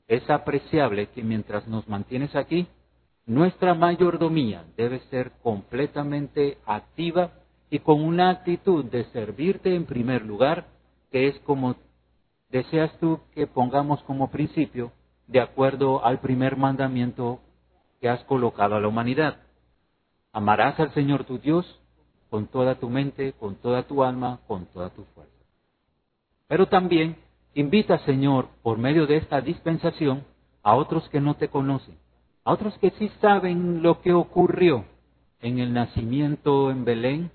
es 0.07 0.29
apreciable 0.29 1.07
que 1.07 1.23
mientras 1.23 1.67
nos 1.67 1.87
mantienes 1.87 2.35
aquí, 2.35 2.67
nuestra 3.25 3.73
mayordomía 3.73 4.65
debe 4.75 4.99
ser 5.09 5.31
completamente 5.41 6.57
activa 6.65 7.31
y 7.69 7.79
con 7.79 8.01
una 8.01 8.29
actitud 8.29 8.85
de 8.85 9.05
servirte 9.05 9.75
en 9.75 9.85
primer 9.85 10.25
lugar, 10.25 10.67
que 11.11 11.27
es 11.27 11.39
como 11.39 11.75
deseas 12.49 12.97
tú 12.99 13.21
que 13.33 13.47
pongamos 13.47 14.01
como 14.03 14.29
principio, 14.29 14.91
de 15.27 15.39
acuerdo 15.39 16.05
al 16.05 16.19
primer 16.19 16.57
mandamiento 16.57 17.39
que 17.99 18.09
has 18.09 18.23
colocado 18.25 18.75
a 18.75 18.81
la 18.81 18.87
humanidad. 18.87 19.37
Amarás 20.33 20.79
al 20.79 20.93
Señor 20.93 21.23
tu 21.23 21.39
Dios 21.39 21.65
con 22.33 22.47
toda 22.47 22.73
tu 22.79 22.89
mente, 22.89 23.33
con 23.33 23.57
toda 23.57 23.83
tu 23.83 24.03
alma, 24.03 24.39
con 24.47 24.65
toda 24.65 24.89
tu 24.89 25.03
fuerza. 25.13 25.31
Pero 26.47 26.65
también 26.65 27.15
invita, 27.53 27.99
Señor, 28.05 28.47
por 28.63 28.79
medio 28.79 29.05
de 29.05 29.17
esta 29.17 29.39
dispensación, 29.39 30.23
a 30.63 30.73
otros 30.73 31.07
que 31.09 31.21
no 31.21 31.35
te 31.35 31.49
conocen, 31.49 31.95
a 32.43 32.53
otros 32.53 32.75
que 32.79 32.89
sí 32.97 33.11
saben 33.21 33.83
lo 33.83 34.01
que 34.01 34.13
ocurrió 34.13 34.83
en 35.41 35.59
el 35.59 35.73
nacimiento 35.73 36.71
en 36.71 36.85
Belén, 36.85 37.29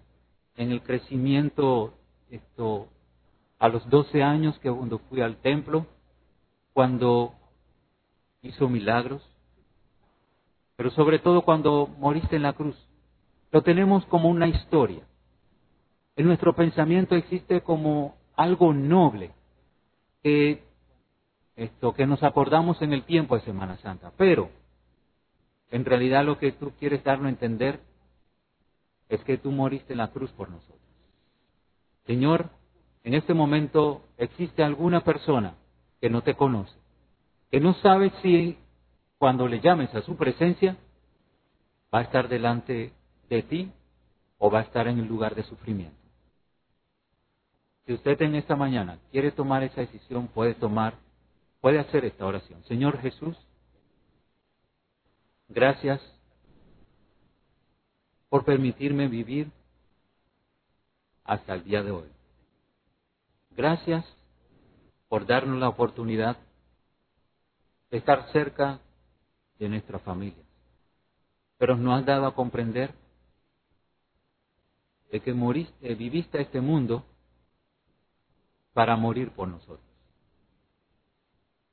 en 0.56 0.72
el 0.72 0.82
crecimiento 0.82 1.94
esto, 2.28 2.88
a 3.60 3.68
los 3.68 3.88
12 3.88 4.24
años 4.24 4.58
que 4.58 4.68
cuando 4.68 4.98
fui 4.98 5.20
al 5.20 5.36
templo, 5.36 5.86
cuando 6.72 7.34
hizo 8.42 8.68
milagros, 8.68 9.22
pero 10.74 10.90
sobre 10.90 11.20
todo 11.20 11.42
cuando 11.42 11.86
moriste 12.00 12.34
en 12.34 12.42
la 12.42 12.54
cruz. 12.54 12.87
Lo 13.50 13.62
tenemos 13.62 14.04
como 14.06 14.28
una 14.28 14.46
historia. 14.46 15.02
En 16.16 16.26
nuestro 16.26 16.54
pensamiento 16.54 17.14
existe 17.14 17.62
como 17.62 18.16
algo 18.36 18.72
noble 18.72 19.32
que 20.22 20.68
que 21.96 22.06
nos 22.06 22.22
acordamos 22.22 22.80
en 22.82 22.92
el 22.92 23.02
tiempo 23.02 23.34
de 23.34 23.42
Semana 23.42 23.76
Santa, 23.78 24.12
pero 24.16 24.50
en 25.70 25.84
realidad 25.84 26.24
lo 26.24 26.38
que 26.38 26.52
tú 26.52 26.72
quieres 26.78 27.02
darnos 27.02 27.26
a 27.26 27.30
entender 27.30 27.80
es 29.08 29.22
que 29.24 29.38
tú 29.38 29.50
moriste 29.50 29.94
en 29.94 29.98
la 29.98 30.12
cruz 30.12 30.30
por 30.32 30.48
nosotros. 30.48 30.78
Señor, 32.06 32.50
en 33.02 33.14
este 33.14 33.34
momento 33.34 34.02
existe 34.16 34.62
alguna 34.62 35.02
persona 35.02 35.54
que 36.00 36.08
no 36.08 36.22
te 36.22 36.34
conoce, 36.34 36.76
que 37.50 37.58
no 37.58 37.74
sabe 37.74 38.12
si 38.22 38.56
cuando 39.18 39.48
le 39.48 39.60
llames 39.60 39.92
a 39.94 40.02
su 40.02 40.16
presencia 40.16 40.76
va 41.92 42.00
a 42.00 42.02
estar 42.02 42.28
delante 42.28 42.92
de 43.28 43.42
ti 43.42 43.72
o 44.38 44.50
va 44.50 44.60
a 44.60 44.62
estar 44.62 44.86
en 44.88 44.98
el 44.98 45.06
lugar 45.06 45.34
de 45.34 45.42
sufrimiento. 45.44 45.96
Si 47.86 47.94
usted 47.94 48.20
en 48.22 48.34
esta 48.34 48.54
mañana 48.54 48.98
quiere 49.10 49.32
tomar 49.32 49.62
esa 49.62 49.80
decisión, 49.80 50.28
puede 50.28 50.54
tomar, 50.54 50.94
puede 51.60 51.78
hacer 51.78 52.04
esta 52.04 52.26
oración. 52.26 52.62
Señor 52.64 53.00
Jesús, 53.00 53.36
gracias 55.48 56.00
por 58.28 58.44
permitirme 58.44 59.08
vivir 59.08 59.50
hasta 61.24 61.54
el 61.54 61.64
día 61.64 61.82
de 61.82 61.90
hoy. 61.90 62.08
Gracias 63.56 64.04
por 65.08 65.26
darnos 65.26 65.58
la 65.58 65.68
oportunidad 65.68 66.36
de 67.90 67.98
estar 67.98 68.30
cerca 68.32 68.80
de 69.58 69.68
nuestra 69.68 69.98
familia. 69.98 70.44
Pero 71.56 71.76
nos 71.76 71.98
has 71.98 72.06
dado 72.06 72.26
a 72.26 72.34
comprender 72.34 72.94
de 75.10 75.20
que 75.20 75.32
moriste, 75.32 75.94
viviste 75.94 76.40
este 76.40 76.60
mundo 76.60 77.04
para 78.72 78.96
morir 78.96 79.30
por 79.32 79.48
nosotros. 79.48 79.80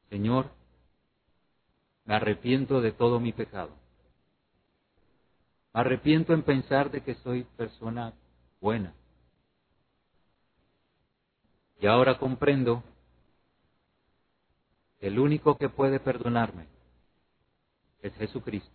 Señor, 0.10 0.50
me 2.06 2.16
arrepiento 2.16 2.82
de 2.82 2.92
todo 2.92 3.20
mi 3.20 3.34
pecado. 3.34 3.72
Me 5.74 5.82
arrepiento 5.82 6.34
en 6.34 6.44
pensar 6.44 6.90
de 6.92 7.02
que 7.02 7.16
soy 7.16 7.44
persona 7.58 8.14
buena. 8.62 8.94
Y 11.80 11.88
ahora 11.88 12.18
comprendo 12.18 12.84
que 15.00 15.08
el 15.08 15.20
único 15.20 15.58
que 15.58 15.68
puede 15.68 16.00
perdonarme 16.00 16.68
es 18.02 18.14
Jesucristo. 18.16 18.72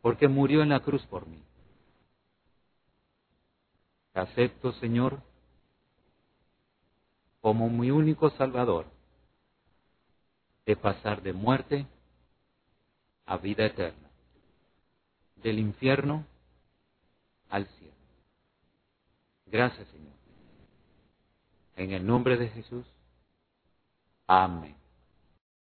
Porque 0.00 0.28
murió 0.28 0.62
en 0.62 0.68
la 0.68 0.80
cruz 0.80 1.04
por 1.06 1.26
mí. 1.26 1.42
Acepto, 4.14 4.72
Señor, 4.74 5.20
como 7.40 7.68
mi 7.68 7.90
único 7.90 8.30
Salvador, 8.30 8.86
de 10.64 10.76
pasar 10.76 11.20
de 11.22 11.32
muerte 11.32 11.86
a 13.26 13.36
vida 13.36 13.66
eterna 13.66 14.08
del 15.44 15.58
infierno 15.58 16.24
al 17.50 17.66
cielo. 17.66 17.94
Gracias, 19.46 19.86
Señor. 19.88 20.14
En 21.76 21.92
el 21.92 22.06
nombre 22.06 22.36
de 22.36 22.48
Jesús. 22.48 22.86
Amén. 24.26 24.74